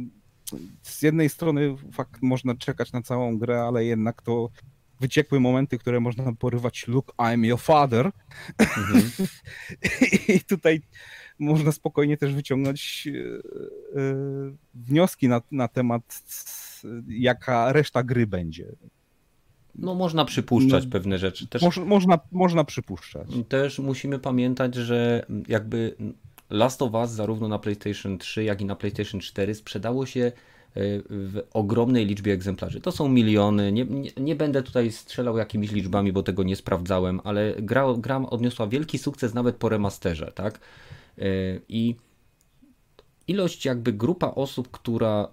[0.81, 4.49] z jednej strony fakt można czekać na całą grę, ale jednak to
[4.99, 8.11] wyciekły momenty, które można porywać look, I'm your father.
[8.57, 9.11] Mhm.
[10.35, 10.81] I tutaj
[11.39, 13.41] można spokojnie też wyciągnąć yy,
[13.95, 16.23] yy, wnioski na, na temat
[17.07, 18.75] jaka reszta gry będzie.
[19.81, 21.47] No można przypuszczać no, pewne rzeczy.
[21.47, 23.27] Też, moż, można, można przypuszczać.
[23.49, 25.95] Też musimy pamiętać, że jakby
[26.49, 30.31] Last of Us zarówno na PlayStation 3, jak i na PlayStation 4 sprzedało się e,
[31.09, 32.81] w ogromnej liczbie egzemplarzy.
[32.81, 33.71] To są miliony.
[33.71, 38.17] Nie, nie, nie, będę tutaj strzelał jakimiś liczbami, bo tego nie sprawdzałem, ale gra, gra
[38.29, 40.59] odniosła wielki sukces nawet po remasterze, tak?
[41.17, 41.23] E,
[41.69, 41.95] I
[43.27, 45.27] ilość, jakby grupa osób, która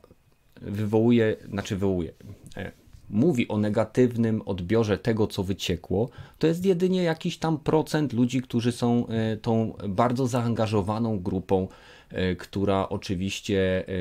[0.61, 2.12] wywołuje, znaczy wywołuje,
[2.57, 2.72] e,
[3.11, 8.72] mówi o negatywnym odbiorze tego, co wyciekło, to jest jedynie jakiś tam procent ludzi, którzy
[8.72, 11.68] są e, tą bardzo zaangażowaną grupą,
[12.11, 13.92] e, która oczywiście e,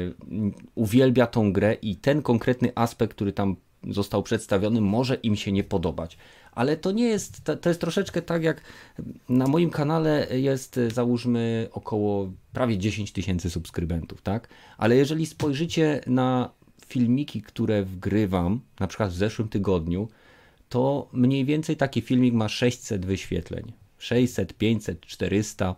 [0.75, 3.55] uwielbia tą grę i ten konkretny aspekt, który tam
[3.89, 6.17] został przedstawiony, może im się nie podobać.
[6.51, 8.61] Ale to nie jest, to jest troszeczkę tak jak
[9.29, 14.47] na moim kanale jest załóżmy około prawie 10 tysięcy subskrybentów, tak?
[14.77, 16.49] Ale jeżeli spojrzycie na
[16.87, 20.07] filmiki, które wgrywam, na przykład w zeszłym tygodniu,
[20.69, 23.71] to mniej więcej taki filmik ma 600 wyświetleń.
[23.97, 25.75] 600, 500, 400.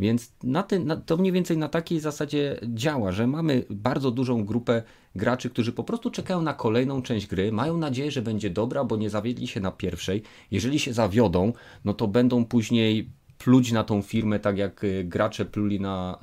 [0.00, 4.44] Więc na ten, na, to mniej więcej na takiej zasadzie działa, że mamy bardzo dużą
[4.44, 4.82] grupę
[5.14, 8.96] graczy, którzy po prostu czekają na kolejną część gry, mają nadzieję, że będzie dobra, bo
[8.96, 10.22] nie zawiedli się na pierwszej.
[10.50, 11.52] Jeżeli się zawiodą,
[11.84, 16.18] no to będą później pluć na tą firmę, tak jak y, gracze pluli na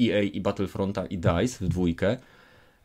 [0.00, 2.16] EA y, i Battlefronta i DICE w dwójkę.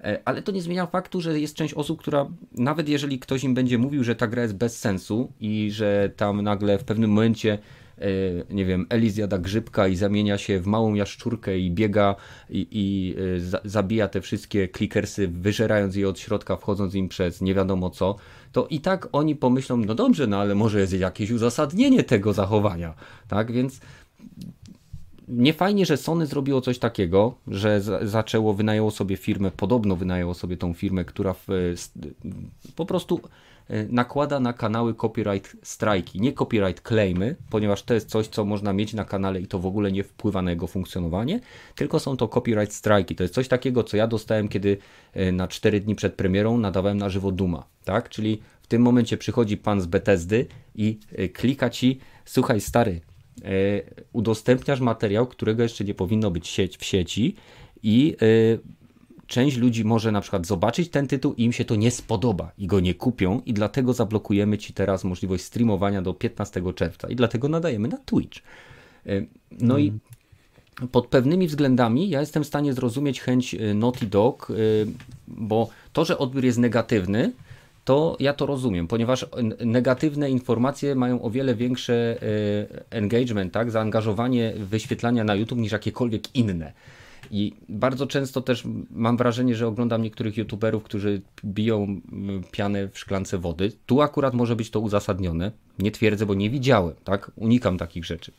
[0.04, 3.54] E, ale to nie zmienia faktu, że jest część osób, która nawet jeżeli ktoś im
[3.54, 7.60] będzie mówił, że ta gra jest bez sensu i że tam nagle w pewnym momencie
[8.50, 12.16] nie wiem, Eli zjada grzybka i zamienia się w małą jaszczurkę i biega
[12.50, 13.16] i, i
[13.66, 18.16] zabija te wszystkie klikersy, wyżerając je od środka, wchodząc im przez nie wiadomo co,
[18.52, 22.94] to i tak oni pomyślą, no dobrze, no ale może jest jakieś uzasadnienie tego zachowania,
[23.28, 23.80] tak, więc
[25.30, 30.58] nie fajnie, że Sony zrobiło coś takiego, że zaczęło, wynajęło sobie firmę, podobno wynajęło sobie
[30.58, 31.48] tą firmę, która w,
[32.76, 33.20] po prostu
[33.68, 38.74] e, nakłada na kanały copyright strajki, nie copyright claimy, ponieważ to jest coś, co można
[38.74, 41.40] mieć na kanale i to w ogóle nie wpływa na jego funkcjonowanie,
[41.76, 43.16] tylko są to copyright strajki.
[43.16, 44.78] To jest coś takiego, co ja dostałem, kiedy
[45.14, 48.10] e, na 4 dni przed premierą nadawałem na żywo Duma, tak?
[48.10, 53.09] Czyli w tym momencie przychodzi pan z Bethesdy i e, klika ci, słuchaj stary, E,
[54.14, 57.36] udostępniasz materiał, którego jeszcze nie powinno być sieć w sieci
[57.84, 58.26] i e,
[59.28, 62.68] część ludzi może na przykład zobaczyć ten tytuł i im się to nie spodoba i
[62.68, 67.50] go nie kupią i dlatego zablokujemy Ci teraz możliwość streamowania do 15 czerwca i dlatego
[67.50, 68.40] nadajemy na Twitch.
[69.06, 69.22] E,
[69.52, 69.80] no mm.
[69.80, 70.90] i mhm.
[70.90, 74.52] pod pewnymi względami ja jestem w stanie zrozumieć chęć Naughty Dog,
[75.28, 77.32] bo to, że odbiór jest negatywny,
[77.86, 79.26] to ja to rozumiem, ponieważ
[79.66, 82.26] negatywne informacje mają o wiele większe e,
[82.90, 86.74] engagement, tak, zaangażowanie wyświetlania na YouTube niż jakiekolwiek inne.
[87.32, 92.02] I bardzo często też mam wrażenie, że oglądam niektórych youtuberów, którzy biją
[92.52, 93.72] pianę w szklance wody.
[93.86, 95.52] Tu akurat może być to uzasadnione.
[95.80, 97.32] Nie twierdzę, bo nie widziałem, tak?
[97.36, 98.32] Unikam takich rzeczy.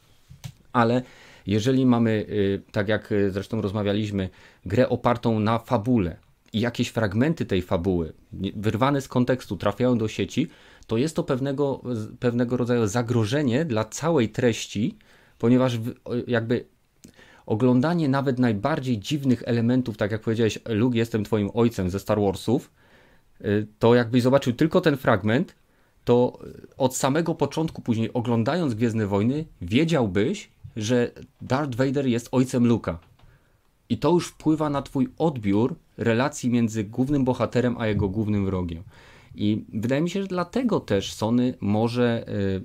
[0.73, 1.03] Ale
[1.47, 4.29] jeżeli mamy, y, tak jak y, zresztą rozmawialiśmy,
[4.67, 6.17] grę opartą na fabule,
[6.53, 8.13] jakieś fragmenty tej fabuły,
[8.57, 10.49] wyrwane z kontekstu, trafiają do sieci,
[10.87, 11.83] to jest to pewnego,
[12.21, 14.97] pewnego rodzaju zagrożenie dla całej treści,
[15.39, 15.79] ponieważ
[16.27, 16.65] jakby
[17.47, 22.71] oglądanie nawet najbardziej dziwnych elementów, tak jak powiedziałeś, Luke, jestem twoim ojcem ze Star Warsów,
[23.41, 25.55] y, to jakbyś zobaczył tylko ten fragment,
[26.05, 26.39] to
[26.77, 31.11] od samego początku, później oglądając Gwiezdne Wojny, wiedziałbyś, że
[31.43, 32.99] Darth Vader jest ojcem Luka.
[33.91, 38.83] I to już wpływa na twój odbiór relacji między głównym bohaterem a jego głównym wrogiem.
[39.35, 42.63] I wydaje mi się, że dlatego też Sony może y,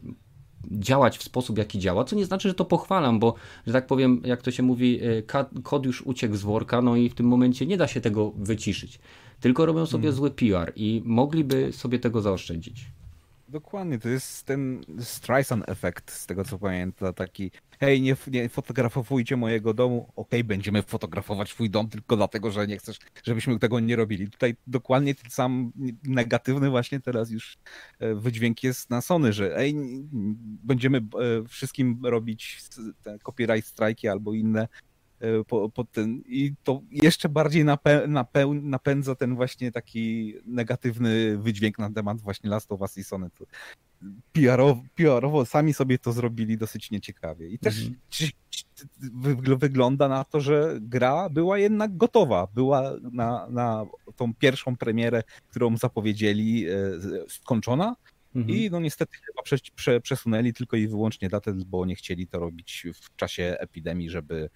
[0.71, 3.33] działać w sposób, jaki działa, co nie znaczy, że to pochwalam, bo,
[3.67, 5.23] że tak powiem, jak to się mówi, y,
[5.63, 8.99] kod już uciekł z worka, no i w tym momencie nie da się tego wyciszyć.
[9.39, 10.15] Tylko robią sobie hmm.
[10.15, 12.85] zły PR i mogliby sobie tego zaoszczędzić.
[13.47, 19.37] Dokładnie, to jest ten Streisand efekt, z tego co pamiętam, taki hej, nie, nie fotografujcie
[19.37, 23.79] mojego domu, okej, okay, będziemy fotografować twój dom tylko dlatego, że nie chcesz, żebyśmy tego
[23.79, 24.29] nie robili.
[24.29, 25.71] Tutaj dokładnie ten sam
[26.03, 27.57] negatywny właśnie teraz już
[27.99, 29.75] e, wydźwięk jest na Sony, że ej,
[30.63, 31.01] będziemy e,
[31.47, 32.59] wszystkim robić
[33.03, 34.67] te copyright strajki albo inne
[35.19, 41.37] E, po, po ten, I to jeszcze bardziej napę, napę, napędza ten właśnie taki negatywny
[41.37, 43.29] wydźwięk na temat właśnie Last of Us i Sony.
[44.33, 47.49] PR-owo, PR sami sobie to zrobili dosyć nieciekawie.
[47.49, 47.89] I też
[49.11, 49.59] mhm.
[49.59, 52.47] wygląda na to, że gra była jednak gotowa.
[52.55, 53.85] Była na, na
[54.15, 56.73] tą pierwszą premierę, którą zapowiedzieli, e,
[57.27, 57.95] skończona
[58.35, 58.57] Mhm.
[58.57, 62.39] I no niestety chyba prze, prze, przesunęli tylko i wyłącznie datę, bo nie chcieli to
[62.39, 64.49] robić w czasie epidemii, żeby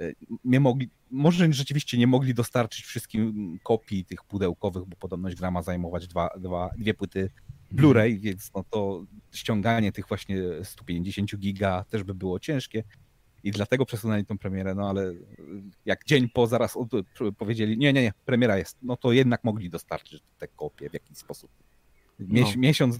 [0.00, 0.12] e,
[0.44, 5.62] nie mogli, może rzeczywiście nie mogli dostarczyć wszystkim kopii tych pudełkowych, bo podobność gra ma
[5.62, 7.30] zajmować dwa, dwa, dwie płyty
[7.72, 8.20] Blu-ray, mhm.
[8.20, 12.84] więc no to ściąganie tych właśnie 150 giga też by było ciężkie.
[13.44, 15.14] I dlatego przesunęli tą premierę, no ale
[15.84, 16.78] jak dzień po zaraz
[17.38, 21.18] powiedzieli, nie, nie, nie, premiera jest, no to jednak mogli dostarczyć te kopie w jakiś
[21.18, 21.50] sposób.
[22.18, 22.60] Mies no.
[22.60, 22.98] Miesiąc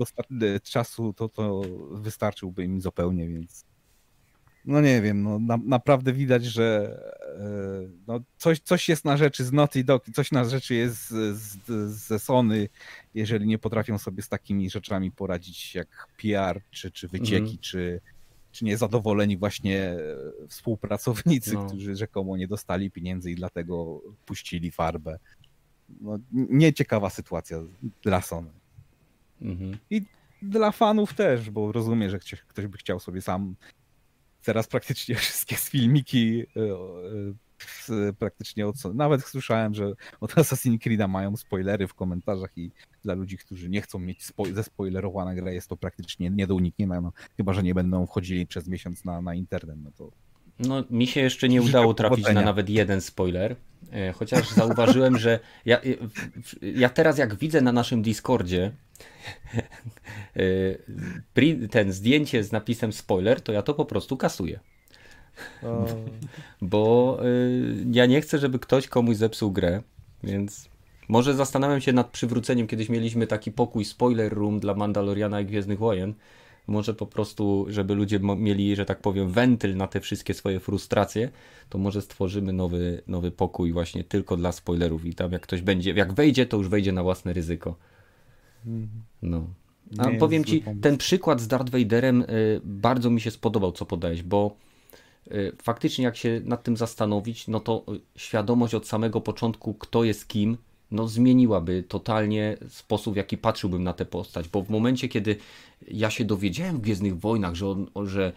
[0.63, 3.65] czasu to, to wystarczyłby im zupełnie, więc
[4.67, 6.99] no nie wiem, no na, naprawdę widać, że
[7.39, 11.39] e, no coś, coś jest na rzeczy z Naughty Dog, coś na rzeczy jest z,
[11.39, 12.69] z, ze Sony,
[13.15, 17.59] jeżeli nie potrafią sobie z takimi rzeczami poradzić jak PR, czy, czy wycieki, mm.
[17.61, 18.01] czy,
[18.53, 19.97] czy niezadowoleni właśnie
[20.49, 21.67] współpracownicy, no.
[21.67, 25.19] którzy rzekomo nie dostali pieniędzy i dlatego puścili farbę.
[26.01, 27.59] No, nieciekawa sytuacja
[28.03, 28.51] dla Sony.
[29.43, 29.79] Mhm.
[29.91, 30.03] I
[30.43, 32.19] dla fanów też, bo rozumiem, że
[32.49, 33.55] ktoś by chciał sobie sam
[34.43, 36.63] teraz praktycznie wszystkie filmiki e,
[37.95, 42.71] e, praktycznie od nawet słyszałem, że od Assassin's Creed'a mają spoilery w komentarzach i
[43.03, 47.01] dla ludzi, którzy nie chcą mieć spo, zespoilerowana gra jest to praktycznie nie do uniknięcia,
[47.01, 50.11] no, chyba, że nie będą wchodzili przez miesiąc na, na internet, no to
[50.59, 53.57] no, mi się jeszcze nie udało trafić na nawet jeden spoiler,
[53.93, 55.81] e, chociaż zauważyłem, że ja,
[56.63, 58.73] ja teraz jak widzę na naszym Discordzie
[60.37, 64.61] e, ten zdjęcie z napisem spoiler, to ja to po prostu kasuję.
[65.63, 65.87] O.
[66.61, 67.27] Bo e,
[67.93, 69.83] ja nie chcę, żeby ktoś komuś zepsuł grę,
[70.25, 70.69] więc
[71.09, 72.67] może zastanawiam się nad przywróceniem.
[72.67, 76.15] Kiedyś mieliśmy taki pokój spoiler room dla Mandaloriana i Gwiezdnych Wojen
[76.67, 81.31] może po prostu, żeby ludzie mieli, że tak powiem, wentyl na te wszystkie swoje frustracje,
[81.69, 85.93] to może stworzymy nowy, nowy pokój właśnie tylko dla spoilerów i tam jak ktoś będzie,
[85.93, 87.77] jak wejdzie, to już wejdzie na własne ryzyko.
[88.67, 88.89] Mhm.
[89.23, 89.47] No.
[89.99, 94.23] A powiem ci, ten przykład z Darth Vaderem y, bardzo mi się spodobał, co podałeś,
[94.23, 94.57] bo
[95.33, 100.05] y, faktycznie jak się nad tym zastanowić, no to y, świadomość od samego początku, kto
[100.05, 100.57] jest kim,
[100.91, 105.37] no zmieniłaby totalnie sposób, w jaki patrzyłbym na tę postać, bo w momencie, kiedy
[105.89, 107.67] ja się dowiedziałem w Gwiezdnych Wojnach, że,
[108.05, 108.33] że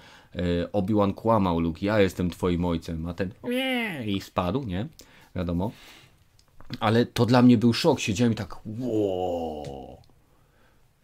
[0.74, 4.88] Obi-Wan kłamał, Luke, ja jestem twoim ojcem, a ten nie i spadł, nie?
[5.36, 5.72] Wiadomo.
[6.80, 8.56] Ale to dla mnie był szok, siedziałem i tak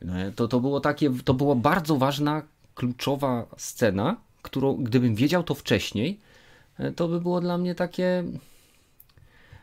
[0.02, 2.42] no to, to było takie, to była bardzo ważna,
[2.76, 6.20] kluczowa scena, którą gdybym wiedział to wcześniej,
[6.78, 8.24] e, to by było dla mnie takie.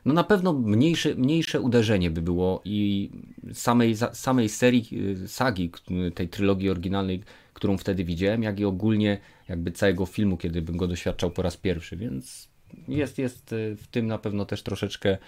[0.04, 3.10] No na pewno mniejsze, mniejsze uderzenie by było i
[3.52, 4.88] samej, samej serii,
[5.24, 5.70] e, sagi,
[6.14, 7.22] tej trylogii oryginalnej,
[7.54, 11.56] którą wtedy widziałem, jak i ogólnie jakby całego filmu, kiedy bym go doświadczał po raz
[11.56, 12.48] pierwszy, więc
[12.88, 15.18] jest, jest e, w tym na pewno też troszeczkę,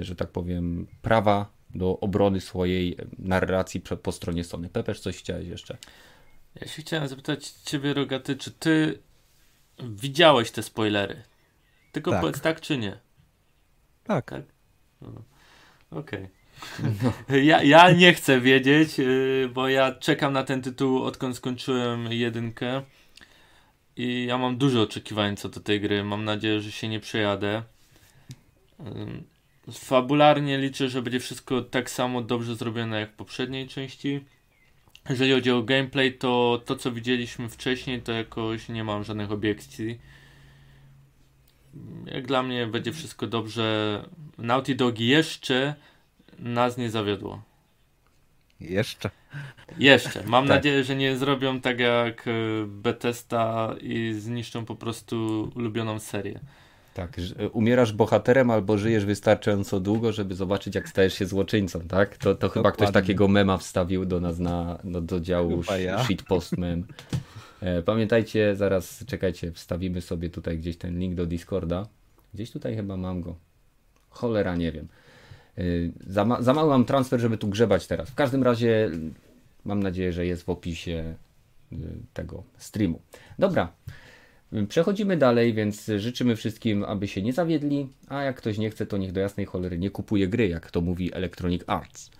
[0.00, 4.68] że tak powiem, prawa do obrony swojej narracji po stronie Sony.
[4.68, 5.76] Pepeż, coś chciałeś jeszcze?
[6.60, 8.98] Ja się chciałem zapytać ciebie, Rogaty, czy ty
[9.82, 11.22] widziałeś te spoilery?
[11.92, 12.20] Tylko tak.
[12.20, 12.98] powiedz tak czy nie?
[14.04, 14.30] Tak.
[14.30, 14.42] tak?
[15.00, 15.22] No.
[15.90, 16.18] Okej.
[16.22, 16.44] Okay.
[17.44, 22.82] Ja, ja nie chcę wiedzieć, y, bo ja czekam na ten tytuł odkąd skończyłem jedynkę
[23.96, 26.04] i ja mam dużo oczekiwań co do tej gry.
[26.04, 27.62] Mam nadzieję, że się nie przejadę.
[29.72, 34.24] Fabularnie liczę, że będzie wszystko tak samo dobrze zrobione jak w poprzedniej części.
[35.10, 39.98] Jeżeli chodzi o gameplay, to to co widzieliśmy wcześniej, to jakoś nie mam żadnych obiekcji.
[42.06, 44.04] Jak dla mnie będzie wszystko dobrze.
[44.38, 45.74] Naughty Dog jeszcze
[46.38, 47.42] nas nie zawiodło.
[48.60, 49.10] Jeszcze.
[49.78, 50.22] Jeszcze.
[50.26, 50.56] Mam tak.
[50.56, 52.24] nadzieję, że nie zrobią tak jak
[52.66, 56.40] Bethesda i zniszczą po prostu ulubioną serię.
[56.94, 57.20] Tak,
[57.52, 62.16] umierasz bohaterem albo żyjesz wystarczająco długo, żeby zobaczyć, jak stajesz się złoczyńcą, tak?
[62.16, 66.04] To, to chyba ktoś takiego mema wstawił do nas na, no, do działu ja.
[66.04, 66.86] shitpost mem.
[67.64, 71.88] E, pamiętajcie, zaraz czekajcie, wstawimy sobie tutaj gdzieś ten link do Discorda.
[72.34, 73.36] Gdzieś tutaj chyba mam go.
[74.10, 74.88] Cholera, nie wiem.
[75.58, 75.62] E,
[76.06, 78.10] za, ma, za mały mam transfer, żeby tu grzebać teraz.
[78.10, 78.90] W każdym razie
[79.64, 81.14] mam nadzieję, że jest w opisie
[81.72, 81.76] e,
[82.14, 83.00] tego streamu.
[83.38, 83.72] Dobra.
[84.68, 88.96] Przechodzimy dalej, więc życzymy wszystkim, aby się nie zawiedli, a jak ktoś nie chce, to
[88.96, 92.10] niech do jasnej cholery nie kupuje gry, jak to mówi Electronic Arts.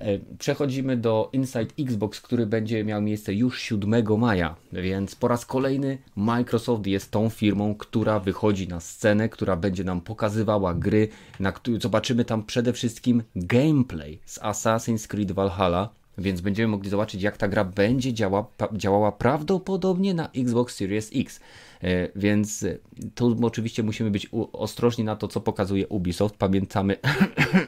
[0.00, 5.46] E, przechodzimy do Inside Xbox, który będzie miał miejsce już 7 maja, więc po raz
[5.46, 11.08] kolejny Microsoft jest tą firmą, która wychodzi na scenę, która będzie nam pokazywała gry,
[11.40, 15.88] na zobaczymy tam przede wszystkim gameplay z Assassin's Creed Valhalla,
[16.18, 21.40] więc będziemy mogli zobaczyć, jak ta gra będzie działa, działała prawdopodobnie na Xbox Series X.
[21.82, 22.66] E, więc
[23.14, 26.36] tu oczywiście musimy być ostrożni na to, co pokazuje Ubisoft.
[26.36, 26.96] Pamiętamy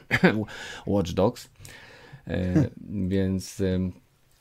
[0.87, 1.49] Watch Dogs.
[2.27, 3.63] E, więc.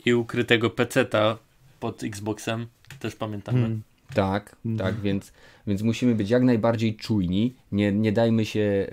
[0.04, 1.38] I ukrytego peceta
[1.80, 2.66] pod Xboxem
[3.00, 3.60] też pamiętamy.
[3.60, 3.82] Hmm.
[4.14, 4.78] Tak, hmm.
[4.78, 5.32] tak, więc,
[5.66, 7.54] więc musimy być jak najbardziej czujni.
[7.72, 8.86] Nie, nie dajmy się,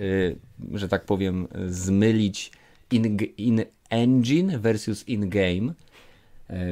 [0.72, 2.52] e, że tak powiem, zmylić
[2.90, 5.74] in, in engine versus in-game, e,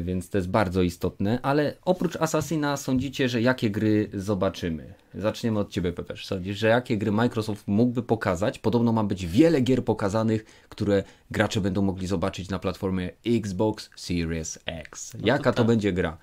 [0.03, 4.95] więc to jest bardzo istotne, ale oprócz Assassina sądzicie, że jakie gry zobaczymy?
[5.15, 6.17] Zaczniemy od Ciebie, Pepe.
[6.17, 8.59] Sądzisz, że jakie gry Microsoft mógłby pokazać?
[8.59, 14.59] Podobno ma być wiele gier pokazanych, które gracze będą mogli zobaczyć na platformie Xbox Series
[14.67, 15.15] X.
[15.21, 16.19] No Jaka to, to będzie gra?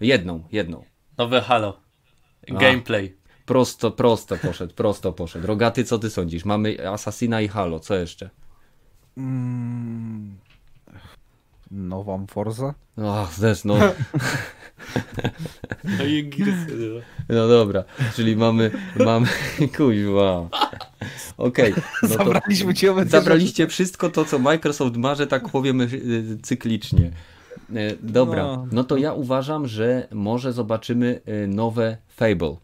[0.00, 0.84] Jedną, jedną.
[1.18, 1.80] Nowe Halo.
[2.48, 3.16] Gameplay.
[3.46, 5.46] prosto, prosto poszedł, prosto poszedł.
[5.46, 6.44] Rogaty, co ty sądzisz?
[6.44, 8.30] Mamy Assassina i Halo, co jeszcze?
[9.16, 10.36] Mm,
[11.70, 12.74] nową Forza?
[13.04, 13.78] Ach, zes, no.
[15.98, 17.00] no i no.
[17.28, 19.26] no dobra, czyli mamy, mamy,
[19.76, 20.48] kuźwa.
[21.36, 21.72] Okej.
[21.72, 27.10] Okay, no Zabraliśmy ci Zabraliście wszystko to, co Microsoft ma, że tak powiem, y, cyklicznie.
[27.74, 28.66] E, dobra, no.
[28.72, 32.56] no to ja uważam, że może zobaczymy y, nowe Fable.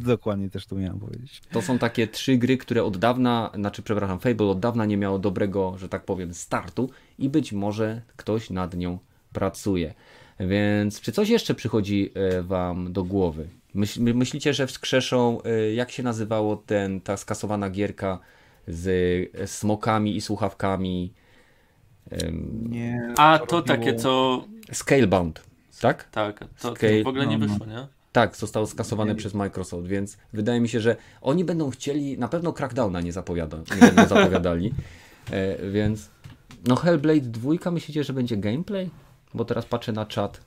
[0.00, 1.42] Dokładnie też to miałem powiedzieć.
[1.50, 5.18] To są takie trzy gry, które od dawna, znaczy przepraszam, Fable od dawna nie miało
[5.18, 8.98] dobrego, że tak powiem, startu i być może ktoś nad nią
[9.32, 9.94] pracuje.
[10.40, 13.48] Więc czy coś jeszcze przychodzi e, wam do głowy?
[13.74, 18.18] Myśl, myślicie, że wskrzeszą, e, jak się nazywało ten, ta skasowana gierka
[18.68, 21.12] z smokami i słuchawkami?
[22.68, 23.14] Nie.
[23.16, 24.44] A, to takie, co...
[24.72, 25.42] Scalebound,
[25.80, 26.04] tak?
[26.04, 26.98] Tak, to, Scale...
[26.98, 27.52] to w ogóle nie no, no.
[27.52, 27.95] wyszło, nie?
[28.16, 32.52] Tak, zostało skasowane przez Microsoft, więc wydaje mi się, że oni będą chcieli, na pewno
[32.52, 34.74] Crackdowna nie, zapowiada, nie będą zapowiadali,
[35.30, 36.10] e, więc
[36.66, 38.90] no Hellblade 2 myślicie, że będzie gameplay?
[39.34, 40.40] Bo teraz patrzę na czat.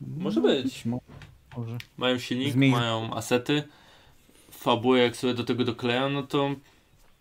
[0.00, 0.84] Może być.
[1.56, 1.78] Może.
[1.96, 3.62] Mają silnik, mają asety,
[4.50, 6.50] fabułę jak sobie do tego dokleją, no to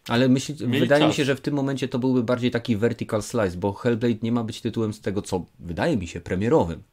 [0.07, 1.09] ale myśli, wydaje czas.
[1.09, 4.31] mi się, że w tym momencie to byłby bardziej taki vertical slice, bo Hellblade nie
[4.31, 6.83] ma być tytułem z tego, co wydaje mi się premierowym.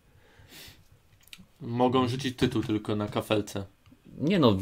[1.60, 3.64] Mogą rzucić tytuł tylko na kafelce.
[4.18, 4.56] Nie no,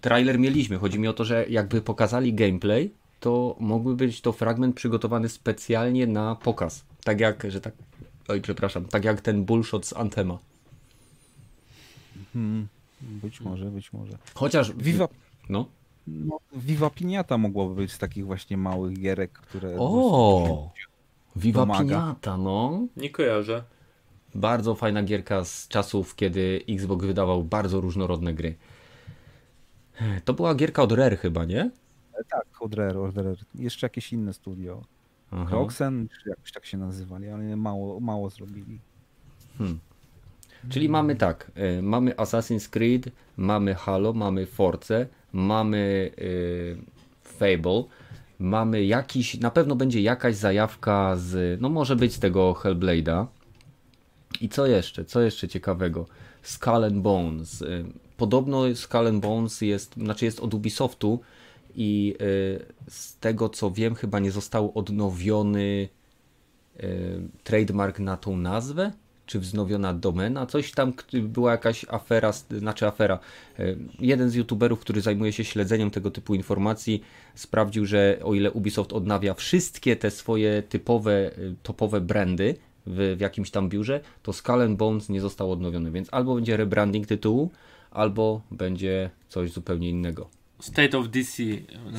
[0.00, 0.78] trailer mieliśmy.
[0.78, 6.06] Chodzi mi o to, że jakby pokazali gameplay, to mógłby być to fragment przygotowany specjalnie
[6.06, 6.84] na pokaz.
[7.04, 7.74] Tak jak, że tak.
[8.28, 10.38] Oj, przepraszam, tak jak ten bullshot z Anthema.
[12.32, 12.68] Hmm,
[13.00, 14.18] być może, być może.
[14.34, 14.72] Chociaż.
[14.72, 15.08] Viva.
[15.48, 15.66] No.
[16.06, 19.76] No, Viva Piniata mogłoby być z takich właśnie małych gierek, które.
[19.78, 20.70] O!
[21.36, 21.78] Viva.
[21.78, 22.86] Piniata, no.
[22.96, 23.64] Nie kojarzę.
[24.34, 28.54] Bardzo fajna gierka z czasów, kiedy Xbox wydawał bardzo różnorodne gry.
[30.24, 31.70] To była gierka od Rare chyba, nie?
[32.14, 33.36] E, tak, od Rare, od Rare.
[33.54, 34.82] Jeszcze jakieś inne studio.
[35.32, 38.80] Roxen, czy jakoś tak się nazywali, ale mało, mało zrobili.
[39.58, 39.78] Hmm.
[40.68, 46.76] Czyli mamy tak, y, mamy Assassin's Creed, mamy Halo, mamy Force, mamy y,
[47.22, 47.84] Fable,
[48.38, 53.26] mamy jakiś, na pewno będzie jakaś zajawka z, no może być z tego Hellblade'a.
[54.40, 55.04] I co jeszcze?
[55.04, 56.06] Co jeszcze ciekawego?
[56.42, 57.62] Skull and Bones.
[57.62, 57.84] Y,
[58.16, 61.20] podobno Skull and Bones jest, znaczy jest od Ubisoftu
[61.74, 65.88] i y, z tego co wiem chyba nie został odnowiony
[67.44, 68.92] trademark na tą nazwę
[69.26, 73.18] czy wznowiona domena, coś tam była jakaś afera, znaczy afera.
[73.98, 77.02] Jeden z youtuberów, który zajmuje się śledzeniem tego typu informacji,
[77.34, 81.30] sprawdził, że o ile Ubisoft odnawia wszystkie te swoje typowe,
[81.62, 82.54] topowe brandy
[82.86, 87.06] w, w jakimś tam biurze, to Skull Bones nie został odnowiony, więc albo będzie rebranding
[87.06, 87.50] tytułu,
[87.90, 90.28] albo będzie coś zupełnie innego.
[90.60, 91.42] State of DC.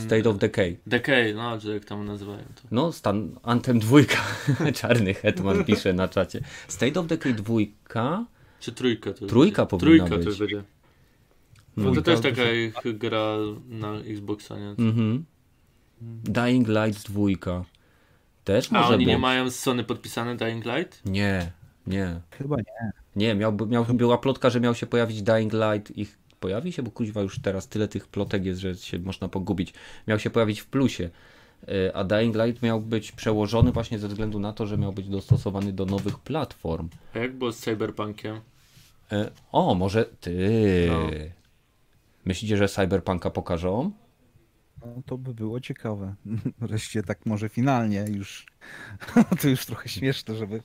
[0.05, 0.77] State of Decay.
[0.87, 2.61] Decay, no, czy jak tam nazywają to.
[2.71, 3.97] No, stan Anthem 2.
[4.81, 6.41] Czarny Hetman pisze na czacie.
[6.67, 8.25] State of Decay 2.
[8.59, 9.85] Czy trójka to Trójka będzie.
[9.85, 10.37] powinna trójka być.
[10.37, 10.63] to będzie.
[11.77, 13.37] No, to też taka ich gra
[13.69, 14.69] na Xboxa, nie?
[14.69, 15.25] Mhm.
[16.23, 17.65] Dying Light 2.
[18.47, 19.07] Też może A oni być.
[19.07, 21.05] nie mają z Sony podpisane Dying Light?
[21.05, 21.51] Nie,
[21.87, 22.19] nie.
[22.31, 22.91] Chyba nie.
[23.15, 26.91] Nie, miał, miał, była plotka, że miał się pojawić Dying Light ich pojawi się, bo
[26.91, 29.73] kuźwa już teraz tyle tych plotek jest, że się można pogubić.
[30.07, 31.09] Miał się pojawić w plusie,
[31.67, 35.09] e, a Dying Light miał być przełożony właśnie ze względu na to, że miał być
[35.09, 36.89] dostosowany do nowych platform.
[37.15, 38.39] A jak było z Cyberpunkiem?
[39.11, 40.87] E, o, może ty.
[40.89, 41.09] No.
[42.25, 43.91] Myślicie, że Cyberpunka pokażą?
[44.95, 46.15] No, to by było ciekawe.
[46.61, 48.45] Wreszcie tak może finalnie już.
[49.41, 50.63] to już trochę śmieszne, żeby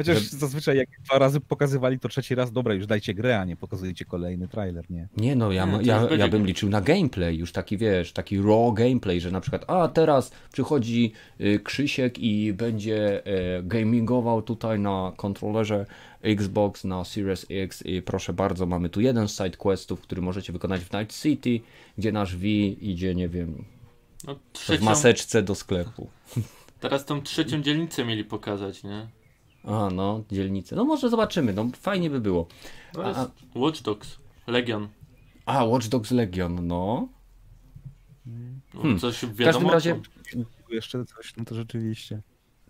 [0.00, 0.36] Chociaż że...
[0.36, 4.04] zazwyczaj jak dwa razy pokazywali, to trzeci raz, dobra, już dajcie grę, a nie pokazujecie
[4.04, 5.08] kolejny trailer, nie?
[5.16, 9.20] Nie no, ja, ja, ja bym liczył na gameplay, już taki wiesz, taki raw gameplay,
[9.20, 13.26] że na przykład, a teraz przychodzi y, Krzysiek i będzie
[13.58, 15.86] y, gamingował tutaj na kontrolerze
[16.22, 20.52] Xbox, na Series X i proszę bardzo, mamy tu jeden z side questów, który możecie
[20.52, 21.60] wykonać w Night City,
[21.98, 23.64] gdzie nasz V idzie, nie wiem,
[24.24, 24.82] no, trzecią...
[24.82, 26.08] w maseczce do sklepu.
[26.80, 29.06] Teraz tą trzecią dzielnicę mieli pokazać, nie?
[29.64, 30.76] A, no, dzielnice.
[30.76, 32.46] No może zobaczymy, no fajnie by było.
[32.98, 34.88] A, Watch Dogs, Legion.
[35.46, 37.08] A, Watch Dogs Legion, no.
[38.74, 38.98] no hmm.
[38.98, 39.34] Coś wiadomo.
[39.34, 40.00] W każdym razie...
[40.70, 42.22] Jeszcze coś, no to rzeczywiście.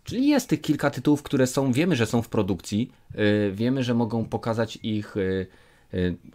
[0.05, 3.95] Czyli jest tych kilka tytułów, które są, wiemy, że są w produkcji, yy, wiemy, że
[3.95, 5.47] mogą pokazać ich yy,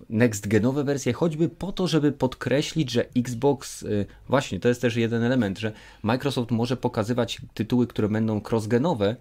[0.09, 4.95] next genowe wersje, choćby po to, żeby podkreślić, że Xbox, y, właśnie to jest też
[4.95, 5.71] jeden element, że
[6.03, 9.15] Microsoft może pokazywać tytuły, które będą cross-genowe,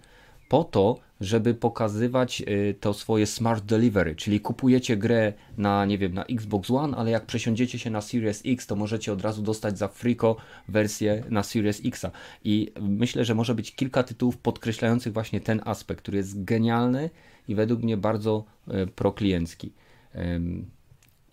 [0.49, 6.13] po to, żeby pokazywać y, to swoje smart delivery, czyli kupujecie grę na, nie wiem,
[6.13, 9.77] na Xbox One, ale jak przesiądziecie się na Series X, to możecie od razu dostać
[9.77, 10.35] za friko
[10.67, 12.05] wersję na Series X.
[12.43, 17.09] I myślę, że może być kilka tytułów podkreślających właśnie ten aspekt, który jest genialny
[17.47, 19.71] i według mnie bardzo y, prokliencki.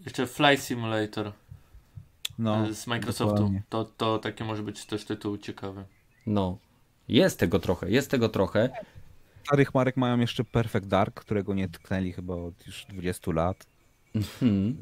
[0.05, 1.33] Jeszcze Flight Simulator
[2.39, 3.53] no, y, z Microsoftu.
[3.69, 5.85] To, to takie może być też tytuł ciekawy.
[6.27, 6.59] No,
[7.09, 8.71] jest tego trochę, jest tego trochę
[9.47, 13.67] starych marek mają jeszcze Perfect Dark, którego nie tknęli chyba od już 20 lat.
[14.15, 14.77] Mhm.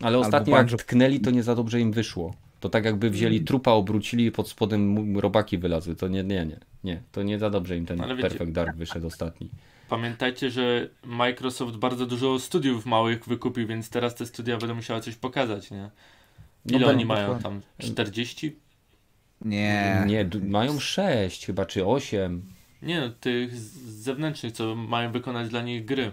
[0.00, 2.34] Ale ostatnio jak tknęli, to nie za dobrze im wyszło.
[2.60, 3.46] To tak jakby wzięli mm.
[3.46, 5.96] trupa, obrócili i pod spodem robaki wylazły.
[5.96, 6.58] To nie, nie, nie.
[6.84, 7.02] nie.
[7.12, 9.50] To nie za dobrze im ten Ale Perfect wiecie, Dark wyszedł ostatni.
[9.88, 15.14] Pamiętajcie, że Microsoft bardzo dużo studiów małych wykupił, więc teraz te studia będą musiały coś
[15.14, 15.90] pokazać, nie?
[16.66, 17.60] Ile no oni mają tam?
[17.78, 18.56] 40?
[19.40, 20.04] Nie.
[20.06, 22.42] Nie, mają 6 chyba, czy 8.
[22.82, 26.12] Nie, no, tych zewnętrznych, co mają wykonać dla nich gry.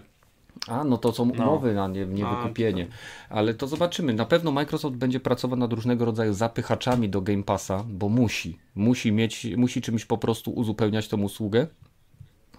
[0.66, 1.32] A, no to są no.
[1.32, 1.88] umowy no.
[1.88, 2.86] na nie, nie wykupienie.
[3.30, 4.14] Ale to zobaczymy.
[4.14, 8.58] Na pewno Microsoft będzie pracował nad różnego rodzaju zapychaczami do Game Passa, bo musi.
[8.74, 11.66] Musi mieć, musi czymś po prostu uzupełniać tą usługę.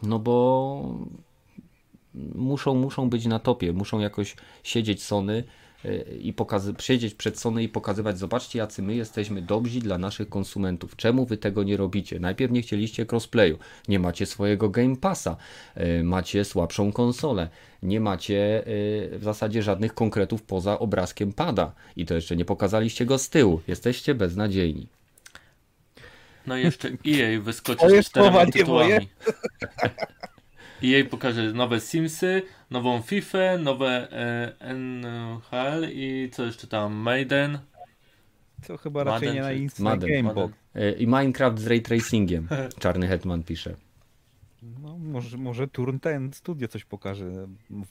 [0.03, 0.99] No bo
[2.35, 5.43] muszą, muszą być na topie, muszą jakoś siedzieć Sony
[6.21, 10.95] i pokazy- siedzieć przed Sony i pokazywać, zobaczcie jacy my jesteśmy dobrzy dla naszych konsumentów.
[10.95, 12.19] Czemu wy tego nie robicie?
[12.19, 13.57] Najpierw nie chcieliście crossplayu,
[13.87, 15.37] nie macie swojego Game Passa,
[15.77, 17.49] y, macie słabszą konsolę,
[17.83, 23.05] nie macie y, w zasadzie żadnych konkretów poza obrazkiem pada i to jeszcze nie pokazaliście
[23.05, 23.61] go z tyłu.
[23.67, 24.87] Jesteście beznadziejni.
[26.47, 29.09] No i jeszcze EA wyskoczy z czterema tytułami.
[30.83, 32.41] EA pokaże nowe Simsy,
[32.71, 36.93] nową FIFA, nowe e, NHL i co jeszcze tam?
[36.93, 37.59] Maiden.
[38.67, 40.49] To chyba raczej Madden nie na Instant Madden.
[40.75, 42.47] Y, I Minecraft z ray tracingiem.
[42.79, 43.75] Czarny Hetman pisze.
[44.81, 47.25] No, może, może Turn ten Studio coś pokaże.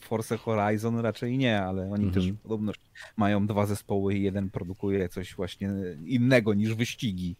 [0.00, 2.12] Force Horizon raczej nie, ale oni Mhm.
[2.12, 2.72] też podobno
[3.16, 5.70] mają dwa zespoły i jeden produkuje coś właśnie
[6.06, 7.36] innego niż wyścigi.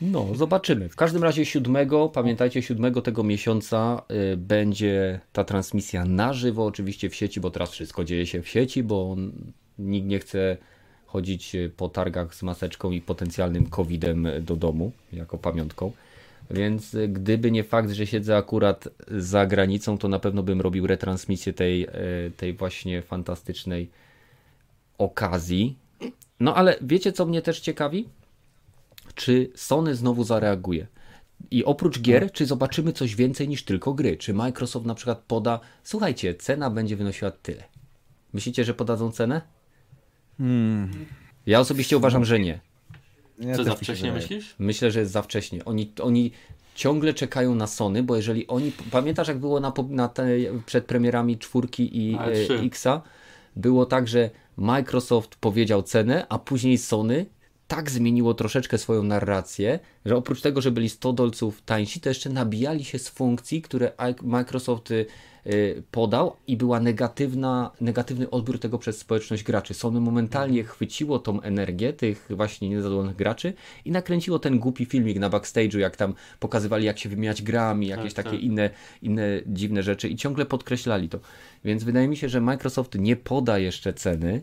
[0.00, 0.88] No, zobaczymy.
[0.88, 7.10] W każdym razie siódmego, pamiętajcie, siódmego tego miesiąca y, będzie ta transmisja na żywo, oczywiście
[7.10, 9.16] w sieci, bo teraz wszystko dzieje się w sieci, bo
[9.78, 10.56] nikt nie chce
[11.06, 15.92] chodzić y, po targach z maseczką i potencjalnym covidem do domu, jako pamiątką.
[16.50, 20.86] Więc y, gdyby nie fakt, że siedzę akurat za granicą, to na pewno bym robił
[20.86, 21.88] retransmisję tej, y,
[22.36, 23.90] tej właśnie fantastycznej
[24.98, 25.76] okazji.
[26.40, 28.08] No ale wiecie, co mnie też ciekawi?
[29.14, 30.86] Czy Sony znowu zareaguje.
[31.50, 34.16] I oprócz gier, czy zobaczymy coś więcej niż tylko gry?
[34.16, 37.64] Czy Microsoft na przykład poda, słuchajcie, cena będzie wynosiła tyle.
[38.32, 39.42] Myślicie, że podadzą cenę?
[40.38, 41.06] Hmm.
[41.46, 42.60] Ja osobiście uważam, że nie.
[43.38, 44.54] Ja Co za wcześnie myślisz?
[44.58, 45.64] Myślę, że jest za wcześnie.
[45.64, 46.32] Oni, oni
[46.74, 48.72] ciągle czekają na Sony, bo jeżeli oni.
[48.90, 50.26] Pamiętasz, jak było na, na te,
[50.66, 52.64] przed premierami czwórki i e.
[52.64, 53.02] Xa?
[53.56, 57.26] Było tak, że Microsoft powiedział cenę, a później Sony
[57.76, 62.30] tak zmieniło troszeczkę swoją narrację, że oprócz tego, że byli 100 dolców tańsi, to jeszcze
[62.30, 63.92] nabijali się z funkcji, które
[64.22, 65.06] Microsoft y,
[65.46, 69.74] y, podał i była negatywna, negatywny odbiór tego przez społeczność graczy.
[69.74, 73.52] Sony momentalnie chwyciło tą energię tych właśnie niezadowolonych graczy
[73.84, 78.14] i nakręciło ten głupi filmik na backstage'u, jak tam pokazywali, jak się wymieniać grami, jakieś
[78.14, 78.44] Tak, takie tak.
[78.44, 78.70] inne,
[79.02, 81.18] inne dziwne rzeczy i ciągle podkreślali to.
[81.64, 84.42] Więc wydaje mi się, że Microsoft nie poda jeszcze ceny,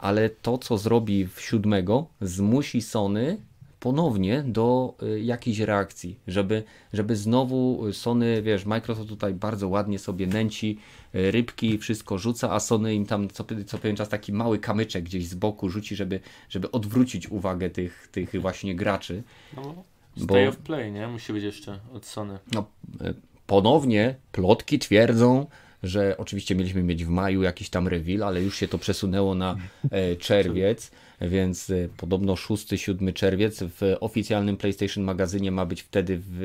[0.00, 3.36] ale to, co zrobi w siódmego, zmusi Sony
[3.80, 10.26] ponownie do y, jakiejś reakcji, żeby, żeby znowu Sony, wiesz, Microsoft tutaj bardzo ładnie sobie
[10.26, 10.78] nęci
[11.14, 15.04] y, rybki, wszystko rzuca, a Sony im tam co, co pewien czas taki mały kamyczek
[15.04, 19.22] gdzieś z boku rzuci, żeby, żeby odwrócić uwagę tych, tych właśnie graczy.
[19.56, 19.74] No,
[20.16, 21.08] Bo- Stay of Play, nie?
[21.08, 22.38] Musi być jeszcze od Sony.
[22.52, 22.64] No,
[23.00, 23.14] e,
[23.46, 25.46] ponownie plotki twierdzą,
[25.82, 29.56] że oczywiście mieliśmy mieć w maju jakiś tam reveal, ale już się to przesunęło na
[29.90, 36.42] e, czerwiec, więc e, podobno 6-7 czerwiec w oficjalnym PlayStation magazynie ma być wtedy w,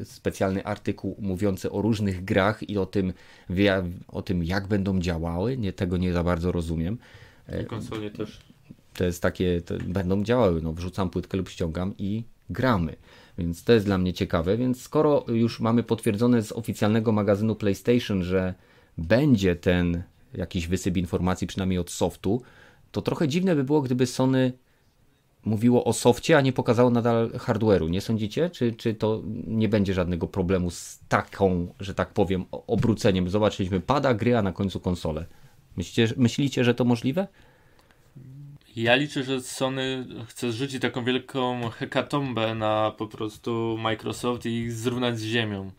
[0.00, 3.12] e, specjalny artykuł mówiący o różnych grach i o tym,
[4.08, 5.56] o tym jak będą działały.
[5.56, 6.98] Nie, tego nie za bardzo rozumiem.
[7.62, 8.40] I konsole też.
[8.94, 12.96] To jest takie, to będą działały, no wrzucam płytkę lub ściągam i gramy.
[13.38, 18.22] Więc to jest dla mnie ciekawe, więc skoro już mamy potwierdzone z oficjalnego magazynu PlayStation,
[18.22, 18.54] że
[18.98, 20.02] będzie ten
[20.34, 22.42] jakiś wysyp informacji, przynajmniej od softu,
[22.92, 24.52] to trochę dziwne by było, gdyby Sony
[25.44, 27.90] mówiło o softie, a nie pokazało nadal hardware'u.
[27.90, 28.50] Nie sądzicie?
[28.50, 33.30] Czy, czy to nie będzie żadnego problemu z taką, że tak powiem, obróceniem?
[33.30, 35.26] Zobaczyliśmy pada, gry, a na końcu konsolę.
[35.76, 37.26] Myślicie, myślicie, że to możliwe?
[38.76, 45.18] Ja liczę, że Sony chce zrzucić taką wielką hekatombę na po prostu Microsoft i zrównać
[45.18, 45.70] z ziemią.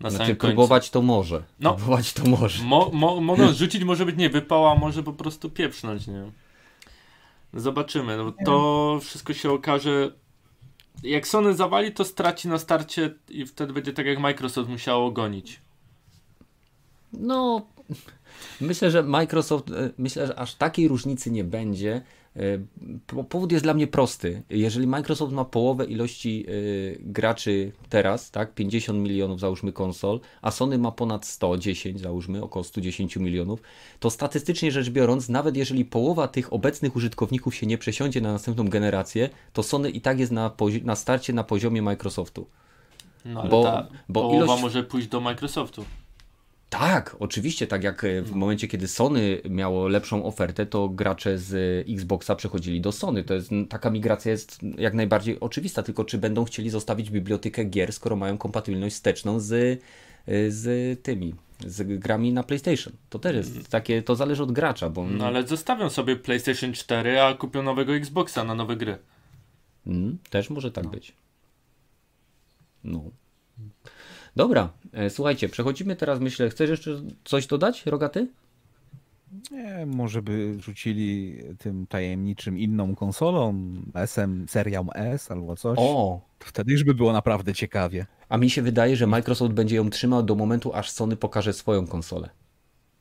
[0.00, 0.56] Na Znaczy samym końcu.
[0.56, 1.42] próbować to może.
[1.60, 1.74] No.
[1.74, 2.64] Próbować to może.
[2.64, 6.30] Mo, mo, mogą zrzucić, może być nie wypała, a może po prostu pieprznąć, nie?
[7.54, 8.16] Zobaczymy.
[8.16, 10.10] No, to wszystko się okaże.
[11.02, 15.60] Jak Sony zawali, to straci na starcie i wtedy będzie tak jak Microsoft musiało gonić.
[17.12, 17.66] No,
[18.60, 22.02] myślę, że Microsoft, e, myślę, że aż takiej różnicy nie będzie.
[22.36, 22.40] E,
[23.06, 24.42] po- Powód jest dla mnie prosty.
[24.50, 26.52] Jeżeli Microsoft ma połowę ilości e,
[27.00, 33.16] graczy teraz, tak, 50 milionów załóżmy konsol, a Sony ma ponad 110, załóżmy około 110
[33.16, 33.62] milionów,
[34.00, 38.68] to statystycznie rzecz biorąc, nawet jeżeli połowa tych obecnych użytkowników się nie przesiądzie na następną
[38.68, 40.50] generację, to Sony i tak jest na,
[40.84, 42.46] na starcie na poziomie Microsoftu.
[43.24, 45.84] No, ale Bo- ta bo połowa ilość- może pójść do Microsoftu.
[46.78, 51.54] Tak, oczywiście, tak jak e, w momencie, kiedy Sony miało lepszą ofertę, to gracze z
[51.54, 53.24] e, Xboxa przechodzili do Sony.
[53.24, 57.92] To jest, taka migracja jest jak najbardziej oczywista, tylko czy będą chcieli zostawić bibliotekę gier,
[57.92, 61.34] skoro mają kompatybilność wsteczną z, e, z tymi,
[61.66, 62.92] z grami na PlayStation.
[63.10, 67.20] To też jest takie, to zależy od gracza, bo No ale zostawią sobie PlayStation 4,
[67.20, 68.98] a kupią nowego Xboxa na nowe gry.
[69.86, 71.12] Mm, też może tak być.
[72.84, 73.04] No.
[74.36, 78.28] Dobra, e, słuchajcie, przechodzimy teraz, myślę, chcesz jeszcze coś dodać, Rogaty?
[79.50, 83.54] Nie, może by rzucili tym tajemniczym inną konsolą,
[83.94, 85.78] SM, serią S albo coś.
[85.80, 86.20] O!
[86.38, 88.06] Wtedy już by było naprawdę ciekawie.
[88.28, 91.86] A mi się wydaje, że Microsoft będzie ją trzymał do momentu, aż Sony pokaże swoją
[91.86, 92.28] konsolę.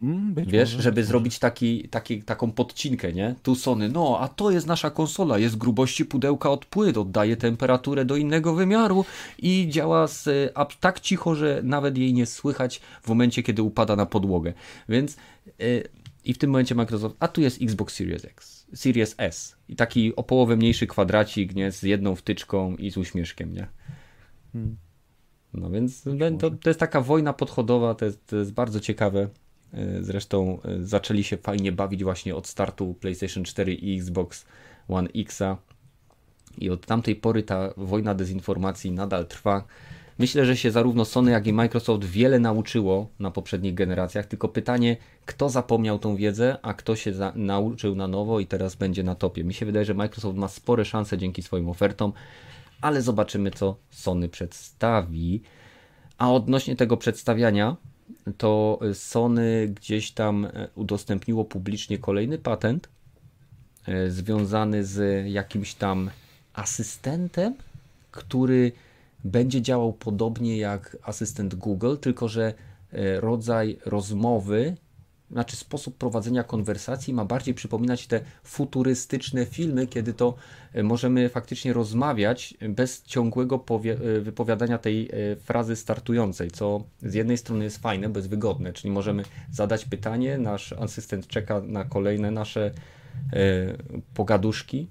[0.03, 3.35] Mm, Wiesz, może, żeby zrobić taki, taki, taką podcinkę, nie?
[3.43, 8.05] Tu Sony, no, a to jest nasza konsola, jest grubości pudełka od płyt, oddaje temperaturę
[8.05, 9.05] do innego wymiaru
[9.39, 13.95] i działa z, a, tak cicho, że nawet jej nie słychać w momencie, kiedy upada
[13.95, 14.53] na podłogę.
[14.89, 15.17] Więc
[15.61, 15.83] y,
[16.25, 20.15] i w tym momencie Microsoft, a tu jest Xbox Series X, Series S i taki
[20.15, 21.71] o połowę mniejszy kwadracik, nie?
[21.71, 23.67] Z jedną wtyczką i z uśmieszkiem, nie?
[24.53, 24.77] Hmm.
[25.53, 26.03] No więc
[26.39, 29.29] to, to jest taka wojna podchodowa, to jest, to jest bardzo ciekawe.
[29.73, 34.45] E, zresztą e, zaczęli się fajnie bawić właśnie od startu PlayStation 4 i Xbox
[34.87, 35.55] One X'a.
[36.57, 39.63] I od tamtej pory ta wojna dezinformacji nadal trwa.
[40.19, 44.97] Myślę, że się zarówno Sony, jak i Microsoft wiele nauczyło na poprzednich generacjach, tylko pytanie,
[45.25, 49.43] kto zapomniał tą wiedzę, a kto się nauczył na nowo i teraz będzie na topie.
[49.43, 52.13] Mi się wydaje, że Microsoft ma spore szanse dzięki swoim ofertom,
[52.81, 55.41] ale zobaczymy, co Sony przedstawi.
[56.17, 57.77] A odnośnie tego przedstawiania,
[58.37, 62.89] to Sony gdzieś tam e, udostępniło publicznie kolejny patent
[63.87, 66.09] e, związany z jakimś tam
[66.53, 67.55] asystentem,
[68.11, 68.71] który
[69.23, 72.53] będzie działał podobnie jak asystent Google, tylko że
[72.91, 74.75] e, rodzaj rozmowy
[75.33, 80.35] znaczy sposób prowadzenia konwersacji ma bardziej przypominać te futurystyczne filmy, kiedy to
[80.73, 87.37] e, możemy faktycznie rozmawiać bez ciągłego e, wypowiadania tej e, frazy startującej, co z jednej
[87.37, 92.31] strony jest fajne, bo jest wygodne, czyli możemy zadać pytanie, nasz asystent czeka na kolejne
[92.31, 92.71] nasze
[94.13, 94.87] pogaduszki,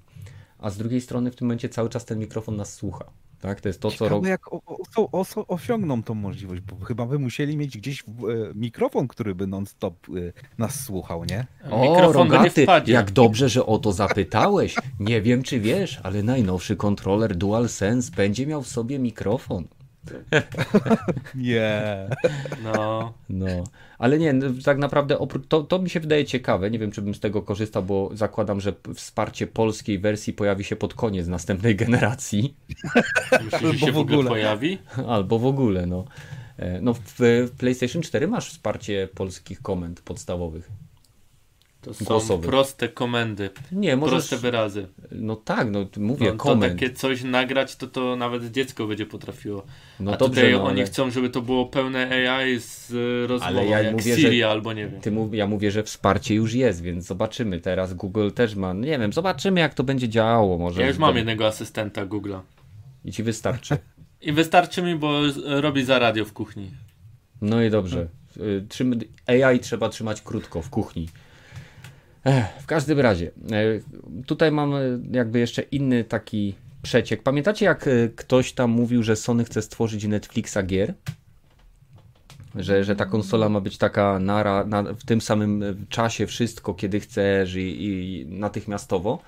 [0.59, 3.05] a z drugiej strony w tym momencie cały czas ten mikrofon nas słucha.
[3.43, 4.29] Tak, to jest to, co robi.
[4.29, 4.63] jak o,
[4.97, 9.35] o, o, osiągną tą możliwość, bo chyba by musieli mieć gdzieś w, e, mikrofon, który
[9.35, 11.47] by non-stop e, nas słuchał, nie?
[11.71, 14.75] O, mikrofon Rogaty, jak dobrze, że o to zapytałeś.
[15.01, 19.65] Nie wiem, czy wiesz, ale najnowszy kontroler DualSense będzie miał w sobie mikrofon.
[21.35, 22.09] Nie.
[22.63, 23.13] No.
[23.29, 23.65] No.
[23.99, 25.17] Ale nie, no, tak naprawdę
[25.49, 26.71] to, to mi się wydaje ciekawe.
[26.71, 30.77] Nie wiem, czy bym z tego korzystał, bo zakładam, że wsparcie polskiej wersji pojawi się
[30.77, 32.55] pod koniec następnej generacji.
[33.45, 34.79] Myślisz, że się w ogóle pojawi?
[35.09, 36.05] Albo w ogóle, no.
[36.57, 40.71] E, no w PlayStation 4 masz wsparcie polskich komend podstawowych.
[41.83, 42.51] To są głosowych.
[42.51, 43.51] proste komendy.
[43.73, 44.29] Nie, możesz...
[44.29, 44.87] Proste wyrazy.
[45.13, 46.73] No tak, no mówię, no, komend.
[46.73, 49.63] To takie coś nagrać, to to nawet dziecko będzie potrafiło.
[50.01, 50.87] No A dobrze, tutaj no, oni ale...
[50.87, 52.93] chcą, żeby to było pełne AI z
[53.31, 54.51] rozmową, ale ja jak mówię, Siri że...
[54.51, 55.01] albo nie wiem.
[55.01, 55.35] Ty mów...
[55.35, 57.61] Ja mówię, że wsparcie już jest, więc zobaczymy.
[57.61, 60.59] Teraz Google też ma, nie wiem, zobaczymy jak to będzie działało.
[60.59, 62.41] Może ja już mam jednego asystenta Google'a.
[63.05, 63.77] I ci wystarczy.
[64.21, 66.71] I wystarczy mi, bo robi za radio w kuchni.
[67.41, 68.07] No i dobrze.
[69.31, 71.09] Y, AI trzeba trzymać krótko w kuchni.
[72.61, 73.63] W każdym razie, e,
[74.27, 77.23] tutaj mamy jakby jeszcze inny taki przeciek.
[77.23, 80.95] Pamiętacie, jak e, ktoś tam mówił, że Sony chce stworzyć Netflixa gier?
[82.55, 87.01] Że, że ta konsola ma być taka nara, na, w tym samym czasie wszystko, kiedy
[87.01, 89.19] chcesz i, i natychmiastowo.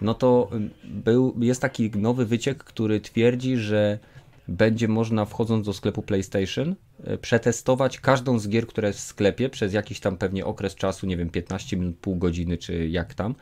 [0.00, 0.50] No to
[0.84, 3.98] był, jest taki nowy wyciek, który twierdzi, że
[4.48, 6.74] będzie można wchodząc do sklepu PlayStation e,
[7.20, 11.16] przetestować każdą z gier, która jest w sklepie przez jakiś tam pewnie okres czasu, nie
[11.16, 13.34] wiem, 15 minut, pół godziny czy jak tam.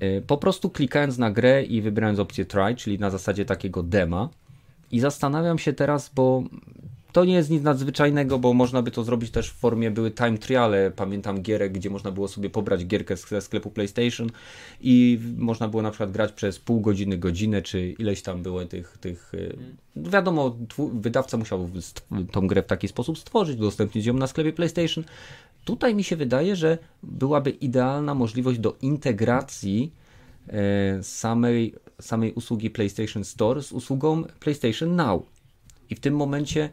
[0.00, 4.28] E, po prostu klikając na grę i wybierając opcję try, czyli na zasadzie takiego dema.
[4.90, 6.42] I zastanawiam się teraz, bo
[7.12, 10.38] to nie jest nic nadzwyczajnego, bo można by to zrobić też w formie, były time
[10.38, 14.30] triale, pamiętam gierek, gdzie można było sobie pobrać gierkę ze sklepu PlayStation
[14.80, 18.98] i można było na przykład grać przez pół godziny, godzinę, czy ileś tam było tych,
[18.98, 19.56] tych y,
[19.96, 20.56] wiadomo,
[20.92, 21.70] wydawca musiał
[22.32, 25.04] tą grę w taki sposób stworzyć, udostępnić ją na sklepie PlayStation.
[25.64, 29.92] Tutaj mi się wydaje, że byłaby idealna możliwość do integracji
[30.48, 35.22] e, samej, samej usługi PlayStation Store z usługą PlayStation Now.
[35.90, 36.70] I w tym momencie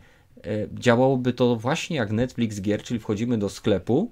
[0.73, 4.11] działałoby to właśnie jak Netflix gier, czyli wchodzimy do sklepu,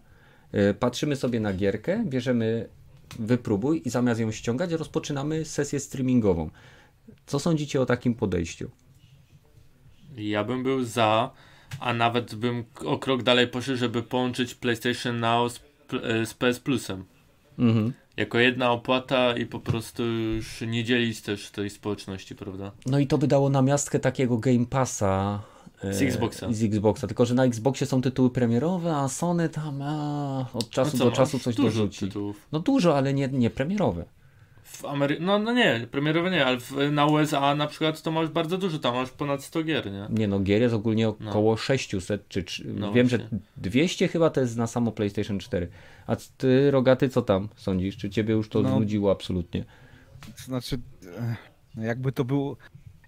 [0.51, 2.69] e, patrzymy sobie na gierkę, bierzemy
[3.19, 6.49] wypróbuj i zamiast ją ściągać, rozpoczynamy sesję streamingową.
[7.25, 8.69] Co sądzicie o takim podejściu?
[10.17, 11.31] Ja bym był za,
[11.79, 15.59] a nawet bym o krok dalej poszedł, żeby połączyć PlayStation Now z,
[16.03, 17.05] e, z PS Plusem.
[17.59, 17.93] Mhm.
[18.17, 22.71] Jako jedna opłata i po prostu już nie dzielić też tej społeczności, prawda?
[22.85, 25.41] No i to by dało namiastkę takiego Game Passa
[25.91, 26.53] z Xboxa.
[26.53, 30.97] Z Xboxa, tylko że na Xboxie są tytuły premierowe, a Sony tam a, od czasu
[30.97, 31.99] no do czasu coś dorzuci.
[31.99, 32.47] Tytułów.
[32.51, 34.05] No dużo, ale nie, nie premierowe.
[34.63, 35.17] w Amery...
[35.19, 38.79] no, no nie, premierowe nie, ale w, na USA na przykład to masz bardzo dużo,
[38.79, 40.07] tam masz ponad 100 gier, nie?
[40.09, 41.29] Nie no, gier jest ogólnie no.
[41.29, 41.57] około no.
[41.57, 43.27] 600, czy, czy no wiem, właśnie.
[43.31, 45.67] że 200 chyba to jest na samo PlayStation 4.
[46.07, 47.97] A ty, Rogaty, co tam sądzisz?
[47.97, 49.65] Czy ciebie już to no, znudziło absolutnie?
[50.35, 50.79] Znaczy,
[51.17, 51.35] e,
[51.85, 52.57] jakby to było,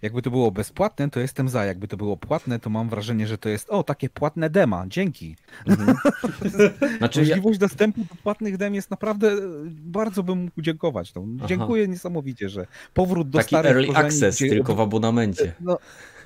[0.05, 1.65] jakby to było bezpłatne, to jestem za.
[1.65, 5.35] Jakby to było płatne, to mam wrażenie, że to jest o, takie płatne dema, dzięki.
[5.67, 5.97] Mhm.
[6.97, 7.67] znaczy, Możliwość ja...
[7.67, 9.31] dostępu do płatnych dem jest naprawdę,
[9.65, 11.13] bardzo bym mógł dziękować.
[11.13, 14.49] No, dziękuję niesamowicie, że powrót do Taki starych early korzeni, access, gdzie...
[14.49, 15.53] tylko w abonamencie.
[15.59, 15.77] No,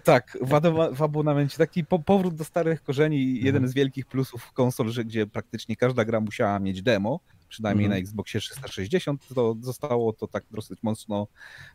[0.03, 1.57] tak, w, w abonamencie.
[1.57, 3.45] Taki po, powrót do starych korzeni, mhm.
[3.45, 7.19] jeden z wielkich plusów konsol, że gdzie praktycznie każda gra musiała mieć demo,
[7.49, 8.01] przynajmniej mhm.
[8.01, 11.27] na Xboxie 360, to zostało to tak dosyć mocno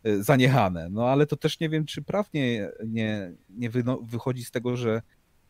[0.05, 0.89] y, zaniechane.
[0.89, 5.01] No ale to też nie wiem, czy prawnie nie, nie wy, wychodzi z tego, że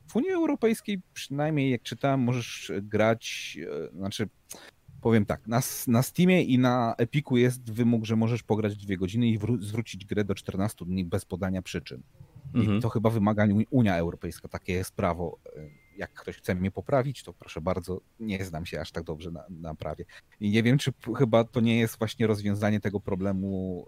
[0.07, 3.57] w Unii Europejskiej, przynajmniej jak czytałem, możesz grać,
[3.93, 4.29] y, znaczy
[5.01, 9.27] powiem tak, na, na Steamie i na Epiku jest wymóg, że możesz pograć dwie godziny
[9.27, 12.01] i wró- zwrócić grę do 14 dni bez podania przyczyn.
[12.53, 12.81] I mhm.
[12.81, 15.39] to chyba wymaga Unia Europejska, takie jest prawo.
[15.97, 19.43] Jak ktoś chce mnie poprawić, to proszę bardzo, nie znam się aż tak dobrze na,
[19.49, 20.05] na prawie.
[20.39, 23.85] I nie wiem, czy chyba to nie jest właśnie rozwiązanie tego problemu,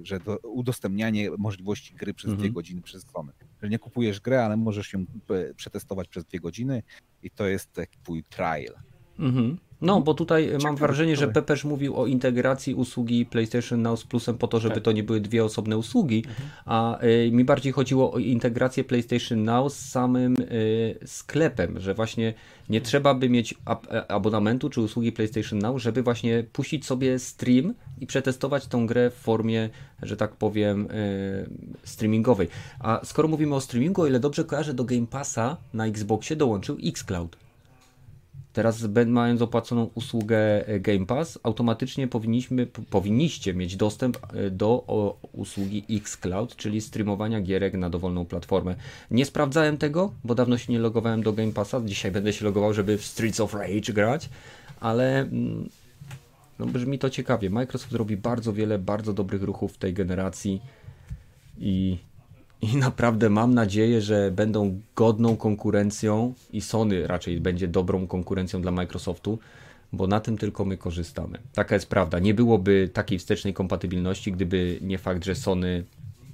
[0.00, 2.40] y, że do, udostępnianie możliwości gry przez mhm.
[2.40, 3.32] dwie godziny przez stronę.
[3.62, 5.00] Że nie kupujesz grę, ale możesz ją
[5.30, 6.82] y, przetestować przez dwie godziny
[7.22, 8.74] i to jest taki twój trial.
[9.18, 9.58] Mhm.
[9.84, 14.04] No, bo tutaj Ciekawe mam wrażenie, że Pepeż mówił o integracji usługi PlayStation Now z
[14.04, 14.84] Plusem po to, żeby tak.
[14.84, 16.48] to nie były dwie osobne usługi, mhm.
[16.64, 22.34] a y, mi bardziej chodziło o integrację PlayStation Now z samym y, sklepem, że właśnie
[22.68, 27.18] nie trzeba by mieć ab e, abonamentu czy usługi PlayStation Now, żeby właśnie puścić sobie
[27.18, 29.70] stream i przetestować tą grę w formie,
[30.02, 31.48] że tak powiem, y,
[31.84, 32.48] streamingowej.
[32.80, 36.76] A skoro mówimy o streamingu, o ile dobrze kojarzę, do Game Passa na Xboxie dołączył
[36.84, 37.43] xCloud.
[38.54, 44.84] Teraz mając opłaconą usługę e, Game Pass, automatycznie powinniśmy, powinniście mieć dostęp e, do
[45.32, 48.76] usługi xCloud, czyli streamowania gierek na dowolną platformę.
[49.10, 51.80] Nie sprawdzałem tego, bo dawno się nie logowałem do Game Passa.
[51.84, 54.28] Dzisiaj będę się logował, żeby w Streets of Rage grać,
[54.80, 55.68] ale mm,
[56.58, 57.50] no, brzmi to ciekawie.
[57.50, 60.62] Microsoft robi bardzo wiele bardzo dobrych ruchów w tej generacji
[61.58, 61.98] i
[62.72, 68.70] i naprawdę mam nadzieję, że będą godną konkurencją i Sony raczej będzie dobrą konkurencją dla
[68.70, 69.38] Microsoftu,
[69.92, 71.38] bo na tym tylko my korzystamy.
[71.52, 72.18] Taka jest prawda.
[72.18, 75.84] Nie byłoby takiej wstecznej kompatybilności, gdyby nie fakt, że Sony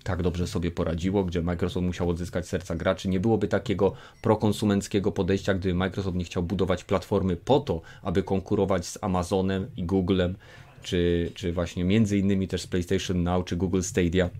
[0.05, 3.09] tak dobrze sobie poradziło, gdzie Microsoft musiał odzyskać serca graczy.
[3.09, 3.93] Nie byłoby takiego
[4.23, 9.85] prokonsumenckiego podejścia, gdyby Microsoft nie chciał budować platformy po to, aby konkurować z Amazonem i
[9.85, 10.35] Googlem,
[10.83, 14.31] czy, czy właśnie między innymi też z PlayStation Now, czy Google Stadia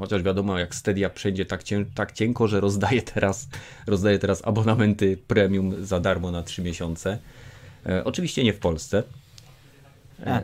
[0.00, 3.48] Chociaż wiadomo, jak Stadia przejdzie tak, cię, tak cienko, że rozdaje teraz,
[3.86, 7.18] rozdaje teraz abonamenty premium za darmo na 3 miesiące.
[7.86, 9.02] E, oczywiście nie w Polsce.
[10.26, 10.42] E,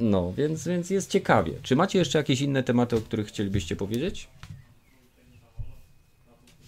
[0.00, 1.52] no, więc, więc jest ciekawie.
[1.62, 4.28] Czy macie jeszcze jakieś inne tematy, o których chcielibyście powiedzieć?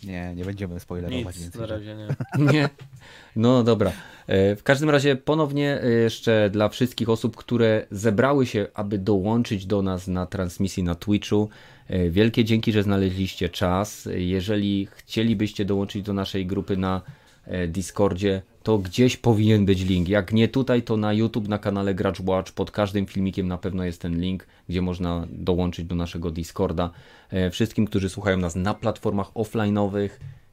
[0.05, 1.39] Nie, nie będziemy spoilerować.
[1.39, 2.09] Nic, na razie nie.
[2.53, 2.69] nie.
[3.37, 3.93] No dobra.
[4.27, 9.67] E, w każdym razie ponownie e, jeszcze dla wszystkich osób, które zebrały się, aby dołączyć
[9.67, 11.49] do nas na transmisji na Twitchu,
[12.11, 14.09] wielkie dzięki, że znaleźliście czas.
[14.15, 17.03] Jeżeli chcielibyście dołączyć do naszej grupy na
[17.45, 20.09] e, Discordzie, to gdzieś powinien być link.
[20.09, 22.53] Jak nie tutaj, to na YouTube, na kanale Gracz Watch.
[22.53, 26.91] Pod każdym filmikiem na pewno jest ten link, gdzie można dołączyć do naszego Discorda.
[27.31, 30.09] E, wszystkim, którzy słuchają nas na platformach offline'owych,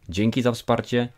[0.09, 1.09] dzięki za wsparcie.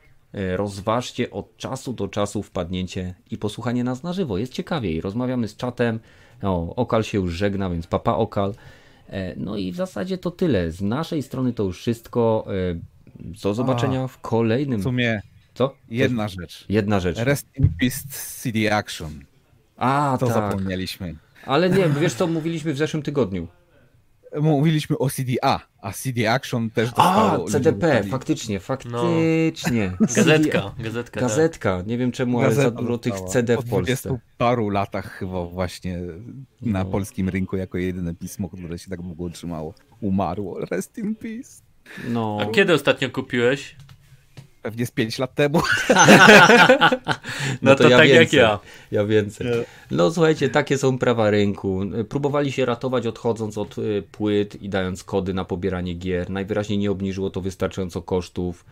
[0.56, 4.38] Rozważcie od czasu do czasu wpadnięcie i posłuchanie nas na żywo.
[4.38, 5.02] Jest ciekawiej.
[5.02, 6.00] Rozmawiamy z czatem.
[6.44, 8.54] O, Okal się już żegna, więc papa Okal.
[9.10, 10.72] E, no i w zasadzie to tyle.
[10.72, 12.46] Z naszej strony to już wszystko.
[12.48, 12.80] E,
[13.44, 14.80] do zobaczenia A, w kolejnym.
[14.80, 15.22] W sumie.
[15.54, 15.76] Co?
[15.90, 16.66] Jedna rzecz.
[16.70, 17.18] Jedna rzecz.
[17.18, 17.98] Rest in Peace
[18.42, 19.26] CD Action.
[19.78, 20.36] A, to tak.
[20.36, 21.16] zapomnieliśmy.
[21.46, 23.48] Ale nie, wiesz co mówiliśmy w zeszłym tygodniu
[24.42, 27.46] mówiliśmy o CDA, a CD Action też dostało...
[27.48, 29.92] A, CDP, faktycznie, faktycznie.
[30.00, 30.08] No.
[30.16, 31.20] Gazetka, gazetka.
[31.20, 31.88] Gazetka, tak.
[31.88, 34.10] nie wiem czemu, Gazeta ale za dużo tych CD w Polsce.
[34.10, 36.00] Po paru latach chyba właśnie
[36.62, 36.90] na no.
[36.90, 40.60] polskim rynku jako jedyne pismo, które się tak długo utrzymało, umarło.
[40.60, 41.50] Rest in peace.
[42.10, 42.38] No.
[42.42, 43.76] A kiedy ostatnio kupiłeś?
[44.66, 45.62] Pewnie z 5 lat temu.
[45.90, 46.90] no,
[47.62, 48.60] no to, to ja tak więcej, jak ja.
[48.92, 49.48] Ja więcej.
[49.92, 51.82] No słuchajcie, takie są prawa rynku.
[52.10, 56.30] Próbowali się ratować odchodząc od y, płyt i dając kody na pobieranie gier.
[56.30, 58.66] Najwyraźniej nie obniżyło to wystarczająco kosztów.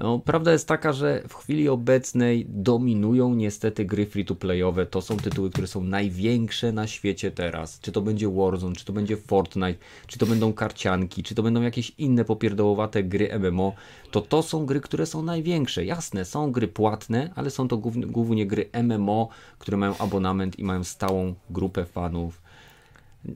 [0.00, 4.86] No, prawda jest taka, że w chwili obecnej dominują niestety gry free-to-playowe.
[4.86, 7.80] To są tytuły, które są największe na świecie teraz.
[7.80, 11.62] Czy to będzie Warzone, czy to będzie Fortnite, czy to będą karcianki, czy to będą
[11.62, 13.74] jakieś inne popierdołowate gry MMO.
[14.10, 15.84] To to są gry, które są największe.
[15.84, 19.28] Jasne, są gry płatne, ale są to głównie, głównie gry MMO,
[19.58, 22.42] które mają abonament i mają stałą grupę fanów.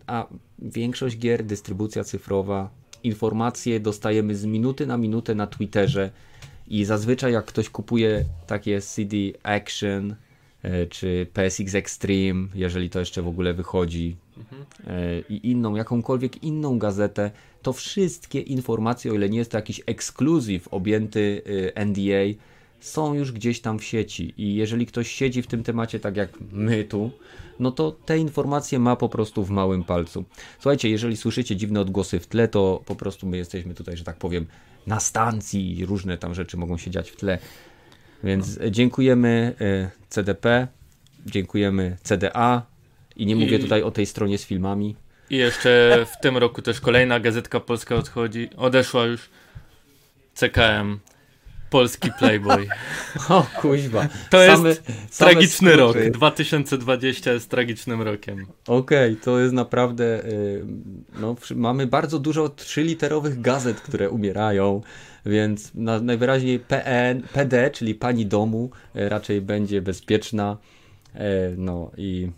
[0.07, 0.27] a
[0.59, 2.71] większość gier, dystrybucja cyfrowa,
[3.03, 6.11] informacje dostajemy z minuty na minutę na Twitterze
[6.69, 10.15] i zazwyczaj jak ktoś kupuje takie CD Action
[10.63, 14.65] e, czy PSX Extreme, jeżeli to jeszcze w ogóle wychodzi mhm.
[15.29, 17.31] i inną, jakąkolwiek inną gazetę,
[17.63, 21.43] to wszystkie informacje, o ile nie jest to jakiś ekskluzyw objęty
[21.87, 22.45] NDA,
[22.85, 26.31] są już gdzieś tam w sieci i jeżeli ktoś siedzi w tym temacie tak jak
[26.53, 27.11] my tu,
[27.61, 30.25] no to te informacje ma po prostu w małym palcu.
[30.59, 34.17] Słuchajcie, jeżeli słyszycie dziwne odgłosy w tle, to po prostu my jesteśmy tutaj, że tak
[34.17, 34.47] powiem,
[34.87, 37.39] na stacji i różne tam rzeczy mogą się dziać w tle.
[38.25, 40.69] Więc dziękujemy e, CDP,
[41.27, 42.63] dziękujemy CDA
[43.17, 44.97] i nie mówię tutaj o tej stronie z filmami.
[45.31, 49.31] I jeszcze w tym roku też kolejna gazetka polska odchodzi, odeszła już
[50.35, 50.99] CKM
[51.75, 52.67] polski Playboy.
[53.29, 54.09] O kuźba.
[54.31, 56.05] To same, jest same tragiczny skróty.
[56.05, 56.13] rok.
[56.13, 58.47] 2020 jest tragicznym rokiem.
[58.67, 60.25] Okej, okay, to jest naprawdę...
[60.25, 60.65] Y,
[61.21, 64.83] no, mamy bardzo dużo trzyliterowych gazet, które umierają,
[65.27, 70.57] więc na, najwyraźniej PN, PD, czyli pani domu, y, raczej będzie bezpieczna.
[71.15, 71.19] Y,
[71.57, 72.31] no i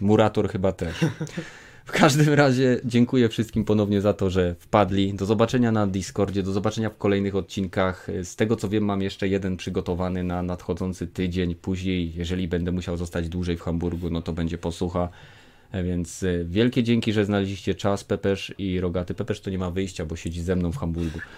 [0.00, 0.96] Murator chyba też.
[1.84, 5.14] W każdym razie dziękuję wszystkim ponownie za to, że wpadli.
[5.14, 8.06] Do zobaczenia na Discordzie, do zobaczenia w kolejnych odcinkach.
[8.22, 11.54] Z tego co wiem, mam jeszcze jeden przygotowany na nadchodzący tydzień.
[11.54, 15.08] Później, jeżeli będę musiał zostać dłużej w Hamburgu, no to będzie posłucha.
[15.84, 19.14] Więc e, wielkie dzięki, że znaleźliście czas, Pepesz i Rogaty.
[19.14, 21.18] Pepesz to nie ma wyjścia, bo siedzi ze mną w Hamburgu.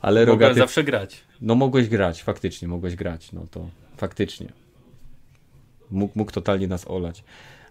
[0.00, 0.50] Ale Rogaty...
[0.50, 1.20] Mogłem zawsze grać.
[1.40, 3.32] No mogłeś grać, faktycznie, mogłeś grać.
[3.32, 4.52] No to faktycznie.
[5.90, 7.24] Mógł, mógł totalnie nas olać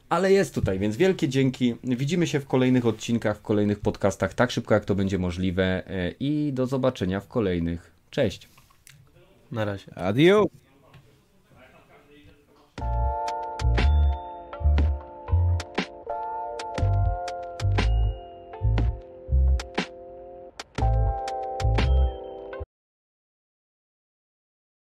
[0.10, 1.76] ale jest tutaj, więc wielkie dzięki.
[1.84, 6.12] Widzimy się w kolejnych odcinkach, w kolejnych podcastach, tak szybko jak to będzie możliwe e,
[6.20, 7.92] i do zobaczenia w kolejnych.
[8.10, 8.50] Cześć.
[9.52, 9.96] Na razie.
[9.96, 10.48] Adios.